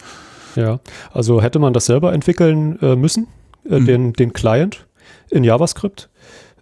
[0.55, 0.79] Ja,
[1.11, 3.25] also hätte man das selber entwickeln äh, müssen,
[3.69, 3.85] äh, mhm.
[3.85, 4.87] den, den Client
[5.29, 6.09] in JavaScript,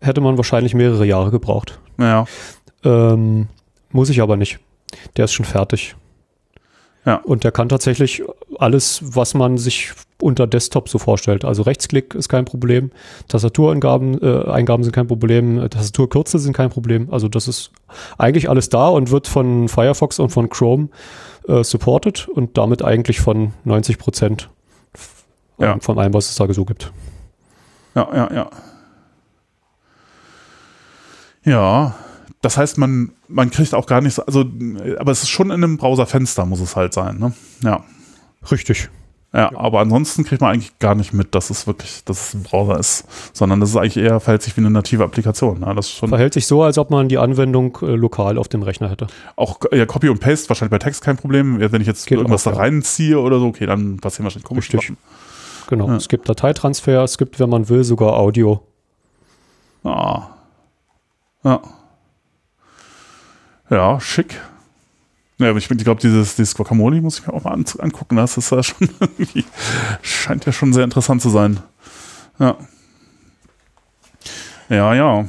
[0.01, 1.79] hätte man wahrscheinlich mehrere Jahre gebraucht.
[1.99, 2.25] Ja.
[2.83, 3.47] Ähm,
[3.91, 4.59] muss ich aber nicht.
[5.17, 5.95] Der ist schon fertig.
[7.05, 7.15] Ja.
[7.15, 8.23] Und der kann tatsächlich
[8.59, 11.43] alles, was man sich unter Desktop so vorstellt.
[11.43, 12.91] Also Rechtsklick ist kein Problem,
[13.27, 17.11] Tastatureingaben äh, Eingaben sind kein Problem, Tastaturkürze sind kein Problem.
[17.11, 17.71] Also das ist
[18.19, 20.89] eigentlich alles da und wird von Firefox und von Chrome
[21.47, 24.49] äh, supported und damit eigentlich von 90 Prozent
[25.65, 25.77] ja.
[25.79, 26.91] von allem, was es da so gibt.
[27.95, 28.49] Ja, ja, ja.
[31.43, 31.95] Ja,
[32.41, 34.45] das heißt, man, man kriegt auch gar nichts, also,
[34.97, 37.33] aber es ist schon in einem Browserfenster, muss es halt sein, ne?
[37.63, 37.83] Ja.
[38.51, 38.89] Richtig.
[39.33, 42.33] Ja, ja, aber ansonsten kriegt man eigentlich gar nicht mit, dass es wirklich, dass es
[42.33, 45.61] ein Browser ist, sondern das ist eigentlich eher, verhält sich wie eine native Applikation.
[45.61, 48.61] Ja, das schon verhält sich so, als ob man die Anwendung äh, lokal auf dem
[48.61, 49.07] Rechner hätte.
[49.37, 51.59] Auch ja, Copy und Paste, wahrscheinlich bei Text kein Problem.
[51.59, 54.73] Wenn ich jetzt Geht irgendwas auch, da reinziehe oder so, okay, dann passieren wahrscheinlich komische
[54.73, 54.97] Sachen.
[55.71, 55.87] Genau.
[55.87, 55.95] Ja.
[55.95, 58.61] Es gibt Dateitransfer, es gibt, wenn man will, sogar Audio.
[59.85, 60.27] Ah.
[61.45, 61.61] Ja.
[63.69, 64.41] Ja, schick.
[65.37, 68.17] Ja, aber ich, ich glaube, dieses, dieses Guacamole muss ich mir auch mal an, angucken.
[68.17, 68.89] Das ist ja schon
[70.01, 71.61] scheint ja schon sehr interessant zu sein.
[72.37, 72.57] Ja.
[74.67, 75.25] Ja, ja.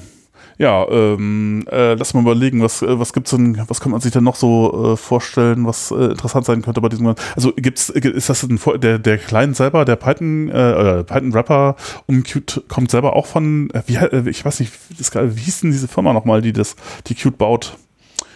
[0.62, 4.12] Ja, ähm, äh, lass mal überlegen, was, äh, was gibt's denn, was kann man sich
[4.12, 8.28] denn noch so äh, vorstellen, was äh, interessant sein könnte bei diesem Also gibt's, ist
[8.28, 11.74] das ein, der, der Client selber, der Python, äh, Python Rapper
[12.06, 15.62] um Qt kommt selber auch von, äh, wie, äh, ich weiß nicht, das, wie hieß
[15.62, 16.76] denn diese Firma nochmal, die das,
[17.08, 17.76] die Qt baut?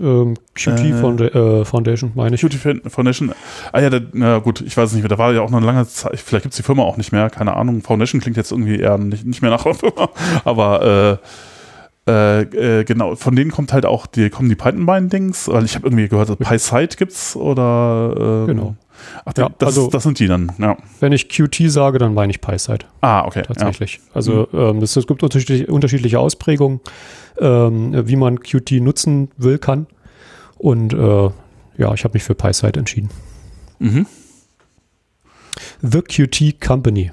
[0.00, 2.40] Ähm, Qt äh, Foundation, meine ich.
[2.40, 3.34] Qt Foundation.
[3.70, 5.10] Ah ja, da, na gut, ich weiß es nicht mehr.
[5.10, 6.18] Da war ja auch noch eine lange Zeit.
[6.18, 7.82] Vielleicht gibt es die Firma auch nicht mehr, keine Ahnung.
[7.82, 10.08] Foundation klingt jetzt irgendwie eher nicht, nicht mehr nach einer Firma.
[10.44, 11.26] Aber äh,
[12.08, 15.86] äh, äh, genau, von denen kommt halt auch die, kommen die Python-Bindings, weil ich habe
[15.86, 18.76] irgendwie gehört, so PySite gibt's oder äh, genau.
[19.24, 20.76] Ach, ja, das, also, das sind die dann, ja.
[21.00, 22.86] Wenn ich Qt sage, dann meine ich PySite.
[23.02, 23.42] Ah, okay.
[23.42, 23.96] Tatsächlich.
[23.96, 24.02] Ja.
[24.14, 24.58] Also mhm.
[24.58, 26.80] ähm, es, es gibt unterschiedliche, unterschiedliche Ausprägungen
[27.38, 29.86] ähm, wie man Qt nutzen will, kann.
[30.58, 31.30] Und äh,
[31.76, 33.10] ja, ich habe mich für PySite entschieden.
[33.78, 34.06] Mhm.
[35.82, 37.10] The Qt Company.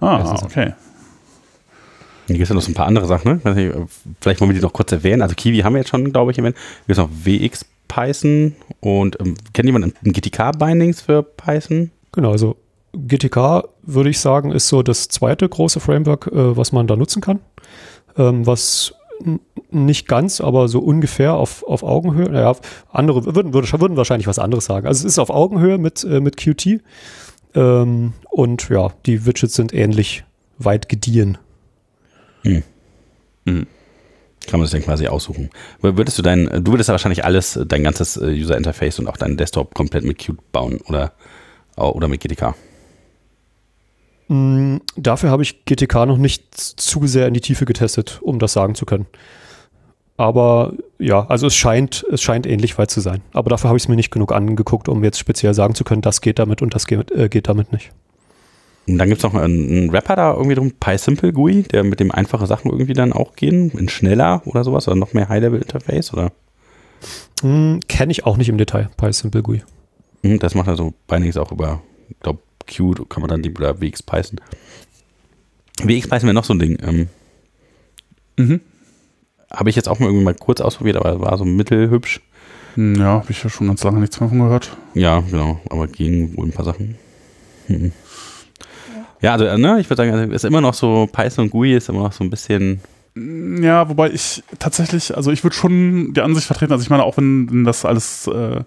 [0.00, 0.72] Ah, okay.
[2.30, 3.88] Hier gibt es ja noch so ein paar andere Sachen, ne?
[4.20, 5.20] Vielleicht wollen wir die noch kurz erwähnen.
[5.20, 6.56] Also Kiwi haben wir jetzt schon, glaube ich, erwähnt.
[6.86, 11.90] Hier ist noch WX Python und ähm, kennt jemand GTK-Bindings für Python?
[12.12, 12.56] Genau, also
[12.92, 17.20] GTK würde ich sagen, ist so das zweite große Framework, äh, was man da nutzen
[17.20, 17.40] kann.
[18.16, 18.94] Ähm, was
[19.70, 22.30] nicht ganz, aber so ungefähr auf, auf Augenhöhe.
[22.30, 22.54] Naja,
[22.92, 24.86] andere würden, würden wahrscheinlich was anderes sagen.
[24.86, 26.80] Also es ist auf Augenhöhe mit, äh, mit Qt.
[27.54, 30.24] Ähm, und ja, die Widgets sind ähnlich
[30.58, 31.38] weit gediehen.
[32.42, 32.62] Hm.
[33.46, 33.66] Hm.
[34.46, 35.50] Kann man sich dann quasi aussuchen.
[35.80, 39.16] Würdest du dein, du würdest ja wahrscheinlich alles, dein ganzes äh, User Interface und auch
[39.16, 41.12] deinen Desktop komplett mit Qt bauen oder,
[41.76, 42.54] oder mit GTK?
[44.28, 48.52] Mm, dafür habe ich GTK noch nicht zu sehr in die Tiefe getestet, um das
[48.52, 49.06] sagen zu können.
[50.16, 53.22] Aber ja, also es scheint, es scheint ähnlich weit zu sein.
[53.32, 56.02] Aber dafür habe ich es mir nicht genug angeguckt, um jetzt speziell sagen zu können,
[56.02, 57.90] das geht damit und das geht, äh, geht damit nicht.
[58.90, 62.00] Und dann gibt es noch einen, einen, Rapper da irgendwie drum, PySimple GUI, der mit
[62.00, 66.12] dem einfache Sachen irgendwie dann auch gehen, in schneller oder sowas, oder noch mehr High-Level-Interface,
[66.12, 66.32] oder?
[67.42, 69.62] Hm, Kenne ich auch nicht im Detail, PySimple GUI.
[70.22, 73.80] Hm, das macht also Bindings auch über, ich glaube, Qt kann man dann die oder
[73.80, 74.40] WX Python.
[75.82, 76.78] WX Python wäre noch so ein Ding.
[76.82, 77.08] Ähm,
[78.36, 78.60] mhm.
[79.52, 82.20] Habe ich jetzt auch mal irgendwie mal kurz ausprobiert, aber war so mittelhübsch.
[82.74, 84.76] Hm, ja, habe ich ja schon ganz lange nichts mehr von gehört.
[84.94, 86.96] Ja, genau, aber gegen wohl ein paar Sachen.
[87.68, 87.92] Mhm.
[89.20, 91.88] Ja, also, ne, ich würde sagen, also ist immer noch so, Python und GUI ist
[91.88, 92.80] immer noch so ein bisschen.
[93.14, 97.16] Ja, wobei ich tatsächlich, also ich würde schon die Ansicht vertreten, also ich meine, auch
[97.16, 98.62] wenn, wenn das alles äh,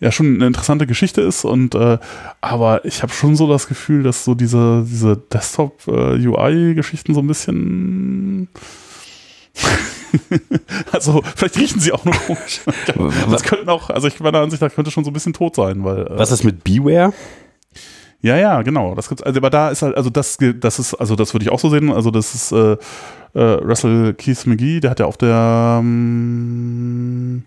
[0.00, 1.98] ja schon eine interessante Geschichte ist und äh,
[2.40, 7.26] aber ich habe schon so das Gefühl, dass so diese, diese Desktop-UI-Geschichten äh, so ein
[7.26, 8.48] bisschen
[10.92, 12.60] also vielleicht riechen sie auch nur komisch.
[13.30, 15.84] Das könnten auch, also ich meiner Ansicht nach könnte schon so ein bisschen tot sein,
[15.84, 16.06] weil.
[16.06, 17.12] Äh, Was ist mit Beware?
[18.24, 18.94] Ja, ja, genau.
[18.94, 21.52] Das gibt's, also, aber da ist halt, also das, das ist, also das würde ich
[21.52, 21.92] auch so sehen.
[21.92, 22.78] Also das ist äh,
[23.34, 27.42] äh, Russell Keith McGee, der hat ja auf der ähm,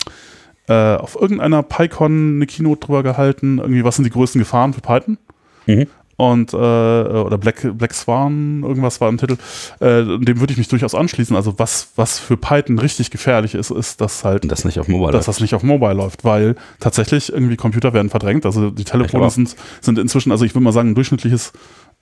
[0.67, 4.81] äh, auf irgendeiner PyCon eine Keynote drüber gehalten, irgendwie, was sind die größten Gefahren für
[4.81, 5.17] Python?
[5.65, 5.87] Mhm.
[6.18, 9.38] Und, äh, oder Black, Black Swan, irgendwas war im Titel.
[9.80, 11.35] Äh, dem würde ich mich durchaus anschließen.
[11.35, 14.49] Also, was, was für Python richtig gefährlich ist, ist, dass halt.
[14.49, 15.27] Das nicht auf Mobile dass läuft.
[15.27, 18.48] das nicht auf Mobile läuft, weil tatsächlich irgendwie Computer werden verdrängt.
[18.48, 21.53] Also, die Telefone sind, sind inzwischen, also ich würde mal sagen, ein durchschnittliches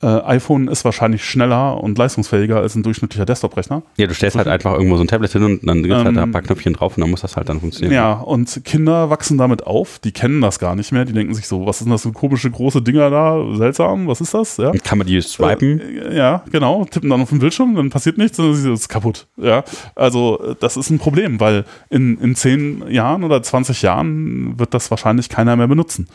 [0.02, 3.82] äh, iPhone ist wahrscheinlich schneller und leistungsfähiger als ein durchschnittlicher Desktop-Rechner.
[3.98, 6.08] Ja, du stellst halt einfach irgendwo so ein Tablet hin und dann gibt es halt
[6.10, 7.94] ähm, halt ein paar Knöpfchen drauf und dann muss das halt dann funktionieren.
[7.94, 11.48] Ja, und Kinder wachsen damit auf, die kennen das gar nicht mehr, die denken sich
[11.48, 14.58] so, was sind das für komische große Dinger da, seltsam, was ist das?
[14.58, 14.72] Ja.
[14.84, 15.80] Kann man die swipen?
[15.80, 19.28] Äh, ja, genau, tippen dann auf den Bildschirm, dann passiert nichts, dann ist es kaputt.
[19.38, 19.64] Ja,
[19.96, 24.92] also das ist ein Problem, weil in, in zehn Jahren oder 20 Jahren wird das
[24.92, 26.08] wahrscheinlich keiner mehr benutzen.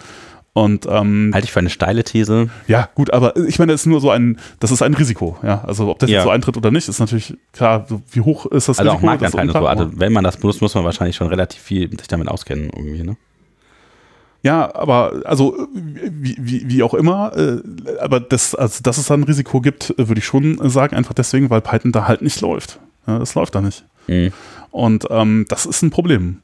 [0.53, 2.51] Und ähm, halte ich für eine steile These.
[2.67, 5.63] Ja, gut, aber ich meine, es ist nur so ein, das ist ein Risiko, ja.
[5.65, 6.17] Also ob das ja.
[6.17, 9.09] jetzt so eintritt oder nicht, ist natürlich klar, wie hoch ist das also Risiko?
[9.09, 9.67] Also auch Marktanteile so.
[9.67, 13.05] Also wenn man das benutzt, muss man wahrscheinlich schon relativ viel sich damit auskennen irgendwie,
[13.05, 13.17] ne?
[14.43, 17.59] Ja, aber also wie, wie, wie auch immer, äh,
[18.01, 21.51] aber das, also dass es da ein Risiko gibt, würde ich schon sagen, einfach deswegen,
[21.51, 22.81] weil Python da halt nicht läuft.
[23.07, 23.85] Ja, das läuft da nicht.
[24.07, 24.33] Mhm.
[24.71, 26.41] Und ähm, das ist ein Problem.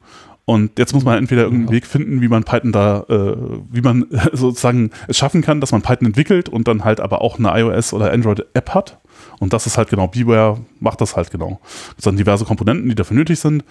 [0.47, 3.37] Und jetzt muss man entweder irgendeinen Weg finden, wie man Python da, äh,
[3.69, 7.39] wie man sozusagen es schaffen kann, dass man Python entwickelt und dann halt aber auch
[7.39, 9.01] eine iOS oder Android-App hat.
[9.41, 11.61] Und das ist halt genau, Beware macht das halt genau.
[11.99, 13.65] Es sind diverse Komponenten, die dafür nötig sind.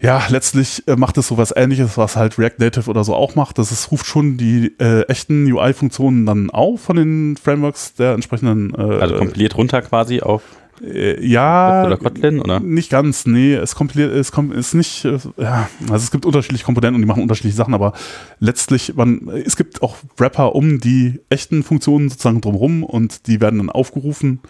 [0.00, 3.58] Ja, letztlich äh, macht es sowas ähnliches, was halt React Native oder so auch macht.
[3.58, 8.74] Das ist, ruft schon die äh, echten UI-Funktionen dann auf von den Frameworks der entsprechenden.
[8.74, 10.42] Äh, also kompiliert runter quasi auf
[10.80, 12.60] äh, ja, oder Kotlin, oder?
[12.60, 16.64] Nicht ganz, nee, es kompiliert, es kommt, ist nicht, äh, ja, also es gibt unterschiedliche
[16.64, 17.92] Komponenten und die machen unterschiedliche Sachen, aber
[18.38, 23.58] letztlich, man, es gibt auch Wrapper um die echten Funktionen sozusagen drumherum und die werden
[23.58, 24.40] dann aufgerufen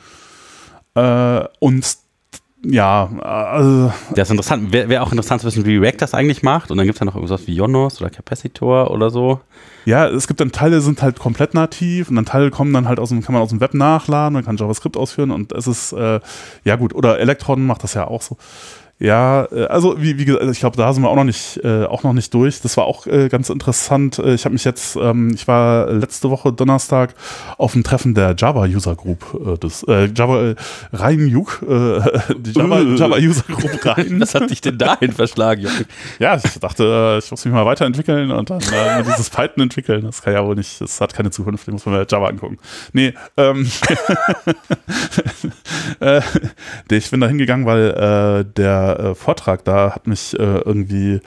[0.94, 2.01] äh, und
[2.64, 3.92] ja, also.
[4.14, 4.72] Das ist interessant.
[4.72, 6.70] Wäre wär auch interessant zu wissen, wie React das eigentlich macht.
[6.70, 9.40] Und dann gibt es ja noch irgendwas wie Jonos oder Capacitor oder so.
[9.84, 13.00] Ja, es gibt dann Teile, sind halt komplett nativ und dann Teile kommen dann halt
[13.00, 15.92] aus dem, kann man aus dem Web nachladen, man kann JavaScript ausführen und es ist,
[15.92, 16.20] äh,
[16.62, 18.36] ja gut, oder Electron macht das ja auch so.
[19.02, 21.84] Ja, äh, also wie, wie gesagt, ich glaube, da sind wir auch noch nicht, äh,
[21.86, 22.60] auch noch nicht durch.
[22.60, 24.20] Das war auch äh, ganz interessant.
[24.20, 27.14] Äh, ich habe mich jetzt, ähm, ich war letzte Woche Donnerstag
[27.58, 30.54] auf dem Treffen der Java User Group äh, des äh, Java äh,
[30.92, 32.00] Rhein Juk, äh,
[32.38, 34.20] die Java, Java User Group Rhein.
[34.20, 35.84] Was hat dich denn dahin verschlagen, Jörg?
[36.20, 38.60] Ja, ich dachte, ich muss mich mal weiterentwickeln und dann
[39.04, 40.04] dieses Python entwickeln.
[40.04, 42.58] Das kann ja wohl nicht, das hat keine Zukunft, den muss man mit Java angucken.
[42.92, 43.68] Nee, ähm,
[46.00, 46.20] äh,
[46.90, 48.44] ich bin da hingegangen, weil äh,
[48.90, 51.20] äh, Vortrag da hat mich äh, irgendwie,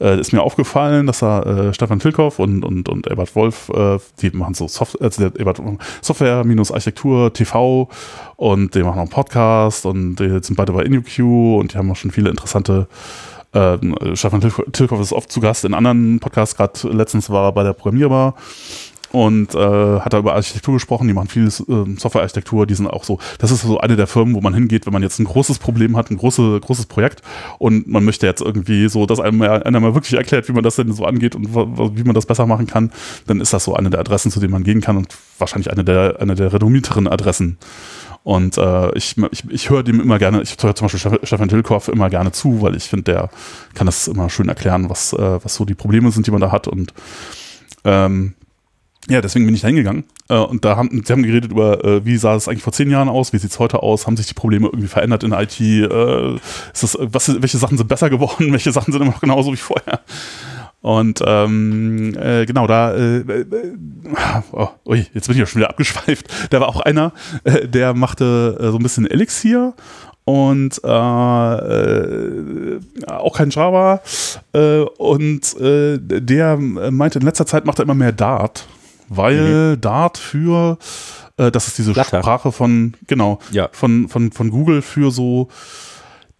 [0.00, 3.98] äh, ist mir aufgefallen, dass da äh, Stefan Tilkoff und, und, und Ebert Wolf, äh,
[4.20, 5.60] die machen so Soft also Ebert,
[6.02, 7.88] Software minus Architektur TV
[8.36, 11.18] und die machen auch einen Podcast und die sind beide bei InUQ
[11.58, 12.88] und die haben auch schon viele interessante
[13.52, 17.64] ähm, Stefan Tilkoff ist oft zu Gast in anderen Podcasts, gerade letztens war er bei
[17.64, 18.34] der Programmierbar
[19.12, 23.04] und äh, hat da über Architektur gesprochen, die machen viel äh, Softwarearchitektur, die sind auch
[23.04, 25.58] so, das ist so eine der Firmen, wo man hingeht, wenn man jetzt ein großes
[25.58, 27.22] Problem hat, ein große, großes Projekt
[27.58, 30.62] und man möchte jetzt irgendwie so, dass einem mal, einer mal wirklich erklärt, wie man
[30.62, 32.92] das denn so angeht und wie man das besser machen kann,
[33.26, 35.08] dann ist das so eine der Adressen, zu denen man gehen kann und
[35.38, 37.58] wahrscheinlich eine der, eine der renommierteren Adressen.
[38.22, 41.88] Und äh, ich, ich, ich höre dem immer gerne, ich höre zum Beispiel Stefan Tilkoff
[41.88, 43.30] immer gerne zu, weil ich finde, der
[43.74, 46.52] kann das immer schön erklären, was, äh, was so die Probleme sind, die man da
[46.52, 46.68] hat.
[46.68, 46.92] Und
[47.84, 48.34] ähm,
[49.08, 50.04] ja, deswegen bin ich da hingegangen.
[50.28, 52.90] Äh, und da haben sie haben geredet über, äh, wie sah es eigentlich vor zehn
[52.90, 55.60] Jahren aus, wie sieht es heute aus, haben sich die Probleme irgendwie verändert in IT,
[55.60, 56.34] äh,
[56.72, 59.56] ist das, was, welche Sachen sind besser geworden, welche Sachen sind immer noch genauso wie
[59.56, 60.00] vorher.
[60.82, 63.44] Und ähm, äh, genau, da, äh, äh,
[64.52, 66.26] oh, ui, jetzt bin ich ja schon wieder abgeschweift.
[66.50, 67.12] Da war auch einer,
[67.44, 69.74] äh, der machte äh, so ein bisschen Elixir
[70.24, 74.00] und äh, äh, auch kein Java.
[74.54, 78.66] Äh, und äh, der meinte, in letzter Zeit macht er immer mehr Dart
[79.10, 79.80] weil mhm.
[79.82, 80.78] Dart für,
[81.36, 82.20] äh, das ist diese Flutter.
[82.22, 83.68] Sprache von, genau, ja.
[83.72, 85.48] von, von, von Google für so,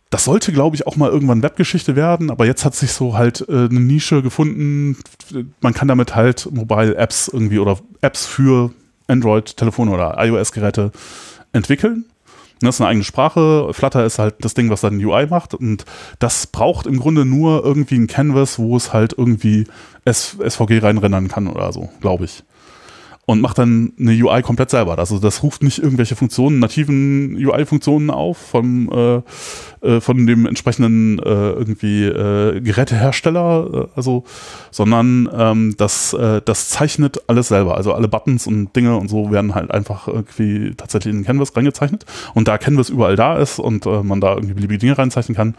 [0.08, 3.44] das sollte, glaube ich, auch mal irgendwann Webgeschichte werden, aber jetzt hat sich so halt
[3.48, 4.96] äh, eine Nische gefunden.
[5.60, 8.72] Man kann damit halt Mobile-Apps irgendwie oder Apps für
[9.08, 10.92] Android-Telefone oder iOS-Geräte
[11.52, 12.04] entwickeln.
[12.60, 13.72] Das ist eine eigene Sprache.
[13.72, 15.54] Flutter ist halt das Ding, was dann UI macht.
[15.54, 15.86] Und
[16.18, 19.66] das braucht im Grunde nur irgendwie ein Canvas, wo es halt irgendwie
[20.06, 22.44] SVG reinrennen kann oder so, glaube ich
[23.26, 24.98] und macht dann eine UI komplett selber.
[24.98, 31.18] Also das ruft nicht irgendwelche Funktionen, nativen UI-Funktionen auf vom, äh, äh, von dem entsprechenden
[31.20, 34.24] äh, irgendwie äh, Gerätehersteller, äh, also,
[34.72, 37.76] sondern ähm, das, äh, das zeichnet alles selber.
[37.76, 42.06] Also alle Buttons und Dinge und so werden halt einfach irgendwie tatsächlich in Canvas reingezeichnet.
[42.34, 45.54] Und da Canvas überall da ist und man da irgendwie beliebige Dinge reinzeichnen kann,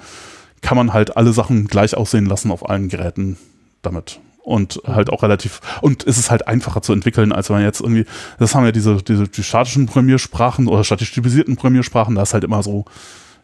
[0.61, 3.37] kann man halt alle Sachen gleich aussehen lassen auf allen Geräten
[3.81, 7.65] damit und halt auch relativ und es ist halt einfacher zu entwickeln, als wenn man
[7.65, 8.05] jetzt irgendwie,
[8.39, 12.43] das haben ja diese, diese die statischen Programmiersprachen oder statisch typisierten Programmiersprachen, da ist halt
[12.43, 12.85] immer so,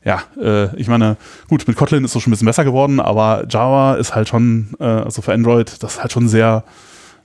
[0.04, 1.18] ja, äh, ich meine,
[1.50, 4.70] gut, mit Kotlin ist es schon ein bisschen besser geworden, aber Java ist halt schon,
[4.80, 6.64] äh, also für Android, das ist halt schon sehr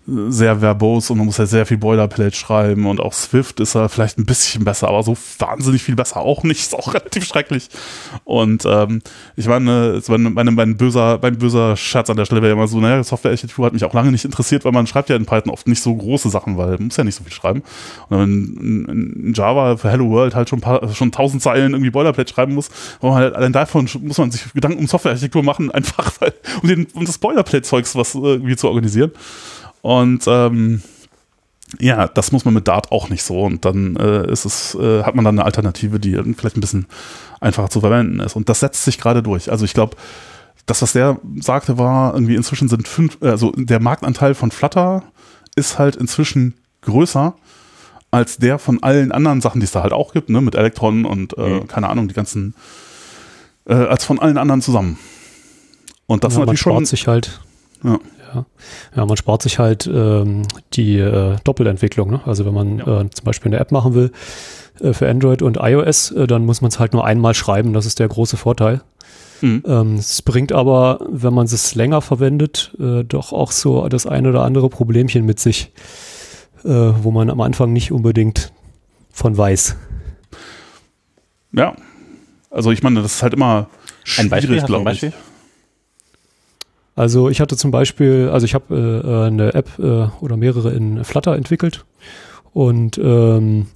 [0.07, 3.89] sehr verbos und man muss ja sehr viel Boilerplate schreiben und auch Swift ist er
[3.89, 7.69] vielleicht ein bisschen besser, aber so wahnsinnig viel besser auch nicht, ist auch relativ schrecklich.
[8.25, 9.01] Und ähm,
[9.37, 12.81] ich meine, mein, mein, mein, böser, mein böser Scherz an der Stelle wäre immer so,
[12.81, 15.69] naja, Softwarearchitektur hat mich auch lange nicht interessiert, weil man schreibt ja in Python oft
[15.69, 17.63] nicht so große Sachen, weil man muss ja nicht so viel schreiben.
[18.09, 21.91] Und wenn in, in Java für Hello World halt schon, paar, schon tausend Zeilen irgendwie
[21.91, 22.71] Boilerplate schreiben muss,
[23.01, 26.87] man halt, allein davon muss man sich Gedanken um Softwarearchitektur machen, einfach weil, um, den,
[26.95, 29.13] um das Boilerplate-Zeugs was irgendwie zu organisieren.
[29.83, 30.83] Und ähm,
[31.79, 33.43] ja, das muss man mit Dart auch nicht so.
[33.43, 36.87] Und dann äh, ist es, äh, hat man dann eine Alternative, die vielleicht ein bisschen
[37.41, 38.37] einfacher zu verwenden ist.
[38.37, 39.51] Und das setzt sich gerade durch.
[39.51, 39.97] Also ich glaube,
[40.67, 45.03] das, was der sagte, war irgendwie inzwischen sind fünf, also der Marktanteil von Flutter
[45.57, 47.35] ist halt inzwischen größer
[48.13, 51.05] als der von allen anderen Sachen, die es da halt auch gibt, ne, mit Electron
[51.07, 51.67] und äh, mhm.
[51.67, 52.55] keine Ahnung, die ganzen,
[53.65, 54.99] äh, als von allen anderen zusammen.
[56.07, 56.85] Und das ja, natürlich man schon.
[56.85, 57.41] sich halt.
[57.83, 57.99] Ja.
[58.35, 58.47] Ja,
[58.97, 60.43] ja man spart sich halt ähm,
[60.75, 62.11] die äh, Doppelentwicklung.
[62.11, 62.21] Ne?
[62.25, 63.01] Also wenn man ja.
[63.01, 64.13] äh, zum Beispiel eine App machen will
[64.81, 67.73] äh, für Android und iOS, äh, dann muss man es halt nur einmal schreiben.
[67.73, 68.83] Das ist der große Vorteil.
[69.41, 69.63] Mhm.
[69.67, 74.29] Ähm, es bringt aber, wenn man es länger verwendet, äh, doch auch so das eine
[74.29, 75.73] oder andere Problemchen mit sich,
[76.65, 78.53] äh, wo man am Anfang nicht unbedingt
[79.11, 79.77] von weiß.
[81.53, 81.75] Ja,
[82.51, 83.69] also ich meine, das ist halt immer
[84.05, 85.11] schwierig, glaube ich.
[86.95, 91.05] Also ich hatte zum Beispiel, also ich habe äh, eine App äh, oder mehrere in
[91.05, 91.85] Flutter entwickelt
[92.53, 93.67] und ähm,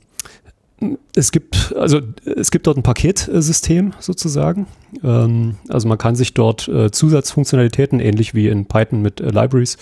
[1.15, 4.67] es gibt, also es gibt dort ein Paketsystem sozusagen.
[5.03, 9.79] Ähm, also man kann sich dort äh, Zusatzfunktionalitäten, ähnlich wie in Python mit äh, Libraries,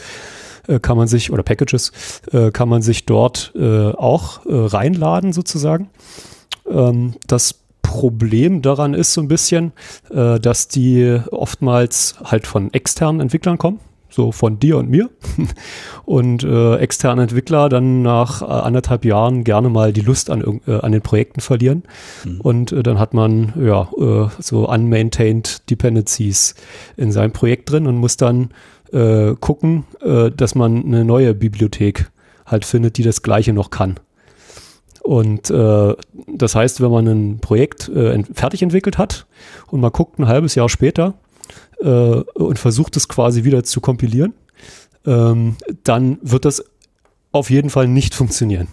[0.69, 1.90] äh, kann man sich, oder Packages,
[2.31, 5.90] äh, kann man sich dort äh, auch äh, reinladen sozusagen.
[6.70, 7.64] Ähm, das
[7.95, 9.73] Problem daran ist so ein bisschen,
[10.11, 13.79] dass die oftmals halt von externen Entwicklern kommen
[14.15, 15.11] so von dir und mir.
[16.05, 20.73] Und äh, externe Entwickler dann nach äh, anderthalb Jahren gerne mal die Lust an, äh,
[20.73, 21.83] an den Projekten verlieren.
[22.25, 22.41] Mhm.
[22.41, 26.55] Und äh, dann hat man ja äh, so unmaintained Dependencies
[26.97, 28.51] in seinem Projekt drin und muss dann
[28.93, 32.11] äh, gucken, äh, dass man eine neue Bibliothek
[32.47, 33.99] halt findet, die das gleiche noch kann.
[35.05, 35.95] Und äh,
[36.27, 39.27] das heißt, wenn man ein Projekt äh, fertig entwickelt hat
[39.67, 41.15] und man guckt ein halbes Jahr später,
[41.81, 44.35] äh, und versucht es quasi wieder zu kompilieren,
[45.07, 46.65] ähm, dann wird das
[47.33, 48.69] auf jeden Fall nicht funktionieren.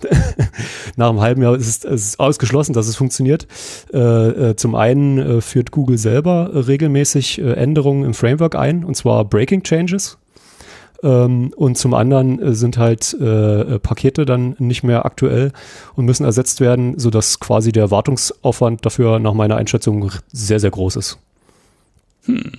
[0.95, 3.47] Nach einem halben Jahr ist es, es ist ausgeschlossen, dass es funktioniert.
[3.91, 8.95] Äh, äh, zum einen äh, führt Google selber regelmäßig äh, Änderungen im Framework ein, und
[8.95, 10.19] zwar Breaking Changes.
[11.03, 15.51] Ähm, und zum anderen äh, sind halt äh, Pakete dann nicht mehr aktuell
[15.95, 20.97] und müssen ersetzt werden, sodass quasi der Wartungsaufwand dafür nach meiner Einschätzung sehr, sehr groß
[20.97, 21.17] ist.
[22.25, 22.51] Hm.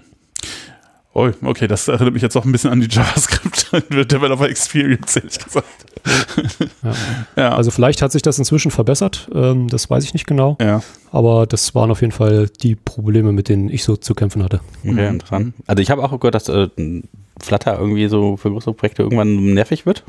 [1.14, 3.70] Oh, okay, das erinnert mich jetzt auch ein bisschen an die JavaScript
[4.10, 5.66] Developer Experience, ehrlich gesagt.
[6.82, 6.93] Ja.
[7.36, 7.55] ja.
[7.55, 10.56] Also vielleicht hat sich das inzwischen verbessert, ähm, das weiß ich nicht genau.
[10.59, 10.82] Ja.
[11.10, 14.60] Aber das waren auf jeden Fall die Probleme, mit denen ich so zu kämpfen hatte.
[14.85, 14.98] Okay, mhm.
[14.98, 15.55] interessant.
[15.66, 16.69] Also ich habe auch gehört, dass äh,
[17.40, 20.04] Flutter irgendwie so für größere Projekte irgendwann nervig wird.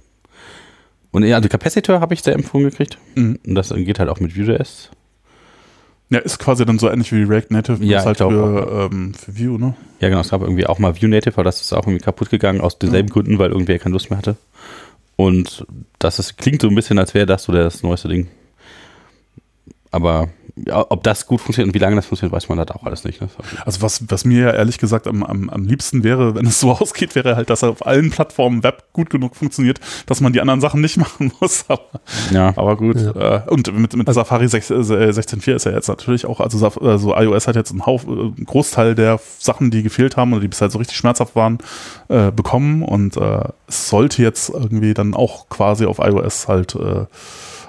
[1.12, 2.98] Und ja, also Capacitor habe ich sehr empfohlen gekriegt.
[3.16, 3.40] Mhm.
[3.46, 4.90] Und das geht halt auch mit Vue.js.
[6.10, 9.60] Ja, ist quasi dann so ähnlich wie React Native, ja, halt für, ähm, für Vue,
[9.60, 9.74] ne?
[10.00, 12.30] Ja, genau, es gab irgendwie auch mal Vue Native, aber das ist auch irgendwie kaputt
[12.30, 13.14] gegangen aus denselben ja.
[13.14, 14.36] Gründen, weil irgendwer keine Lust mehr hatte.
[15.16, 15.66] Und
[16.00, 18.28] das ist, klingt so ein bisschen, als wäre das so das neueste Ding.
[19.94, 22.84] Aber ja, ob das gut funktioniert und wie lange das funktioniert, weiß man halt auch
[22.84, 23.22] alles nicht.
[23.22, 23.28] Ne?
[23.66, 26.72] Also was, was mir ja ehrlich gesagt am, am, am liebsten wäre, wenn es so
[26.80, 30.42] ausgeht, wäre halt, dass er auf allen Plattformen Web gut genug funktioniert, dass man die
[30.42, 31.66] anderen Sachen nicht machen muss.
[31.68, 31.82] Aber,
[32.32, 32.54] ja.
[32.56, 32.98] aber gut.
[32.98, 33.46] Ja.
[33.46, 37.16] Äh, und mit, mit also, Safari 16.4 äh, ist ja jetzt natürlich auch, also, also
[37.16, 40.48] iOS hat jetzt einen, Hauf, äh, einen Großteil der Sachen, die gefehlt haben oder die
[40.48, 41.60] bisher so richtig schmerzhaft waren,
[42.10, 47.06] äh, bekommen und äh, es sollte jetzt irgendwie dann auch quasi auf iOS halt äh,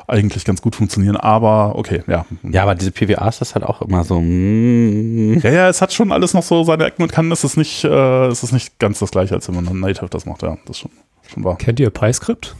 [0.06, 2.26] eigentlich ganz gut funktionieren, aber okay, ja.
[2.42, 4.20] Ja, aber diese PWAs, das ist halt auch immer so.
[4.20, 5.38] Mm.
[5.42, 7.84] Ja, ja, es hat schon alles noch so seine Ecken und kann, es ist nicht,
[7.84, 10.78] äh, es ist nicht ganz das gleiche, als wenn man Native das macht, ja, das
[10.78, 10.90] schon,
[11.32, 11.56] schon wahr.
[11.56, 12.54] Kennt ihr PyScript?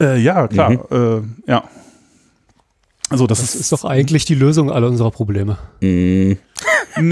[0.00, 0.80] Äh, ja, klar, mhm.
[1.46, 1.64] äh, ja.
[3.08, 5.58] Also das, das ist, ist, doch eigentlich die Lösung aller unserer Probleme.
[5.80, 6.32] Mm.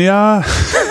[0.00, 0.42] Ja.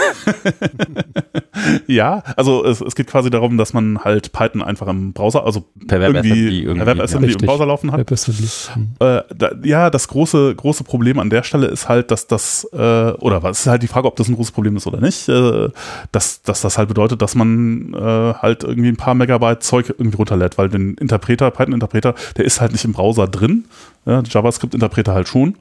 [1.88, 5.66] ja, also es, es, geht quasi darum, dass man halt Python einfach im Browser, also
[5.88, 8.10] per WebAssembly irgendwie, per WebAssembly ja, im Browser laufen hat.
[8.10, 8.90] Hm.
[9.00, 12.78] Äh, da, ja, das große große Problem an der Stelle ist halt, dass das äh,
[12.78, 15.70] oder was ist halt die Frage, ob das ein großes Problem ist oder nicht, äh,
[16.12, 20.18] dass, dass das halt bedeutet, dass man äh, halt irgendwie ein paar Megabyte Zeug irgendwie
[20.18, 23.66] runterlädt, weil den Interpreter, Python-Interpreter, der ist halt nicht im Browser drin,
[24.06, 25.56] ja, JavaScript-Interpreter halt schon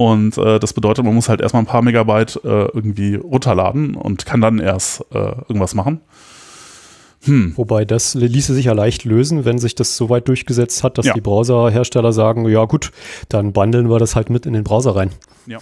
[0.00, 4.24] und äh, das bedeutet, man muss halt erstmal ein paar Megabyte äh, irgendwie runterladen und
[4.24, 6.00] kann dann erst äh, irgendwas machen.
[7.24, 7.52] Hm.
[7.58, 11.04] Wobei das ließe sich ja leicht lösen, wenn sich das so weit durchgesetzt hat, dass
[11.04, 11.12] ja.
[11.12, 12.92] die Browserhersteller sagen, ja gut,
[13.28, 15.10] dann bundeln wir das halt mit in den Browser rein.
[15.44, 15.58] Ja.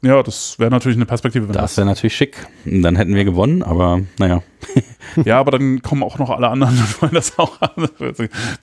[0.00, 1.52] Ja, das wäre natürlich eine Perspektive.
[1.52, 2.46] das wäre natürlich schick.
[2.64, 4.42] Dann hätten wir gewonnen, aber naja.
[5.24, 7.88] ja, aber dann kommen auch noch alle anderen und wollen das auch an.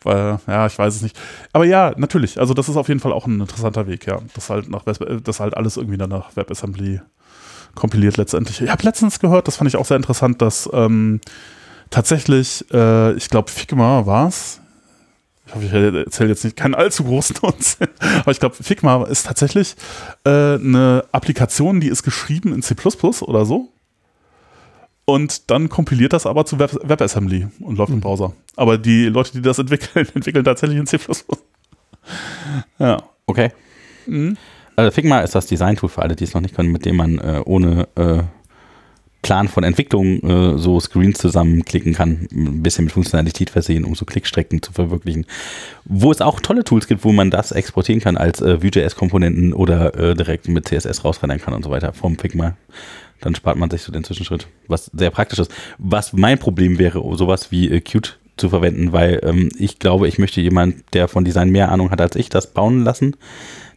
[0.04, 1.20] Weil, ja, ich weiß es nicht.
[1.52, 2.40] Aber ja, natürlich.
[2.40, 4.20] Also das ist auf jeden Fall auch ein interessanter Weg, ja.
[4.34, 7.02] Das halt nach das halt alles irgendwie dann nach WebAssembly
[7.76, 8.62] kompiliert letztendlich.
[8.62, 11.20] Ich habe letztens gehört, das fand ich auch sehr interessant, dass ähm,
[11.90, 14.62] tatsächlich, äh, ich glaube, Figma war es,
[15.48, 17.88] ich hoffe, ich erzähle jetzt nicht keinen allzu großen Unsinn,
[18.20, 19.76] aber ich glaube, Figma ist tatsächlich
[20.24, 22.76] äh, eine Applikation, die ist geschrieben in C
[23.22, 23.70] oder so.
[25.08, 27.98] Und dann kompiliert das aber zu Web WebAssembly und läuft mhm.
[27.98, 28.34] im Browser.
[28.56, 31.00] Aber die Leute, die das entwickeln, entwickeln tatsächlich in C.
[32.80, 33.04] ja.
[33.28, 33.52] Okay.
[34.08, 34.36] Mhm.
[34.76, 37.20] Also Figma ist das Design-Tool für alle, die es noch nicht können, mit dem man
[37.20, 38.24] äh, ohne äh,
[39.26, 44.06] Plan von Entwicklung äh, so Screens zusammenklicken kann, ein bisschen mit Funktionalität versehen, um so
[44.06, 45.26] Klickstrecken zu verwirklichen.
[45.84, 49.96] Wo es auch tolle Tools gibt, wo man das exportieren kann als äh, Vue.js-Komponenten oder
[49.96, 52.56] äh, direkt mit CSS rausrennen kann und so weiter vom Figma.
[53.20, 55.52] Dann spart man sich so den Zwischenschritt, was sehr praktisch ist.
[55.80, 60.20] Was mein Problem wäre, sowas wie äh, Qt zu verwenden, weil ähm, ich glaube, ich
[60.20, 63.16] möchte jemand, der von Design mehr Ahnung hat als ich, das bauen lassen,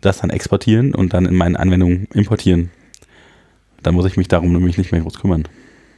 [0.02, 2.70] das dann exportieren und dann in meine Anwendung importieren
[3.82, 5.44] dann muss ich mich darum nämlich nicht mehr groß kümmern.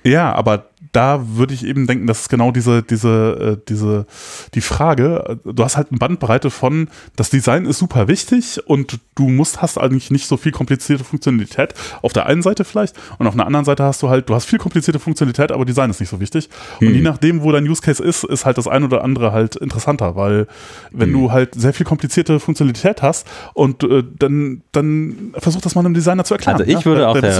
[0.04, 4.06] Ja, aber da würde ich eben denken, das ist genau diese, diese, äh, diese,
[4.54, 5.38] die Frage.
[5.44, 9.78] Du hast halt eine Bandbreite von, das Design ist super wichtig und du musst, hast
[9.78, 11.74] eigentlich nicht so viel komplizierte Funktionalität.
[12.02, 14.46] Auf der einen Seite vielleicht und auf der anderen Seite hast du halt, du hast
[14.46, 16.48] viel komplizierte Funktionalität, aber Design ist nicht so wichtig.
[16.80, 16.94] Und hm.
[16.94, 20.16] je nachdem, wo dein Use Case ist, ist halt das eine oder andere halt interessanter,
[20.16, 20.48] weil
[20.90, 21.20] wenn hm.
[21.20, 25.94] du halt sehr viel komplizierte Funktionalität hast und äh, dann, dann versuch das mal einem
[25.94, 26.60] Designer zu erklären.
[26.60, 27.08] Also ich würde ja?
[27.08, 27.32] auch der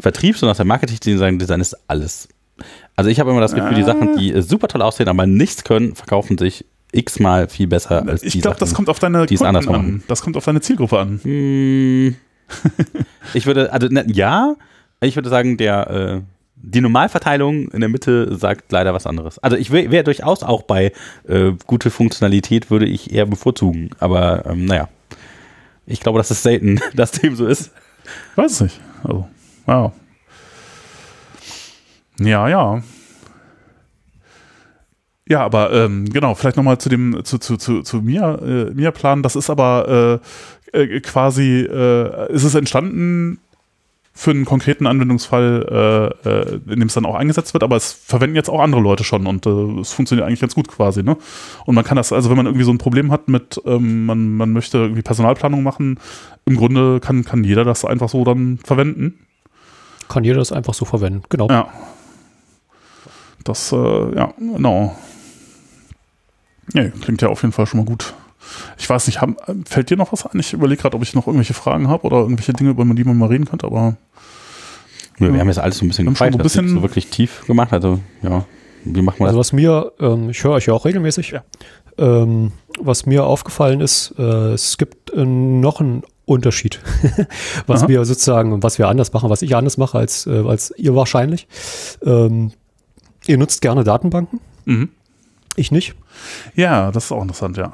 [0.00, 2.28] Vertriebs- und auch der Marketing sagen, Design ist alles.
[2.96, 5.94] Also ich habe immer das Gefühl, die Sachen, die super toll aussehen, aber nichts können,
[5.94, 9.44] verkaufen sich x-mal viel besser als ich die Ich glaube, das kommt auf deine Kunden
[9.46, 10.02] an.
[10.08, 11.20] Das kommt auf deine Zielgruppe an.
[11.22, 12.16] Hm.
[13.34, 14.54] ich würde, also ne, ja,
[15.00, 16.20] ich würde sagen, der äh,
[16.56, 19.38] die Normalverteilung in der Mitte sagt leider was anderes.
[19.38, 20.92] Also ich wäre durchaus auch bei
[21.28, 23.90] äh, gute Funktionalität würde ich eher bevorzugen.
[23.98, 24.88] Aber ähm, naja,
[25.86, 27.72] ich glaube, das ist selten, dass dem so ist.
[28.36, 28.80] Weiß nicht.
[29.04, 29.28] Also,
[29.66, 29.92] wow.
[32.18, 32.82] Ja, ja.
[35.28, 38.92] Ja, aber ähm, genau, vielleicht nochmal zu dem, zu, zu, zu, zu mir, äh, mir
[38.92, 39.22] Plan.
[39.24, 40.20] Das ist aber
[40.72, 43.38] äh, äh, quasi, äh, ist es entstanden
[44.16, 47.92] für einen konkreten Anwendungsfall, äh, äh, in dem es dann auch eingesetzt wird, aber es
[47.92, 51.18] verwenden jetzt auch andere Leute schon und es funktioniert eigentlich ganz gut quasi, ne?
[51.66, 54.36] Und man kann das, also wenn man irgendwie so ein Problem hat mit, ähm, man,
[54.36, 56.00] man möchte irgendwie Personalplanung machen,
[56.46, 59.18] im Grunde kann, kann jeder das einfach so dann verwenden.
[60.08, 61.48] Kann jeder das einfach so verwenden, genau.
[61.50, 61.68] Ja.
[63.46, 63.76] Das, äh,
[64.16, 64.96] ja, genau.
[66.74, 68.12] Ja, klingt ja auf jeden Fall schon mal gut.
[68.76, 70.38] Ich weiß nicht, haben, fällt dir noch was ein?
[70.40, 73.16] Ich überlege gerade, ob ich noch irgendwelche Fragen habe oder irgendwelche Dinge, über die man
[73.16, 73.96] mal reden könnte, aber.
[75.18, 77.46] Ja, wir haben jetzt alles so ein bisschen gefeiert, so ein bisschen so wirklich tief
[77.46, 77.72] gemacht.
[77.72, 78.44] Also, ja,
[78.84, 79.30] wie macht man das?
[79.30, 81.44] Also, was mir, ähm, ich höre euch ja auch regelmäßig, ja.
[81.98, 86.80] ähm, was mir aufgefallen ist, äh, es gibt äh, noch einen Unterschied,
[87.66, 87.88] was Aha.
[87.88, 91.46] wir sozusagen, was wir anders machen, was ich anders mache als, äh, als ihr wahrscheinlich.
[92.04, 92.52] Ähm,
[93.26, 94.40] ihr nutzt gerne Datenbanken.
[94.64, 94.90] Mhm.
[95.56, 95.94] Ich nicht.
[96.54, 97.72] Ja, das ist auch interessant, ja.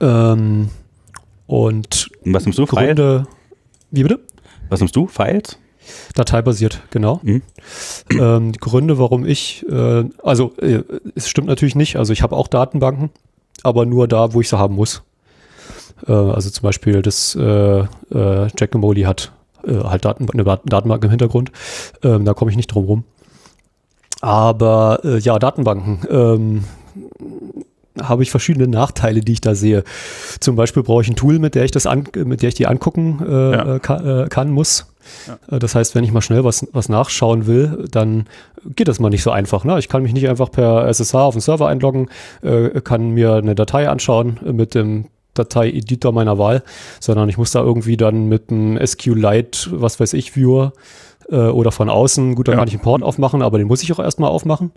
[0.00, 0.68] Ähm,
[1.46, 2.66] und was nimmst du?
[2.66, 3.26] Gründe,
[3.90, 4.20] wie bitte?
[4.68, 5.06] Was nimmst du?
[5.06, 5.58] Files?
[6.14, 7.20] Dateibasiert, genau.
[7.22, 7.42] Mhm.
[8.10, 10.82] Ähm, die Gründe, warum ich, äh, also äh,
[11.14, 13.10] es stimmt natürlich nicht, also ich habe auch Datenbanken,
[13.62, 15.02] aber nur da, wo ich sie haben muss.
[16.06, 19.32] Äh, also zum Beispiel das äh, äh, Jack Molly hat
[19.66, 21.52] äh, halt Daten, eine Datenbank im Hintergrund,
[22.02, 23.04] ähm, da komme ich nicht drum rum.
[24.22, 26.00] Aber äh, ja, Datenbanken.
[26.08, 26.64] Ähm,
[28.00, 29.84] habe ich verschiedene Nachteile, die ich da sehe.
[30.40, 32.66] Zum Beispiel brauche ich ein Tool, mit der ich das an, mit der ich die
[32.66, 33.78] angucken äh, ja.
[33.80, 34.86] kann, äh, kann, muss.
[35.26, 35.56] Ja.
[35.56, 38.24] Äh, das heißt, wenn ich mal schnell was, was nachschauen will, dann
[38.64, 39.64] geht das mal nicht so einfach.
[39.64, 39.78] Ne?
[39.78, 42.08] Ich kann mich nicht einfach per SSH auf den Server einloggen,
[42.42, 46.62] äh, kann mir eine Datei anschauen mit dem Datei-Editor meiner Wahl,
[47.00, 50.72] sondern ich muss da irgendwie dann mit einem SQLite, was weiß ich, Viewer
[51.32, 52.58] äh, oder von außen, gut, da ja.
[52.58, 54.70] kann ich einen Port aufmachen, aber den muss ich auch erstmal aufmachen.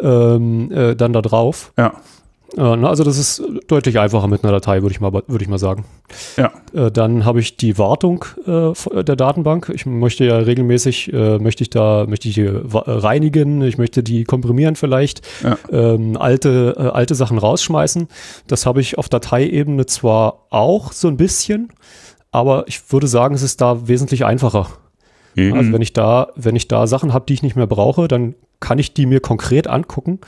[0.00, 1.72] Ähm, äh, dann da drauf.
[1.76, 1.92] Ja.
[2.56, 5.58] Äh, also das ist deutlich einfacher mit einer Datei, würde ich mal, würde ich mal
[5.58, 5.84] sagen.
[6.36, 6.52] Ja.
[6.72, 9.70] Äh, dann habe ich die Wartung äh, der Datenbank.
[9.74, 14.76] Ich möchte ja regelmäßig, möchte ich da, möchte ich die reinigen, ich möchte die komprimieren
[14.76, 15.58] vielleicht, ja.
[15.70, 18.08] ähm, alte, alte Sachen rausschmeißen.
[18.46, 21.72] Das habe ich auf Dateiebene zwar auch so ein bisschen,
[22.30, 24.68] aber ich würde sagen, es ist da wesentlich einfacher.
[25.38, 25.54] Mhm.
[25.54, 28.34] Also wenn ich da, wenn ich da Sachen habe, die ich nicht mehr brauche, dann
[28.60, 30.18] kann ich die mir konkret angucken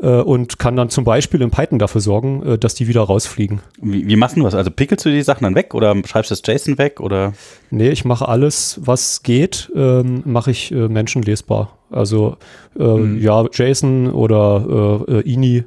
[0.00, 3.60] äh, und kann dann zum Beispiel in Python dafür sorgen, äh, dass die wieder rausfliegen.
[3.80, 4.54] Wie, wie machst du das?
[4.54, 7.32] Also pickelst du die Sachen dann weg oder schreibst du das JSON weg oder?
[7.70, 11.76] Nee, ich mache alles, was geht, ähm, mache ich äh, menschenlesbar.
[11.90, 12.36] Also
[12.78, 13.20] äh, mhm.
[13.20, 15.64] ja, JSON oder äh, äh INI,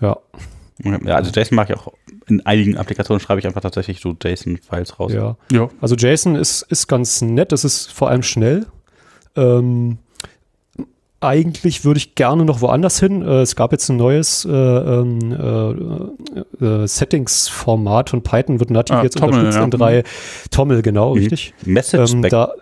[0.00, 0.16] ja.
[0.82, 1.92] Ja, also JSON mache ich auch
[2.28, 5.12] in einigen Applikationen schreibe ich einfach tatsächlich so JSON-Files raus.
[5.12, 5.36] Ja.
[5.52, 5.68] ja.
[5.80, 8.66] Also JSON ist, ist ganz nett, das ist vor allem schnell.
[9.36, 9.98] Ähm,
[11.20, 13.22] eigentlich würde ich gerne noch woanders hin.
[13.22, 15.32] Äh, es gab jetzt ein neues äh, ähm,
[16.60, 19.64] äh, äh, Settings-Format von Python, wird nativ ah, jetzt Tommel, unterstützt ja.
[19.64, 20.02] in drei
[20.50, 21.20] Tommel, genau, mhm.
[21.20, 21.54] richtig.
[21.64, 22.52] Message ähm, da,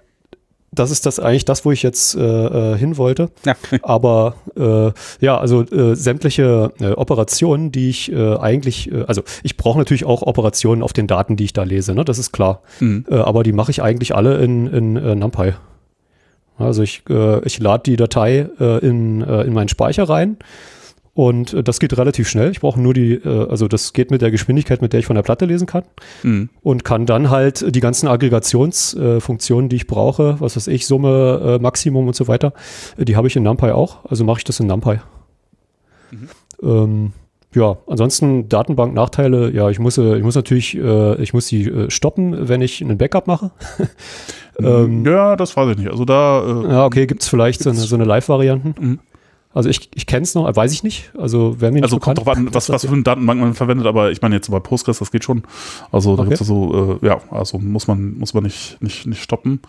[0.74, 3.30] das ist das eigentlich das, wo ich jetzt äh, äh hin wollte.
[3.44, 3.56] Ja.
[3.82, 4.92] Aber äh,
[5.24, 10.04] ja, also äh, sämtliche äh, Operationen, die ich äh, eigentlich, äh, also ich brauche natürlich
[10.04, 12.04] auch Operationen auf den Daten, die ich da lese, ne?
[12.04, 12.62] Das ist klar.
[12.80, 13.04] Mhm.
[13.08, 15.52] Äh, aber die mache ich eigentlich alle in, in äh, NumPy.
[16.58, 20.36] Also ich, äh, ich lade die Datei äh, in, äh, in meinen Speicher rein
[21.14, 22.50] und äh, das geht relativ schnell.
[22.50, 25.14] Ich brauche nur die, äh, also das geht mit der Geschwindigkeit, mit der ich von
[25.16, 25.84] der Platte lesen kann
[26.22, 26.50] mhm.
[26.62, 31.58] und kann dann halt die ganzen Aggregationsfunktionen, äh, die ich brauche, was weiß ich, Summe,
[31.60, 32.52] Maximum und so weiter,
[32.98, 34.04] die habe ich in NumPy auch.
[34.04, 34.98] Also mache ich das in NumPy.
[36.10, 36.28] Mhm.
[36.62, 37.12] Ähm,
[37.54, 42.82] ja, ansonsten Datenbank-Nachteile, ja, ich muss, ich muss natürlich, ich muss sie stoppen, wenn ich
[42.82, 43.52] einen Backup mache.
[44.58, 45.90] ähm, ja, das weiß ich nicht.
[45.90, 46.42] Also da.
[46.42, 48.74] Äh, ja, okay, gibt's vielleicht gibt's so eine, so eine Live-Varianten.
[48.76, 48.98] Mhm.
[49.54, 51.12] Also ich, ich kenne es noch, weiß ich nicht.
[51.16, 53.54] Also wer mir nicht Also kommt bekannt, drauf an, was, was für eine Datenbank man
[53.54, 55.44] verwendet, aber ich meine jetzt bei Postgres, das geht schon.
[55.92, 56.30] Also da Okay.
[56.30, 59.60] gibt's ja so, äh, ja, also muss man, muss man nicht, nicht, nicht stoppen.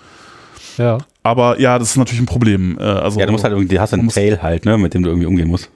[0.78, 0.98] Ja.
[1.24, 2.78] Aber ja, das ist natürlich ein Problem.
[2.80, 4.94] Äh, also, Ja, du musst halt irgendwie, du hast man einen Tail halt, ne, mit
[4.94, 5.70] dem du irgendwie umgehen musst.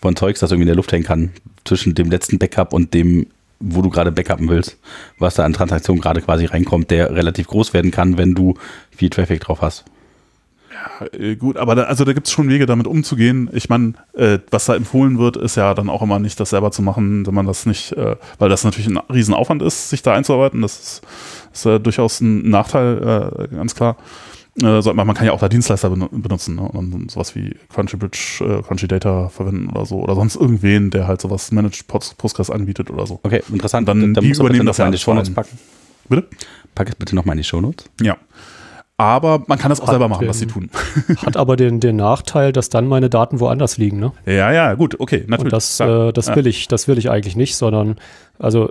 [0.00, 1.30] Von Zeugs, das irgendwie in der Luft hängen kann.
[1.64, 3.26] Zwischen dem letzten Backup und dem,
[3.60, 4.78] wo du gerade backuppen willst.
[5.18, 8.54] Was da an Transaktionen gerade quasi reinkommt, der relativ groß werden kann, wenn du
[8.90, 9.84] viel Traffic drauf hast.
[11.12, 13.48] Äh, Gut, aber da, also da gibt es schon Wege, damit umzugehen.
[13.52, 16.70] Ich meine, äh, was da empfohlen wird, ist ja dann auch immer nicht, das selber
[16.70, 20.14] zu machen, wenn man das nicht, äh, weil das natürlich ein Riesenaufwand ist, sich da
[20.14, 20.62] einzuarbeiten.
[20.62, 21.02] Das ist,
[21.52, 23.96] ist äh, durchaus ein Nachteil, äh, ganz klar.
[24.62, 26.62] Äh, man kann ja auch da Dienstleister benu- benutzen ne?
[26.62, 29.96] und dann sowas wie Crunchybridge, äh, Crunchy Data verwenden oder so.
[29.96, 33.20] Oder sonst irgendwen, der halt sowas Managed Post Postgres anbietet oder so.
[33.22, 33.86] Okay, interessant.
[33.86, 35.34] Dann die musst du bitte übernehmen das ja in die alles Shownotes rein.
[35.34, 35.58] packen.
[36.08, 36.26] Bitte?
[36.74, 37.84] Pack es bitte nochmal in die Shownotes.
[38.00, 38.16] Ja.
[38.98, 40.70] Aber man kann das auch Hat selber machen, was sie den- tun.
[41.26, 43.98] Hat aber den, den Nachteil, dass dann meine Daten woanders liegen.
[44.00, 44.12] Ne?
[44.24, 45.44] Ja, ja, gut, okay, natürlich.
[45.44, 46.36] Und das, äh, das Ja.
[46.36, 47.96] will ich, das will ich eigentlich nicht, sondern
[48.38, 48.70] also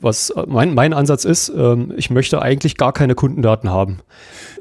[0.00, 3.98] was mein, mein Ansatz ist, ähm, ich möchte eigentlich gar keine Kundendaten haben.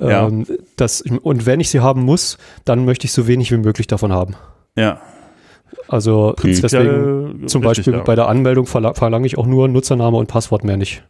[0.01, 0.27] Ja.
[0.27, 3.85] Ähm, das, und wenn ich sie haben muss, dann möchte ich so wenig wie möglich
[3.85, 4.35] davon haben.
[4.75, 4.99] Ja.
[5.87, 7.99] Also deswegen Ja, zum Beispiel ja.
[8.01, 11.03] bei der Anmeldung verla verlange ich auch nur Nutzername und Passwort mehr nicht.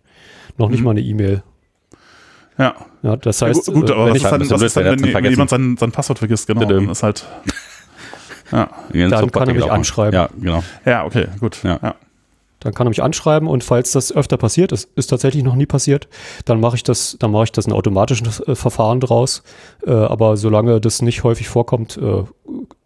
[0.58, 0.86] Noch nicht Mhm.
[0.86, 1.44] mal eine E-Mail.
[2.58, 2.76] Ja.
[3.02, 4.78] Ja, das Ja, heißt, gut, gut, äh, aber wenn was ich, ist dann, was ist
[4.78, 6.48] dann wenn wenn, jemand sein, sein Passwort vergisst?
[6.48, 6.76] Genau, Bitte.
[6.76, 7.26] dann ist halt.
[8.52, 8.70] Ja,
[9.10, 10.14] Dann kann er mich anschreiben.
[10.14, 10.64] Ja, genau.
[10.86, 11.64] ja okay, gut.
[11.64, 11.80] Ja.
[11.82, 11.96] Ja.
[12.60, 15.66] Dann kann er mich anschreiben und falls das öfter passiert, es ist tatsächlich noch nie
[15.66, 16.08] passiert,
[16.46, 19.42] dann mache ich das, dann mache ich das ein automatisches äh, Verfahren draus.
[19.88, 22.24] Äh, aber solange das nicht häufig vorkommt, äh,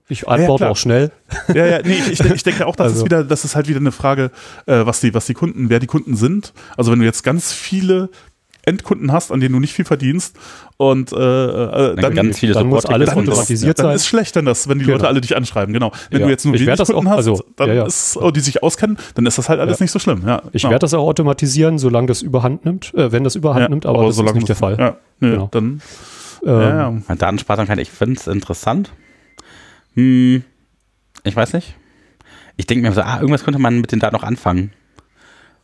[0.08, 0.72] ich antworte klar.
[0.72, 1.12] auch schnell.
[1.54, 3.80] Ja, ja, nee, ich, ich denke auch, das Also- ist wieder, das ist halt wieder
[3.82, 4.32] eine Frage,
[4.68, 6.54] äh, was die, was die Kunden, wer die Kunden sind.
[6.78, 8.10] Also wenn du jetzt ganz viele
[8.68, 10.36] Endkunden hast, an denen du nicht viel verdienst
[10.78, 13.86] und äh, äh, Dann, dann, ganz viele dann muss Support- alles dann, ist, automatisiert dann
[13.88, 13.96] sein.
[13.96, 14.98] ist schlecht, wenn das, wenn die Genau.
[14.98, 15.92] Leute alle dich anschreiben, genau.
[16.12, 16.26] Wenn Ja.
[16.28, 17.86] du jetzt nur wenig das auch- Kunden hast, also, dann ja, ja.
[17.88, 19.84] ist, oh, die sich auskennen, dann ist das halt alles Ja.
[19.84, 20.22] nicht so schlimm.
[20.26, 20.72] Ja, Ich genau.
[20.72, 24.06] werde das auch automatisieren, solange das überhand nimmt, äh, wenn das überhand ja, nimmt, aber,
[24.06, 24.78] das ist nicht der Fall.
[24.80, 25.48] Ja, nö, Genau.
[25.52, 25.82] dann
[26.46, 27.16] Ähm, ja, ja.
[27.16, 28.92] Datensparsamkeit, ich finde es interessant.
[29.96, 30.44] Hm,
[31.24, 31.76] ich weiß nicht.
[32.58, 34.72] Ich denke mir so, ah, irgendwas könnte man mit den Daten noch anfangen.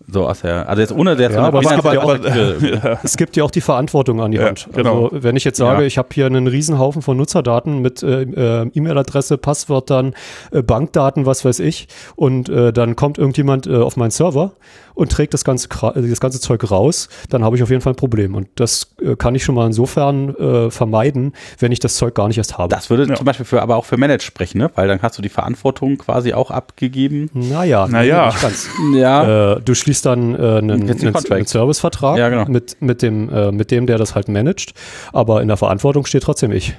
[0.07, 3.35] So aus der, also jetzt ohne der Ja, aber es gibt ja auch- Es gibt
[3.37, 4.67] ja auch die Verantwortung an die Ja, Hand.
[4.73, 5.05] genau.
[5.05, 5.87] Also wenn ich jetzt sage, Ja.
[5.87, 10.13] ich habe hier einen Riesenhaufen von Nutzerdaten mit äh, äh, E-Mail-Adresse, Passwörtern,
[10.51, 14.51] äh, Bankdaten, was weiß ich, und äh, dann kommt irgendjemand äh, auf meinen Server
[14.95, 17.93] und trägt das ganze, äh, das ganze Zeug raus, dann habe ich auf jeden Fall
[17.93, 18.35] ein Problem.
[18.35, 22.27] Und das äh, kann ich schon mal insofern äh, vermeiden, wenn ich das Zeug gar
[22.27, 22.69] nicht erst habe.
[22.69, 23.15] Das würde Ja.
[23.15, 24.71] zum Beispiel für, aber auch für Managed sprechen, ne?
[24.75, 27.29] Weil dann hast du die Verantwortung quasi auch abgegeben.
[27.33, 28.33] naja, Naja.
[28.41, 28.67] ganz.
[28.95, 29.53] Ja.
[29.53, 32.45] Äh, du schließt dann äh, einen, einen einen Servicevertrag Ja, genau.
[32.45, 34.73] mit, mit, dem, äh, mit dem, der das halt managt,
[35.11, 36.73] aber in der Verantwortung steht trotzdem ich.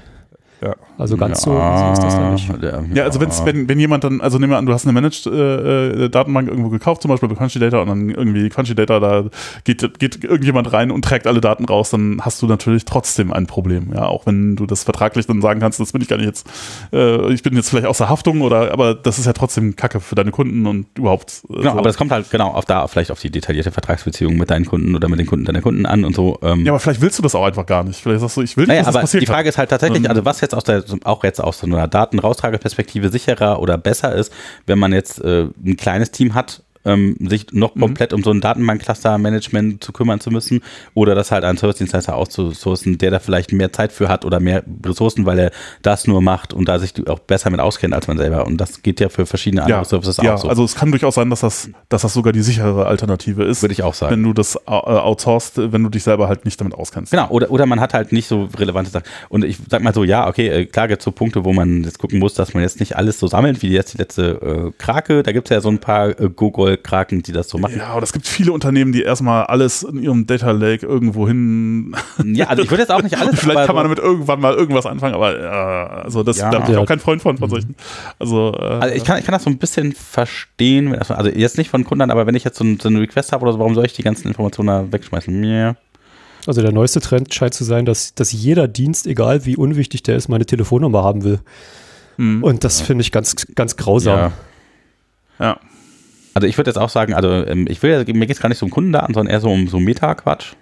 [0.65, 0.75] Ja.
[0.97, 2.49] Also ganz so, so ist das dann nicht.
[2.95, 5.27] Ja, also wenn's, wenn, wenn jemand dann, also nehmen wir an, du hast eine Managed
[5.27, 9.01] äh, äh, Datenbank irgendwo gekauft, zum Beispiel bei Crunchy Data und dann irgendwie Crunchy Data,
[9.01, 9.25] da
[9.65, 13.47] geht, geht irgendjemand rein und trägt alle Daten raus, dann hast du natürlich trotzdem ein
[13.47, 13.91] Problem.
[13.95, 16.47] Ja, auch wenn du das vertraglich dann sagen kannst, das bin ich gar nicht jetzt,
[16.93, 20.15] äh, ich bin jetzt vielleicht außer Haftung oder, aber das ist ja trotzdem Kacke für
[20.15, 21.43] deine Kunden und überhaupt.
[21.51, 21.79] Äh, Genau, so.
[21.79, 24.95] aber das kommt halt genau auf da vielleicht auf die detaillierte Vertragsbeziehung mit deinen Kunden
[24.95, 26.39] oder mit den Kunden deiner Kunden an und so.
[26.43, 28.01] Ähm, ja, aber vielleicht willst du das auch einfach gar nicht.
[28.01, 29.23] Vielleicht sagst du, ich will nicht, Naja, dass das aber passiert.
[29.23, 30.11] die Frage ist halt tatsächlich, Ähm.
[30.11, 34.33] also was jetzt aus der, auch jetzt aus so einer Datenraustrageperspektive sicherer oder besser ist,
[34.67, 37.59] wenn man jetzt äh, ein kleines Team hat, ähm, sich Mhm.
[37.61, 40.61] noch komplett um so ein Datenbank-Cluster-Management zu kümmern zu müssen
[40.95, 44.63] oder das halt einen Service-Dienstleister auszusourcen, der da vielleicht mehr Zeit für hat oder mehr
[44.85, 45.51] Ressourcen, weil er
[45.83, 48.47] das nur macht und da sich auch besser mit auskennt als man selber.
[48.47, 50.49] Und das geht ja für verschiedene andere ja, Services ja auch so.
[50.49, 53.63] also es kann durchaus sein, dass das, dass das sogar die sichere Alternative ist.
[53.63, 54.13] würde ich auch sagen.
[54.13, 57.11] wenn du das äh, outsourcest, wenn du dich selber halt nicht damit auskennst.
[57.11, 59.05] Genau, oder, oder man hat halt nicht so relevante Sachen.
[59.29, 61.85] Und ich sag mal so, ja, okay, äh, klar gibt es so Punkte, wo man
[61.85, 64.73] jetzt gucken muss, dass man jetzt nicht alles so sammelt, wie jetzt die letzte äh,
[64.79, 65.23] Krake.
[65.23, 66.29] Da gibt es ja so ein paar äh,
[66.77, 67.77] Google-Kraken, die das so machen.
[67.79, 71.95] Ja, aber es gibt viele Unternehmen, die erstmal alles in ihrem Data Lake irgendwo hin.
[72.25, 73.41] Ja, also ich würde jetzt auch nicht alles.
[73.41, 75.47] Vielleicht kann man so- damit irgendwann mal irgendwas anfangen, aber äh,
[76.05, 76.51] also das Ja.
[76.51, 76.81] da bin ich Ja.
[76.81, 77.75] auch kein Freund von, von solchen.
[78.19, 81.71] Also, äh, also ich kann, ich kann das so ein bisschen verstehen, also jetzt nicht
[81.71, 83.75] von Kunden, aber wenn ich jetzt so, ein, so einen Request habe oder so, warum
[83.75, 85.45] soll ich die ganzen Informationen da wegschmeißen?
[85.45, 85.77] Ja.
[86.47, 90.17] Also der neueste Trend scheint zu sein, dass, dass jeder Dienst, egal wie unwichtig der
[90.17, 91.41] ist, meine Telefonnummer haben will.
[92.17, 94.19] hm, Und das finde ich ganz, ganz grausam.
[94.19, 94.33] ja.
[95.39, 95.61] ja.
[96.35, 98.49] Also ich würde jetzt auch sagen, also ähm, ich will, ja- mir geht es gar
[98.49, 100.55] nicht so um Kundendaten, sondern eher so um so Meta-Quatsch.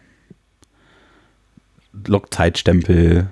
[2.07, 3.27] Log-Zeitstempel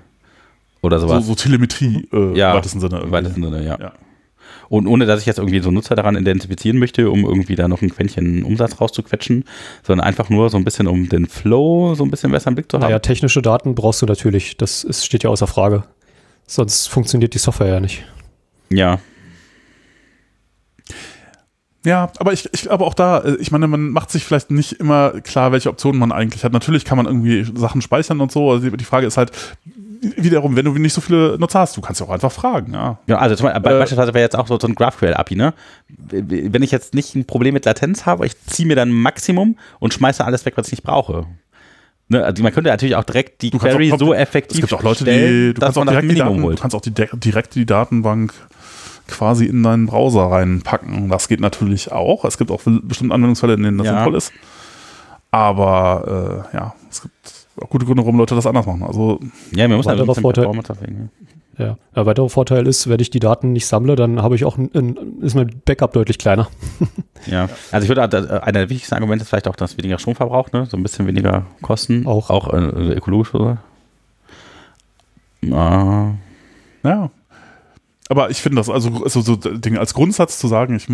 [0.81, 1.25] oder So, sowas.
[1.27, 2.95] so Telemetrie äh, Ja, im weitesten Sinne.
[2.95, 3.11] Im irgendwie.
[3.13, 3.77] weitesten Sinne, ja.
[3.79, 3.93] Ja.
[4.69, 7.81] Und ohne, dass ich jetzt irgendwie so Nutzer daran identifizieren möchte, um irgendwie da noch
[7.81, 9.43] ein Quäntchen Umsatz rauszuquetschen,
[9.83, 12.71] sondern einfach nur so ein bisschen, um den Flow so ein bisschen besser im Blick
[12.71, 12.83] zu haben.
[12.83, 14.55] Naja, technische Daten brauchst du natürlich.
[14.57, 15.83] Das ist, steht ja außer Frage.
[16.47, 18.03] Sonst funktioniert die Software ja nicht.
[18.69, 18.99] Ja.
[21.83, 24.73] Ja, aber ich, ich glaube auch da, äh, ich meine, man macht sich vielleicht nicht
[24.73, 26.53] immer klar, welche Optionen man eigentlich hat.
[26.53, 28.51] Natürlich kann man irgendwie Sachen speichern und so.
[28.51, 29.31] Also die Frage ist halt,
[30.01, 32.97] wiederum, wenn du nicht so viele Nutzer hast, du kannst ja auch einfach fragen, ja.
[33.07, 35.53] Ja, also zum Beispiel, äh, beispielsweise wäre jetzt auch so, so ein GraphQL-API, ne?
[35.87, 39.57] Wenn ich jetzt nicht ein Problem mit Latenz habe, ich ziehe mir dann ein Maximum
[39.79, 41.25] und schmeiße alles weg, was ich nicht brauche.
[42.09, 44.83] Ne, also man könnte natürlich auch direkt die Query auch, so effektiv Es gibt auch
[44.83, 46.57] Leute, stellen, die, du kannst auch direkt die Daten, holt.
[46.57, 48.33] Du kannst auch die, direkt die Datenbank
[49.07, 51.09] quasi in deinen Browser reinpacken.
[51.09, 52.25] Das geht natürlich auch.
[52.25, 53.93] Es gibt auch bestimmte Anwendungsfälle, in denen das ja.
[53.95, 54.31] sinnvoll ist.
[55.31, 58.83] Aber äh, ja, es gibt auch gute Gründe, warum Leute das anders machen.
[58.83, 59.19] Also
[59.53, 60.49] ja, mir muss ein weiterer Vorteil,
[61.57, 61.77] ja.
[61.95, 64.69] ja, weiterer Vorteil ist, wenn ich die Daten nicht sammle, dann habe ich auch ein,
[64.73, 66.47] ein, ist mein Backup deutlich kleiner.
[67.27, 70.15] ja, also ich würde äh, einer der wichtigsten Argumente ist vielleicht auch, dass weniger Strom
[70.15, 70.65] verbraucht, ne?
[70.65, 73.57] so ein bisschen weniger Kosten, auch, auch äh, ökologisch oder.
[75.51, 76.11] Ah.
[76.83, 77.11] Ja,
[78.11, 80.85] aber ich finde das also, also so Ding als Grundsatz zu sagen, ich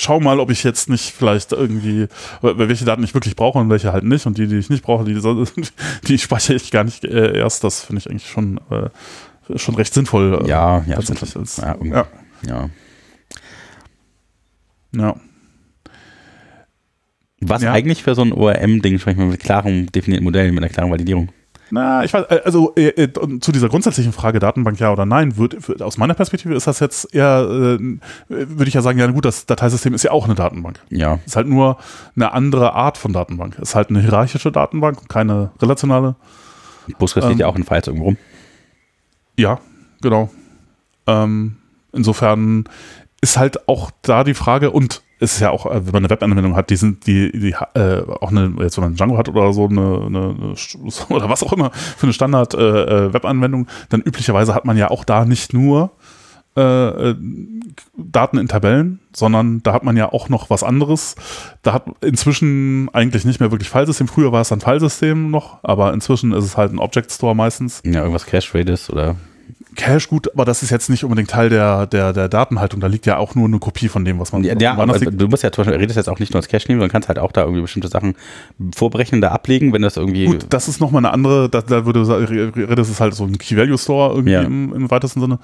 [0.00, 2.06] schau mal, ob ich jetzt nicht vielleicht irgendwie,
[2.42, 5.04] welche Daten ich wirklich brauche und welche halt nicht und die, die ich nicht brauche,
[5.04, 5.14] die,
[6.06, 7.64] die speichere ich gar nicht äh, erst.
[7.64, 10.44] Das finde ich eigentlich schon, äh, schon recht sinnvoll.
[10.44, 12.06] Äh, ja, ja, tatsächlich als, ja, ja.
[12.46, 12.70] ja.
[14.94, 15.16] Ja.
[17.40, 17.72] Was ja.
[17.72, 21.30] eigentlich für so ein ORM-Ding, sprechen wir mit klaren definierten Modellen, mit einer klaren Validierung?
[21.70, 25.36] Na, ich weiß, äh, also äh, äh, zu dieser grundsätzlichen Frage Datenbank ja oder nein,
[25.36, 27.78] wird, aus meiner Perspektive ist das jetzt eher, äh,
[28.28, 30.80] würde ich ja sagen, ja gut, das Dateisystem ist ja auch eine Datenbank.
[30.90, 31.18] Ja.
[31.26, 31.78] Ist halt nur
[32.14, 33.58] eine andere Art von Datenbank.
[33.58, 36.14] Ist halt eine hierarchische Datenbank, keine relationale.
[36.98, 38.16] Postgres ähm, liegt ja auch in Files irgendwo rum.
[39.36, 39.58] Ja,
[40.00, 40.30] genau.
[41.06, 41.56] Ähm,
[41.92, 42.64] insofern
[43.20, 46.56] ist halt auch da die Frage und ist ja auch, äh, wenn man eine Webanwendung
[46.56, 49.66] hat, die sind, die, die äh, auch eine, jetzt wenn man Django hat oder so,
[49.66, 50.54] eine, eine,
[51.08, 55.04] oder was auch immer für eine Standard-Webanwendung, äh, äh dann üblicherweise hat man ja auch
[55.04, 55.92] da nicht nur
[56.56, 57.16] äh, äh,
[57.98, 61.14] Daten in Tabellen, sondern da hat man ja auch noch was anderes.
[61.62, 64.08] Da hat inzwischen eigentlich nicht mehr wirklich Filesystem.
[64.08, 67.82] Früher war es ein Filesystem noch, aber inzwischen ist es halt ein Object Store meistens.
[67.84, 69.16] Ja, irgendwas Cache-Redis oder
[69.76, 72.80] Cache gut, aber das ist jetzt nicht unbedingt Teil der, der, der Datenhaltung.
[72.80, 74.42] Da liegt ja auch nur eine Kopie von dem, was man.
[74.42, 76.66] Ja, ja aber du musst ja zum Beispiel, redest jetzt auch nicht nur als Cache
[76.68, 78.16] nehmen, sondern kannst halt auch da irgendwie bestimmte Sachen
[78.74, 80.24] vorberechnen, da ablegen, wenn das irgendwie.
[80.24, 82.00] Gut, das ist nochmal eine andere, da, da würde
[82.70, 84.42] Redis ist halt so ein Key Value Store irgendwie ja.
[84.42, 85.38] im, im weitesten Sinne.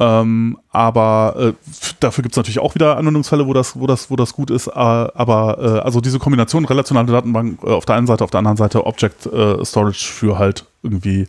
[0.00, 1.52] Ähm, aber äh,
[1.98, 4.68] dafür gibt es natürlich auch wieder Anwendungsfälle, wo das, wo das, wo das gut ist.
[4.68, 8.38] Äh, aber äh, also diese Kombination relationale Datenbank äh, auf der einen Seite, auf der
[8.38, 11.26] anderen Seite Object äh, Storage für halt irgendwie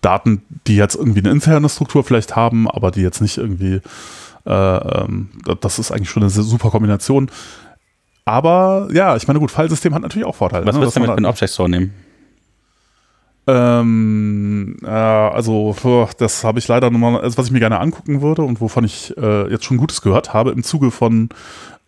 [0.00, 3.82] Daten, die jetzt irgendwie eine interne Struktur vielleicht haben, aber die jetzt nicht irgendwie
[4.46, 5.28] äh, ähm,
[5.60, 7.30] das ist eigentlich schon eine super Kombination.
[8.24, 10.66] Aber ja, ich meine, gut, Filesystem hat natürlich auch Vorteile.
[10.66, 11.92] Was ne, würdest du mit einem Object Store nehmen?
[13.48, 15.76] Ähm, äh, also
[16.18, 19.16] das habe ich leider nochmal, also was ich mir gerne angucken würde und wovon ich
[19.16, 21.28] äh, jetzt schon Gutes gehört habe im Zuge von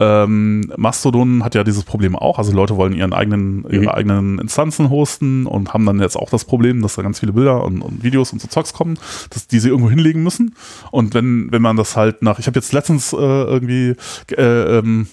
[0.00, 2.38] ähm, Mastodon hat ja dieses Problem auch.
[2.38, 3.70] Also Leute wollen ihren eigenen, mhm.
[3.70, 7.32] ihre eigenen Instanzen hosten und haben dann jetzt auch das Problem, dass da ganz viele
[7.32, 8.98] Bilder und, und Videos und so Zeugs kommen,
[9.30, 10.54] dass die sie irgendwo hinlegen müssen.
[10.92, 13.96] Und wenn, wenn man das halt nach, ich habe jetzt letztens äh, irgendwie,
[14.30, 15.08] äh, ähm,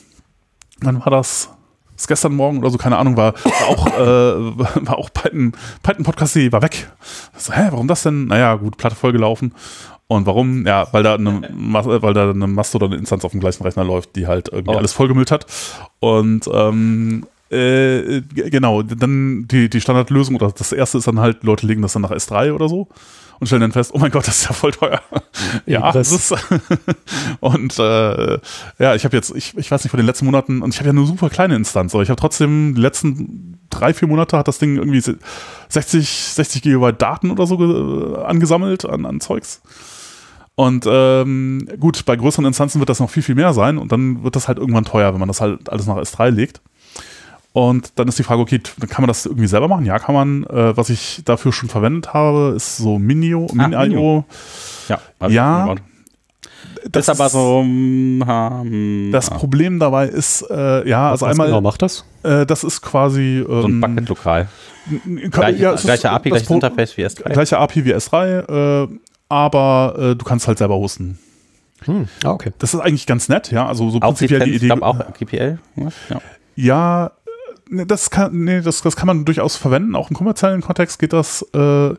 [0.81, 1.49] wann war das?
[1.95, 5.53] Ist gestern Morgen oder so, keine Ahnung, war, war auch, äh, war auch Python,
[5.83, 6.89] Python Podcast, war weg.
[7.37, 8.27] So, hä, warum das denn?
[8.27, 9.53] Naja, gut, Platte vollgelaufen.
[10.07, 10.67] Und warum?
[10.67, 14.49] Ja, weil da eine, weil da eine Mastodon-Instanz auf dem gleichen Rechner läuft, die halt
[14.49, 14.77] irgendwie oh.
[14.77, 15.47] alles vollgemüllt hat.
[15.99, 21.65] Und ähm, äh, genau, dann die, die Standardlösung oder das erste ist dann halt, Leute
[21.65, 22.87] legen das dann nach S3 oder so
[23.39, 25.01] und stellen dann fest, oh mein Gott, das ist ja voll teuer.
[25.65, 26.33] ja, das ist
[27.39, 28.39] und äh,
[28.79, 30.87] ja, ich habe jetzt, ich, ich weiß nicht, vor den letzten Monaten, und ich habe
[30.87, 34.47] ja eine super kleine Instanz, aber ich habe trotzdem die letzten drei, vier Monate hat
[34.47, 35.01] das Ding irgendwie
[35.69, 39.61] 60, 60 Gigabyte Daten oder so äh, angesammelt an, an Zeugs.
[40.55, 44.23] Und ähm, gut, bei größeren Instanzen wird das noch viel, viel mehr sein und dann
[44.23, 46.61] wird das halt irgendwann teuer, wenn man das halt alles nach S3 legt.
[47.55, 48.59] Und dann ist die Frage, okay,
[48.89, 49.85] kann man das irgendwie selber machen?
[49.85, 50.43] Ja, kann man.
[50.43, 54.25] Äh, was ich dafür schon verwendet habe, ist so Minio, ah, Min.io.
[54.89, 54.99] Ja,
[55.29, 55.75] ja.
[56.91, 57.59] Das ist aber so.
[57.59, 59.35] Um, das ah.
[59.35, 61.47] Problem dabei ist, äh, ja, was, also einmal.
[61.47, 62.03] genau macht das?
[62.23, 63.45] Äh, das ist quasi.
[63.47, 64.49] Ähm, so ein Bucket-Lokal.
[65.31, 67.31] Gleich, ja, gleiche API, gleiches Interface wie S3.
[67.31, 68.87] Gleiche API wie S3, äh,
[69.29, 71.19] aber äh, du kannst halt selber hosten.
[71.85, 72.51] Hm, ah, okay.
[72.59, 73.65] Das ist eigentlich ganz nett, ja.
[73.65, 74.65] Also so auch prinzipiell die Idee.
[74.65, 75.59] Ich glaube auch GPL.
[75.77, 76.19] Ja.
[76.57, 77.24] ja, Ne,
[77.69, 79.95] das kann, nee, das, das kann man durchaus verwenden.
[79.95, 81.41] Auch im kommerziellen Kontext geht das.
[81.53, 81.93] Äh,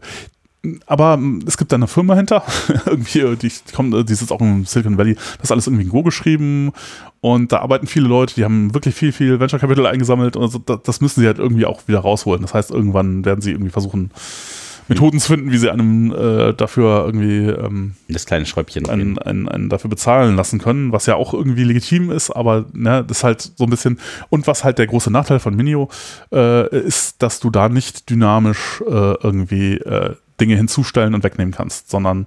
[0.86, 2.42] aber es gibt da eine Firma hinter,
[2.86, 6.02] irgendwie, die, kommt, die sitzt auch im Silicon Valley, das ist alles irgendwie in Go
[6.02, 6.72] geschrieben
[7.20, 11.00] und da arbeiten viele Leute, die haben wirklich viel, viel Venture Capital eingesammelt und das
[11.00, 12.42] müssen sie halt irgendwie auch wieder rausholen.
[12.42, 14.10] Das heißt, irgendwann werden sie irgendwie versuchen,
[14.88, 19.48] Methoden zu finden, wie sie einem äh, dafür irgendwie ähm, das kleine Schräubchen einen, einen,
[19.48, 23.24] einen dafür bezahlen lassen können, was ja auch irgendwie legitim ist, aber ne, das ist
[23.24, 23.98] halt so ein bisschen
[24.28, 25.88] und was halt der große Nachteil von Minio
[26.32, 31.90] äh, ist, dass du da nicht dynamisch äh, irgendwie äh, Dinge hinzustellen und wegnehmen kannst,
[31.90, 32.26] sondern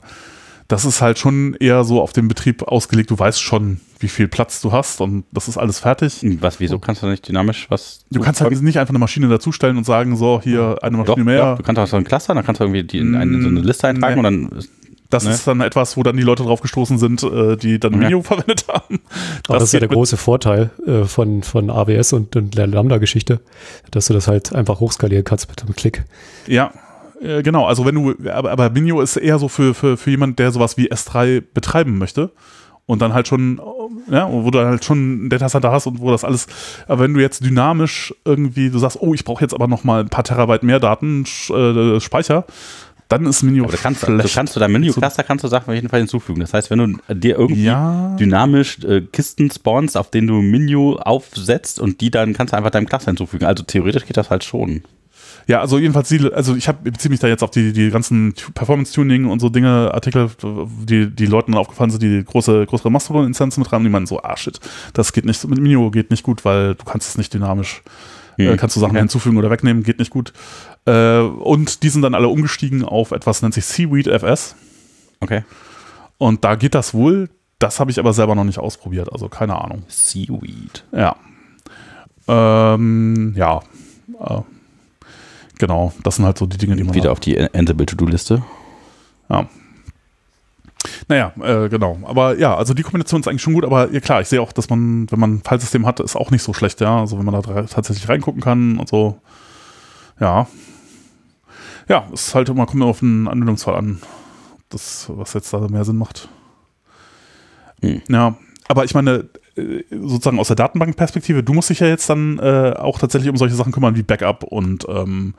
[0.68, 3.10] das ist halt schon eher so auf den Betrieb ausgelegt.
[3.10, 6.26] Du weißt schon, wie viel Platz du hast und das ist alles fertig.
[6.40, 8.06] Was, wieso kannst du nicht dynamisch was?
[8.10, 11.24] Du kannst halt nicht einfach eine Maschine dazustellen und sagen, so, hier eine Maschine doch,
[11.26, 11.52] mehr.
[11.52, 13.42] Doch, du kannst auch so ein Cluster, dann kannst du irgendwie die in, eine, in
[13.42, 14.28] so eine Liste eintragen Nee.
[14.28, 14.64] und dann.
[15.12, 15.32] Das Ne?
[15.32, 17.98] ist dann etwas, wo dann die Leute drauf gestoßen sind, äh, die dann Ja.
[17.98, 19.00] Minio verwendet haben.
[19.48, 23.40] Aber das, ist ja der große Vorteil äh, von, von AWS und, und der Lambda-Geschichte,
[23.90, 26.04] dass du das halt einfach hochskalieren kannst mit einem Klick.
[26.46, 26.72] ja,
[27.24, 27.66] äh, genau.
[27.66, 30.78] Also wenn du, aber, aber Minio ist eher so für, für, für jemand, der sowas
[30.78, 32.30] wie S3 betreiben möchte.
[32.90, 33.60] Und dann halt schon,
[34.10, 36.48] äh, ja, wo du halt schon einen Data Center hast und wo das alles,
[36.88, 40.02] aber wenn du jetzt dynamisch irgendwie, du sagst, oh, ich brauche jetzt aber noch mal
[40.02, 41.53] ein paar Terabyte mehr Daten, sch-
[41.95, 42.45] äh, Speicher,
[43.07, 44.34] dann ist Minio Aber du kannst, du schlecht.
[44.34, 46.40] kannst du deinem Menü-Cluster kannst du Sachen auf jeden Fall hinzufügen.
[46.40, 48.16] Das heißt, wenn du dir irgendwie Ja.
[48.20, 52.72] dynamisch äh, Kisten spawnst, auf denen du Menu aufsetzt und die dann kannst du einfach
[52.72, 53.45] deinem Cluster hinzufügen.
[53.45, 54.82] Also theoretisch geht das halt schon.
[55.50, 58.36] Ja, also jedenfalls, die, also ich hab, beziehe mich da jetzt auf die, die ganzen
[58.36, 60.30] Tu- Performance-Tuning und so Dinge, Artikel,
[60.84, 64.22] die, die Leuten dann aufgefallen sind, die große, größere Mastodon-Instanzen mit haben, die meinen so,
[64.22, 64.60] ah shit,
[64.94, 67.82] das geht nicht, mit Minio geht nicht gut, weil du kannst es nicht dynamisch,
[68.38, 68.58] äh, Hm.
[68.58, 69.00] kannst du Sachen Okay.
[69.00, 70.34] hinzufügen oder wegnehmen, geht nicht gut.
[70.86, 74.56] Äh, und die sind dann alle umgestiegen auf etwas, nennt sich Seaweed FS.
[75.20, 75.44] Okay.
[76.20, 77.28] Und da geht das wohl,
[77.58, 79.82] das habe ich aber selber noch nicht ausprobiert, also keine Ahnung.
[79.88, 80.86] Seaweed.
[80.92, 81.16] Ja.
[82.28, 83.62] Ähm, ja.
[85.60, 88.44] Genau, das sind halt so die Dinge, die man Wieder auf die Ansible-To-Do-Liste.
[89.30, 89.48] Ja.
[91.10, 91.99] Naja, äh, genau.
[92.03, 94.53] Aber ja, also die Kombination ist eigentlich schon gut, aber ja klar, ich sehe auch,
[94.53, 97.02] dass man, wenn man ein Filesystem hat, ist auch nicht so schlecht, ja.
[97.02, 99.19] Also wenn man da tatsächlich reingucken kann und so.
[100.22, 100.48] Ja.
[101.90, 104.02] Ja, es ist halt immer, kommt immer auf den Anwendungsfall an.
[104.69, 106.30] Das, was jetzt da mehr Sinn macht.
[107.81, 108.02] Hm.
[108.07, 108.38] Ja,
[108.69, 109.27] aber ich meine,
[109.91, 113.56] sozusagen aus der Datenbankperspektive, du musst dich ja jetzt dann äh, auch tatsächlich um solche
[113.56, 115.34] Sachen kümmern wie Backup und ähm,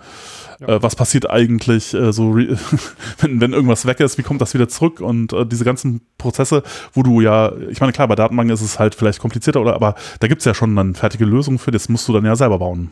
[0.61, 0.69] Ja.
[0.77, 2.35] äh, was passiert eigentlich äh, so,
[3.19, 6.63] wenn, wenn irgendwas weg ist, wie kommt das wieder zurück und äh, diese ganzen Prozesse,
[6.93, 9.95] wo du ja, ich meine, klar, bei Datenbanken ist es halt vielleicht komplizierter, oder aber
[10.21, 12.59] da gibt es ja schon dann fertige Lösungen für, das musst du dann ja selber
[12.59, 12.91] bauen.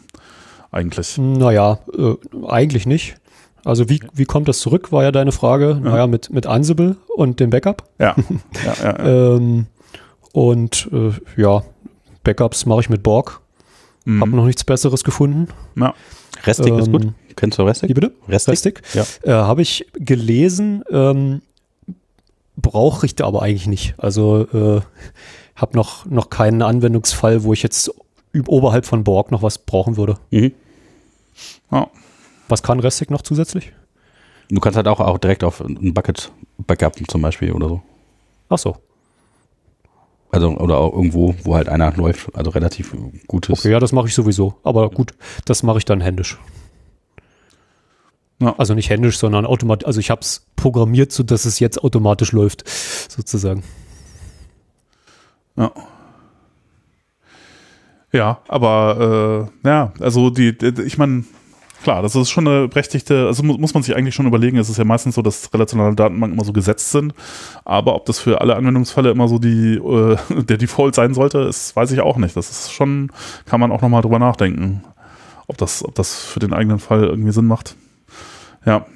[0.70, 1.16] Eigentlich.
[1.18, 2.14] Naja, äh,
[2.46, 3.16] eigentlich nicht.
[3.64, 5.78] Also wie, wie kommt das zurück, war ja deine Frage.
[5.82, 7.84] Naja, mit, mit Ansible und dem Backup.
[7.98, 8.14] Ja.
[8.64, 9.34] ja, ja, ja.
[9.36, 9.66] Ähm,
[10.32, 11.62] und äh, ja,
[12.24, 13.40] Backups mache ich mit Borg.
[14.04, 14.20] Mhm.
[14.22, 15.48] Hab noch nichts Besseres gefunden.
[15.76, 15.94] ja.
[16.44, 17.08] Restig ist Ähm, gut.
[17.34, 17.90] Kennst du Restig?
[17.90, 18.12] Wie bitte?
[18.28, 18.52] Restig?
[18.52, 18.82] Restig?
[18.94, 19.04] Ja.
[19.22, 21.42] Äh, Habe ich gelesen, ähm,
[22.56, 23.94] brauche ich da aber eigentlich nicht.
[23.98, 24.80] Also äh,
[25.56, 27.92] habe noch, noch keinen Anwendungsfall, wo ich jetzt
[28.46, 30.16] oberhalb von Borg noch was brauchen würde.
[30.30, 30.52] Mhm.
[31.72, 31.88] ja.
[32.48, 33.72] Was kann Restig noch zusätzlich?
[34.48, 37.82] Du kannst halt auch, auch direkt auf ein Bucket backupen zum Beispiel oder so.
[38.48, 38.76] Ach so.
[40.30, 42.94] Also, oder auch irgendwo, wo halt einer läuft, also relativ
[43.26, 43.60] gutes.
[43.60, 44.56] Okay, ja, das mache ich sowieso.
[44.62, 45.12] Aber gut,
[45.46, 46.38] das mache ich dann händisch.
[48.40, 48.54] Ja.
[48.56, 49.86] Also nicht händisch, sondern automatisch.
[49.86, 53.64] Also ich habe es programmiert, so dass es jetzt automatisch läuft, sozusagen.
[55.56, 55.72] Ja.
[58.12, 61.24] Ja, aber äh, ja, also die, die ich meine,
[61.82, 64.68] klar, das ist schon eine berechtigte, also mu muss man sich eigentlich schon überlegen, es
[64.68, 67.14] ist ja meistens so, dass relationale Datenbanken immer so gesetzt sind,
[67.64, 71.74] aber ob das für alle Anwendungsfälle immer so die äh, der Default sein sollte, ist,
[71.76, 72.36] weiß ich auch nicht.
[72.36, 73.10] Das ist schon,
[73.46, 74.82] kann man auch nochmal drüber nachdenken,
[75.46, 77.76] ob das, ob das für den eigenen Fall irgendwie Sinn macht.
[78.64, 78.86] Ja.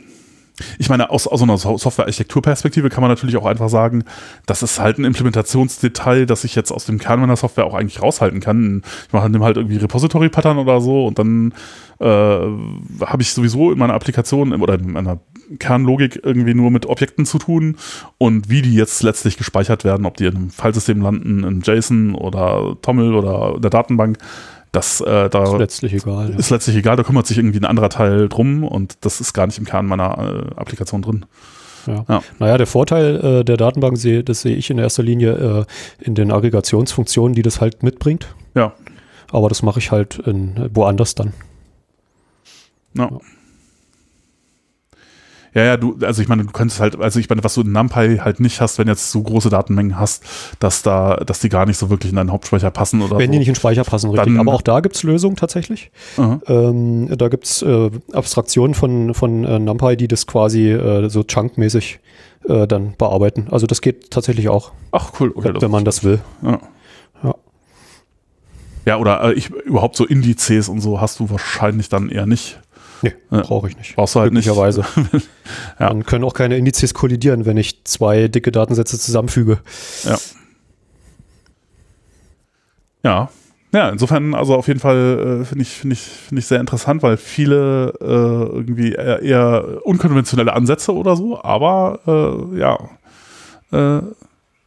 [0.79, 4.05] Ich meine, aus, aus einer So- Software-Architekturperspektive kann man natürlich auch einfach sagen,
[4.47, 8.03] das ist halt ein Implementationsdetail, das ich jetzt aus dem Kern meiner Software auch eigentlich
[8.03, 8.83] raushalten kann.
[9.07, 11.55] Ich mache halt irgendwie Repository-Pattern oder so und dann
[12.01, 15.21] äh, habe ich sowieso in meiner Applikation oder in meiner
[15.59, 17.77] Kernlogik irgendwie nur mit Objekten zu tun
[18.19, 22.15] und wie die jetzt letztlich gespeichert werden, ob die in einem Filesystem landen, in JSON
[22.15, 24.19] oder TOML oder in der Datenbank,
[24.73, 26.31] das äh, da Ist letztlich egal.
[26.31, 26.39] Ja.
[26.39, 29.47] ist letztlich egal, da kümmert sich irgendwie ein anderer Teil drum und das ist gar
[29.47, 31.27] nicht im Kern meiner äh, Applikation drin.
[31.87, 32.05] Ja.
[32.09, 32.23] Ja.
[32.39, 35.67] Naja, der Vorteil äh, der Datenbank, sehe, das sehe ich in erster Linie
[36.01, 38.35] äh, in den Aggregationsfunktionen, die das halt mitbringt.
[38.55, 38.73] Ja.
[39.31, 41.33] Aber das mache ich halt in, woanders dann.
[42.95, 43.05] Ja.
[43.05, 43.19] Ja,
[45.55, 48.19] ja, du, also ich meine, du könntest halt, also ich meine, was du in NumPy
[48.25, 50.25] halt nicht hast, wenn jetzt so große Datenmengen hast,
[50.61, 53.33] dass da, dass die gar nicht so wirklich in deinen Hauptspeicher passen oder Wenn so.
[53.33, 54.33] die nicht in den Speicher passen, richtig.
[54.35, 55.91] Dann- Aber auch da gibt es Lösungen tatsächlich.
[56.47, 61.23] Ähm, da gibt es äh, Abstraktionen von, von äh, NumPy, die das quasi äh, so
[61.23, 62.01] chunkmäßig
[62.49, 63.49] äh, dann bearbeiten.
[63.51, 65.53] Also das geht tatsächlich auch, Ach cool, okay.
[65.61, 66.21] wenn man das will.
[66.43, 66.61] Ja.
[67.23, 67.35] Ja.
[68.85, 72.59] Ja, oder äh, ich, überhaupt so Indizes und so hast du wahrscheinlich dann eher nicht.
[73.03, 73.97] Nee, brauche ich nicht.
[73.97, 74.47] Brauchst du halt nicht.
[74.47, 74.85] Möglicherweise.
[75.79, 75.89] ja.
[75.89, 79.59] Dann können auch keine Indizes kollidieren, wenn ich zwei dicke Datensätze zusammenfüge.
[80.05, 80.19] Ja.
[83.05, 83.31] Ja.
[83.75, 87.03] Ja, insofern, also auf jeden Fall äh, finde ich, finde ich, finde ich sehr interessant,
[87.03, 92.01] weil viele äh, irgendwie eher, eher unkonventionelle Ansätze oder so, aber
[92.55, 92.79] äh, ja,
[93.73, 94.03] äh,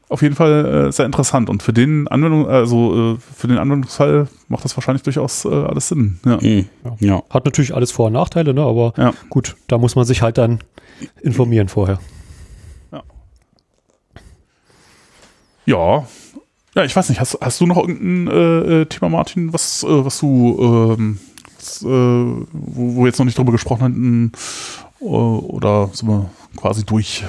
[0.10, 1.50] auf jeden Fall äh, sehr interessant.
[1.50, 5.88] Und für den Anwendung, also äh, für den Anwendungsfall macht das wahrscheinlich durchaus äh, alles
[5.88, 6.20] Sinn.
[6.26, 6.38] Ja.
[6.42, 6.66] Mhm.
[7.00, 7.24] ja.
[7.30, 8.62] Hat natürlich alles Vor- und Nachteile, ne?
[8.62, 9.14] aber Ja.
[9.30, 10.60] gut, da muss man sich halt dann
[11.22, 12.00] informieren vorher.
[15.66, 16.06] Ja.
[16.76, 19.88] Ja, ich weiß nicht, hast, hast du noch irgendein äh, äh, Thema, Martin, was, äh,
[20.06, 21.20] was du, ähm,
[21.58, 24.32] was, äh, wo, wo wir jetzt noch nicht drüber gesprochen hatten,
[25.02, 27.24] äh, oder sind wir quasi durch?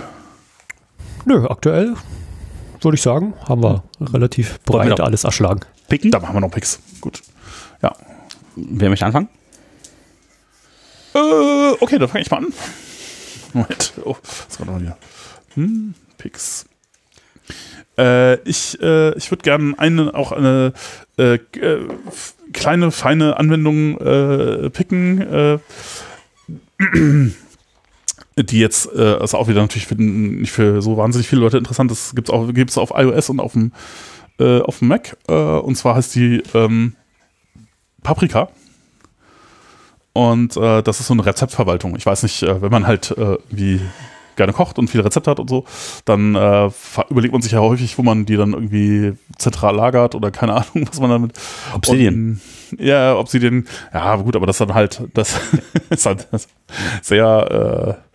[1.25, 1.95] Nö, aktuell
[2.85, 5.61] würde ich sagen, haben wir relativ breit alles erschlagen.
[5.89, 6.11] Picken?
[6.11, 6.81] Da machen wir noch Picks.
[7.01, 7.23] Gut.
[7.83, 7.93] Ja.
[8.57, 9.29] Wer möchte anfangen?
[11.15, 12.53] Äh, okay, dann fange ich mal an.
[13.53, 13.93] Moment.
[14.05, 14.17] Oh,
[14.49, 14.97] das war noch hier.
[15.55, 16.67] Hm, Picks.
[17.99, 20.75] Äh, ich äh, ich würde gerne eine, auch eine
[21.19, 21.89] äh, äh,
[22.53, 25.59] kleine, feine Anwendung äh, picken, äh,
[28.39, 31.91] die jetzt, äh, ist auch wieder natürlich für, nicht für so wahnsinnig viele Leute interessant
[31.91, 33.73] ist, gibt es auch gibt's auf iOS und auf dem,
[34.39, 35.17] äh, auf dem Mac.
[35.29, 36.95] Äh, und zwar heißt die ähm,
[38.03, 38.49] Paprika.
[40.13, 41.97] Und äh, das ist so eine Rezeptverwaltung.
[41.97, 43.81] Ich weiß nicht, äh, wenn man halt äh, wie
[44.37, 45.65] gerne kocht und viele Rezepte hat und so,
[46.05, 46.71] dann äh,
[47.09, 50.87] überlegt man sich ja häufig, wo man die dann irgendwie zentral lagert oder keine Ahnung,
[50.89, 51.33] was man damit.
[51.75, 52.41] Obsidian.
[52.71, 53.67] Und, ja, Obsidian.
[53.93, 55.41] Ja, gut, aber das dann halt, das
[55.91, 56.29] ist halt
[57.03, 58.06] sehr, äh,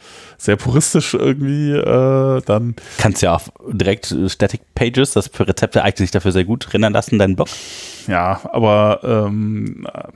[0.41, 2.76] sehr puristisch irgendwie äh, dann.
[2.97, 6.73] Kannst ja auch direkt äh, Static Pages, das für Rezepte eignet sich dafür sehr gut,
[6.73, 7.47] rendern lassen, deinen Blog.
[8.07, 10.07] Ja, aber ähm, äh,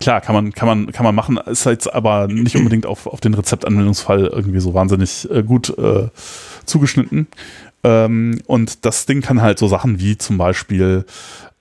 [0.00, 3.20] klar, kann man, kann man, kann man machen, ist jetzt aber nicht unbedingt auf, auf
[3.20, 6.08] den Rezeptanwendungsfall irgendwie so wahnsinnig äh, gut äh,
[6.64, 7.28] zugeschnitten.
[7.84, 11.04] Ähm, und das Ding kann halt so Sachen wie zum Beispiel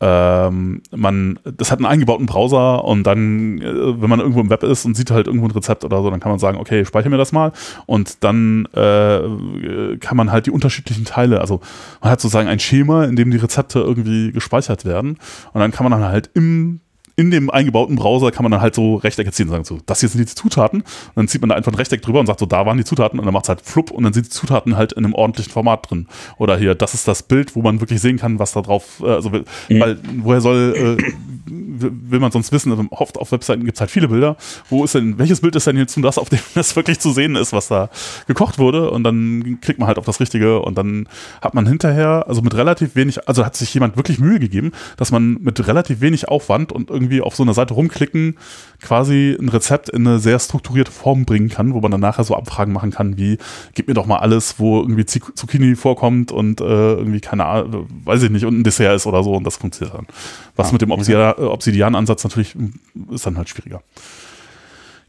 [0.03, 4.63] ähm, man, das hat einen eingebauten Browser und dann, äh, wenn man irgendwo im Web
[4.63, 7.11] ist und sieht halt irgendwo ein Rezept oder so, dann kann man sagen, okay, speichere
[7.11, 7.51] mir das mal.
[7.85, 11.61] Und dann äh, kann man halt die unterschiedlichen Teile, also
[12.01, 15.19] man hat sozusagen ein Schema, in dem die Rezepte irgendwie gespeichert werden.
[15.53, 16.81] Und dann kann man dann halt im
[17.15, 19.99] in dem eingebauten Browser kann man dann halt so Rechtecke ziehen und sagen so, das
[19.99, 20.81] hier sind die Zutaten.
[20.81, 22.83] Und dann zieht man da einfach ein Rechteck drüber und sagt so, da waren die
[22.83, 25.13] Zutaten und dann macht es halt flupp und dann sind die Zutaten halt in einem
[25.13, 26.07] ordentlichen Format drin.
[26.37, 29.09] Oder hier, das ist das Bild, wo man wirklich sehen kann, was da drauf, äh,
[29.09, 31.03] also weil woher soll, äh,
[31.45, 34.37] will man sonst wissen, also oft auf Webseiten gibt es halt viele Bilder.
[34.69, 37.11] Wo ist denn, welches Bild ist denn jetzt nun das, auf dem das wirklich zu
[37.11, 37.89] sehen ist, was da
[38.27, 38.89] gekocht wurde?
[38.91, 41.07] Und dann klickt man halt auf das Richtige und dann
[41.41, 45.11] hat man hinterher, also mit relativ wenig, also hat sich jemand wirklich Mühe gegeben, dass
[45.11, 48.37] man mit relativ wenig Aufwand und irgendwie auf so einer Seite rumklicken
[48.81, 52.35] quasi ein Rezept in eine sehr strukturierte Form bringen kann, wo man dann nachher so
[52.35, 53.37] Abfragen machen kann, wie
[53.73, 56.63] gib mir doch mal alles, wo irgendwie Zuc- Zucchini vorkommt und äh,
[56.93, 59.95] irgendwie keine Ahnung, weiß ich nicht, und ein Dessert ist oder so und das funktioniert
[59.97, 60.07] dann.
[60.55, 63.81] Was Ah, mit dem Obsidian- Obsidian-Ansatz natürlich mm, ist dann halt schwieriger.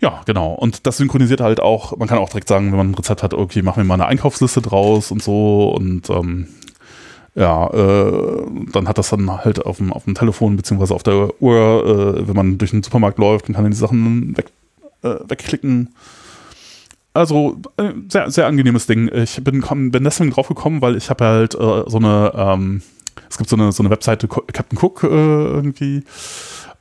[0.01, 0.53] Ja, genau.
[0.55, 3.35] Und das synchronisiert halt auch, man kann auch direkt sagen, wenn man ein Rezept hat,
[3.35, 6.49] okay, machen wir mal eine Einkaufsliste draus und so und ähm,
[7.35, 11.41] ja, äh, dann hat das dann halt auf dem, auf dem Telefon beziehungsweise auf der
[11.41, 14.51] Uhr, äh, wenn man durch den Supermarkt läuft, dann kann man die Sachen weg,
[15.03, 15.95] äh, wegklicken.
[17.15, 19.09] Also äh, sehr, sehr angenehmes Ding.
[19.13, 22.83] Ich bin, bin deswegen drauf gekommen, weil ich habe halt äh, so eine, ähm,
[23.31, 26.05] es gibt so eine, so eine Webseite Captain Cook äh, irgendwie.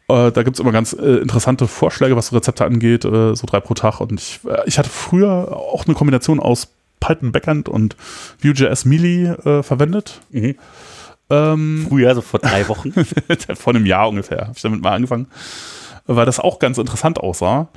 [0.08, 4.02] Da gibt es immer ganz interessante Vorschläge, was so Rezepte angeht, so drei pro Tag.
[4.02, 6.68] Und ich, ich hatte früher auch eine Kombination aus
[7.02, 7.98] Python Backend und
[8.42, 10.22] Vue.js Melee äh, verwendet.
[10.30, 10.56] Mhm.
[11.30, 12.94] Ähm, Früher, so vor drei Wochen.
[13.56, 15.28] vor einem Jahr ungefähr habe ich damit mal angefangen,
[16.06, 17.68] weil das auch ganz interessant aussah.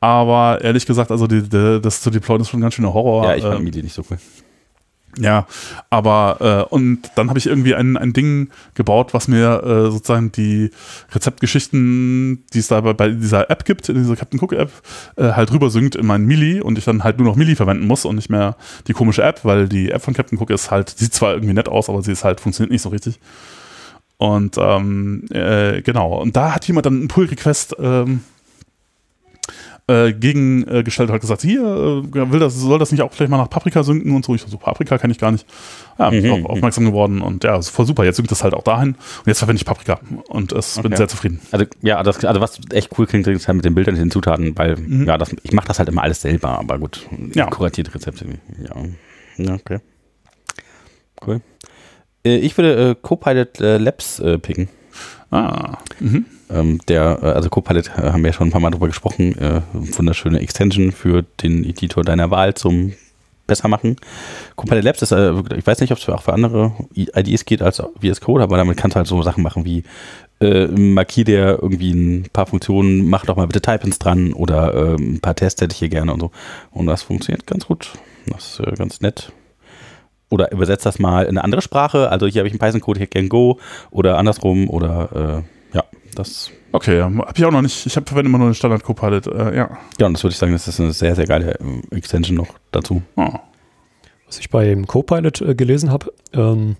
[0.00, 3.24] Aber ehrlich gesagt, also die, die, das zu deployen ist schon ganz schön ein Horror.
[3.24, 4.18] ja, ich fand Ähm, Midi nicht so cool.
[5.18, 5.46] Ja,
[5.90, 10.32] aber äh, und dann habe ich irgendwie ein, ein Ding gebaut, was mir äh, sozusagen
[10.32, 10.70] die
[11.12, 14.70] Rezeptgeschichten, die es da bei, bei dieser App gibt, in dieser Captain Cook App,
[15.16, 17.86] äh, halt rüber synkt in mein Mili und ich dann halt nur noch Mili verwenden
[17.86, 20.90] muss und nicht mehr die komische App, weil die App von Captain Cook ist halt,
[20.90, 23.20] sieht zwar irgendwie nett aus, aber sie ist halt, funktioniert nicht so richtig.
[24.16, 28.20] Und ähm, äh, genau, und da hat jemand dann einen Pull-Request ähm,
[29.86, 33.50] äh, gegengestellt hat gesagt, hier, äh, will das, soll das nicht auch vielleicht mal nach
[33.50, 34.34] Paprika synken und so.
[34.34, 35.46] Ich so, Paprika kann ich gar nicht.
[35.98, 38.04] Ja, bin ich Mhm, auf, aufmerksam geworden und ja, ist voll super.
[38.04, 40.96] Jetzt synkt das halt auch dahin und jetzt verwende ich Paprika und es bin Okay.
[40.96, 41.40] sehr zufrieden.
[41.52, 44.56] Also, ja, das, also was echt cool klingt, ist halt mit den Bildern, den Zutaten,
[44.56, 47.06] weil, ja, das, ich mache das halt immer alles selber, aber gut.
[47.34, 47.46] Ja.
[47.46, 48.26] Kuratierte Rezepte.
[48.62, 48.74] Ja.
[49.36, 49.80] ja, okay.
[51.26, 51.40] Cool.
[52.24, 54.68] Äh, ich würde äh, Copilot äh, Labs äh, picken.
[55.30, 56.24] Ah, mhm.
[56.50, 59.36] Ähm, der, äh, also Copilot äh, haben wir ja schon ein paar Mal drüber gesprochen,
[59.38, 62.92] äh, wunderschöne Extension für den Editor deiner Wahl zum
[63.46, 63.96] besser machen.
[64.56, 67.82] Copilot Labs ist, äh, ich weiß nicht, ob es auch für andere IDEs geht als
[68.00, 69.84] VS Code, aber damit kannst du halt so Sachen machen wie
[70.40, 74.94] äh, markier dir irgendwie ein paar Funktionen, mach doch mal bitte Type-ins dran oder äh,
[74.94, 76.30] ein paar Tests hätte ich hier gerne und so.
[76.70, 77.92] Und das funktioniert ganz gut.
[78.26, 79.32] Das ist äh, ganz nett.
[80.30, 82.10] Oder übersetzt das mal in eine andere Sprache.
[82.10, 83.58] Also hier habe ich einen Python-Code, hier can Go
[83.90, 85.84] oder andersrum oder ja,
[86.14, 86.50] das.
[86.72, 87.86] Okay, ja, habe ich auch noch nicht.
[87.86, 89.78] Ich habe verwende immer nur den Standard Copilot, äh, ja.
[89.98, 92.54] Ja, und das würde ich sagen, das ist eine sehr, sehr geile äh, Extension noch
[92.72, 93.02] dazu.
[93.16, 93.30] Oh.
[94.26, 96.76] Was ich bei Copilot äh, gelesen habe, ähm,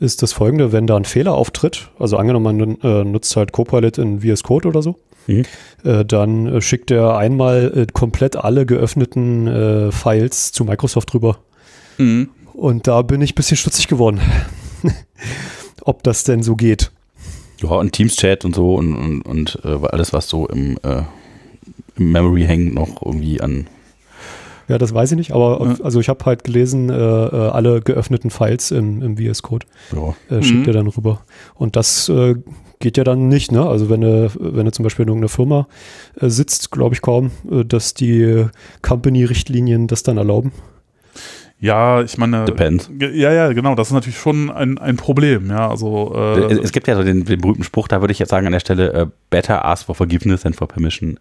[0.00, 3.98] ist das folgende, wenn da ein Fehler auftritt, also angenommen man äh, nutzt halt Copilot
[3.98, 4.96] in VS Code oder so,
[5.26, 5.44] mhm.
[5.84, 11.38] äh, dann äh, schickt er einmal äh, komplett alle geöffneten äh, Files zu Microsoft rüber.
[11.96, 12.30] Mhm.
[12.52, 14.20] Und da bin ich ein bisschen stutzig geworden,
[15.82, 16.90] ob das denn so geht.
[17.58, 20.78] Ja, und Teams-Chat und so und, und, und alles, was so im,
[21.96, 23.66] im Memory hängt, noch irgendwie an
[24.68, 25.82] ja, das weiß ich nicht, aber ja.
[25.82, 30.36] also ich habe halt gelesen, äh, äh, alle geöffneten Files im, im VS Code ja.
[30.36, 30.66] äh, schickt mhm.
[30.66, 31.22] er dann rüber.
[31.54, 32.34] Und das äh,
[32.78, 33.66] geht ja dann nicht, ne?
[33.66, 35.66] Also wenn du, wenn du zum Beispiel in irgendeiner Firma
[36.20, 38.44] äh, sitzt, glaube ich kaum, äh, dass die
[38.82, 40.52] Company-Richtlinien das dann erlauben.
[41.60, 42.44] Ja, ich meine.
[42.44, 42.88] Depends.
[42.98, 43.74] Ja, ja, genau.
[43.74, 45.50] Das ist natürlich schon ein, ein Problem.
[45.50, 46.12] Ja, also.
[46.14, 48.46] Äh, es, es, gibt ja so den, den berühmten Spruch, da würde ich jetzt sagen
[48.46, 51.18] an der Stelle: uh, Better ask for forgiveness than for permission.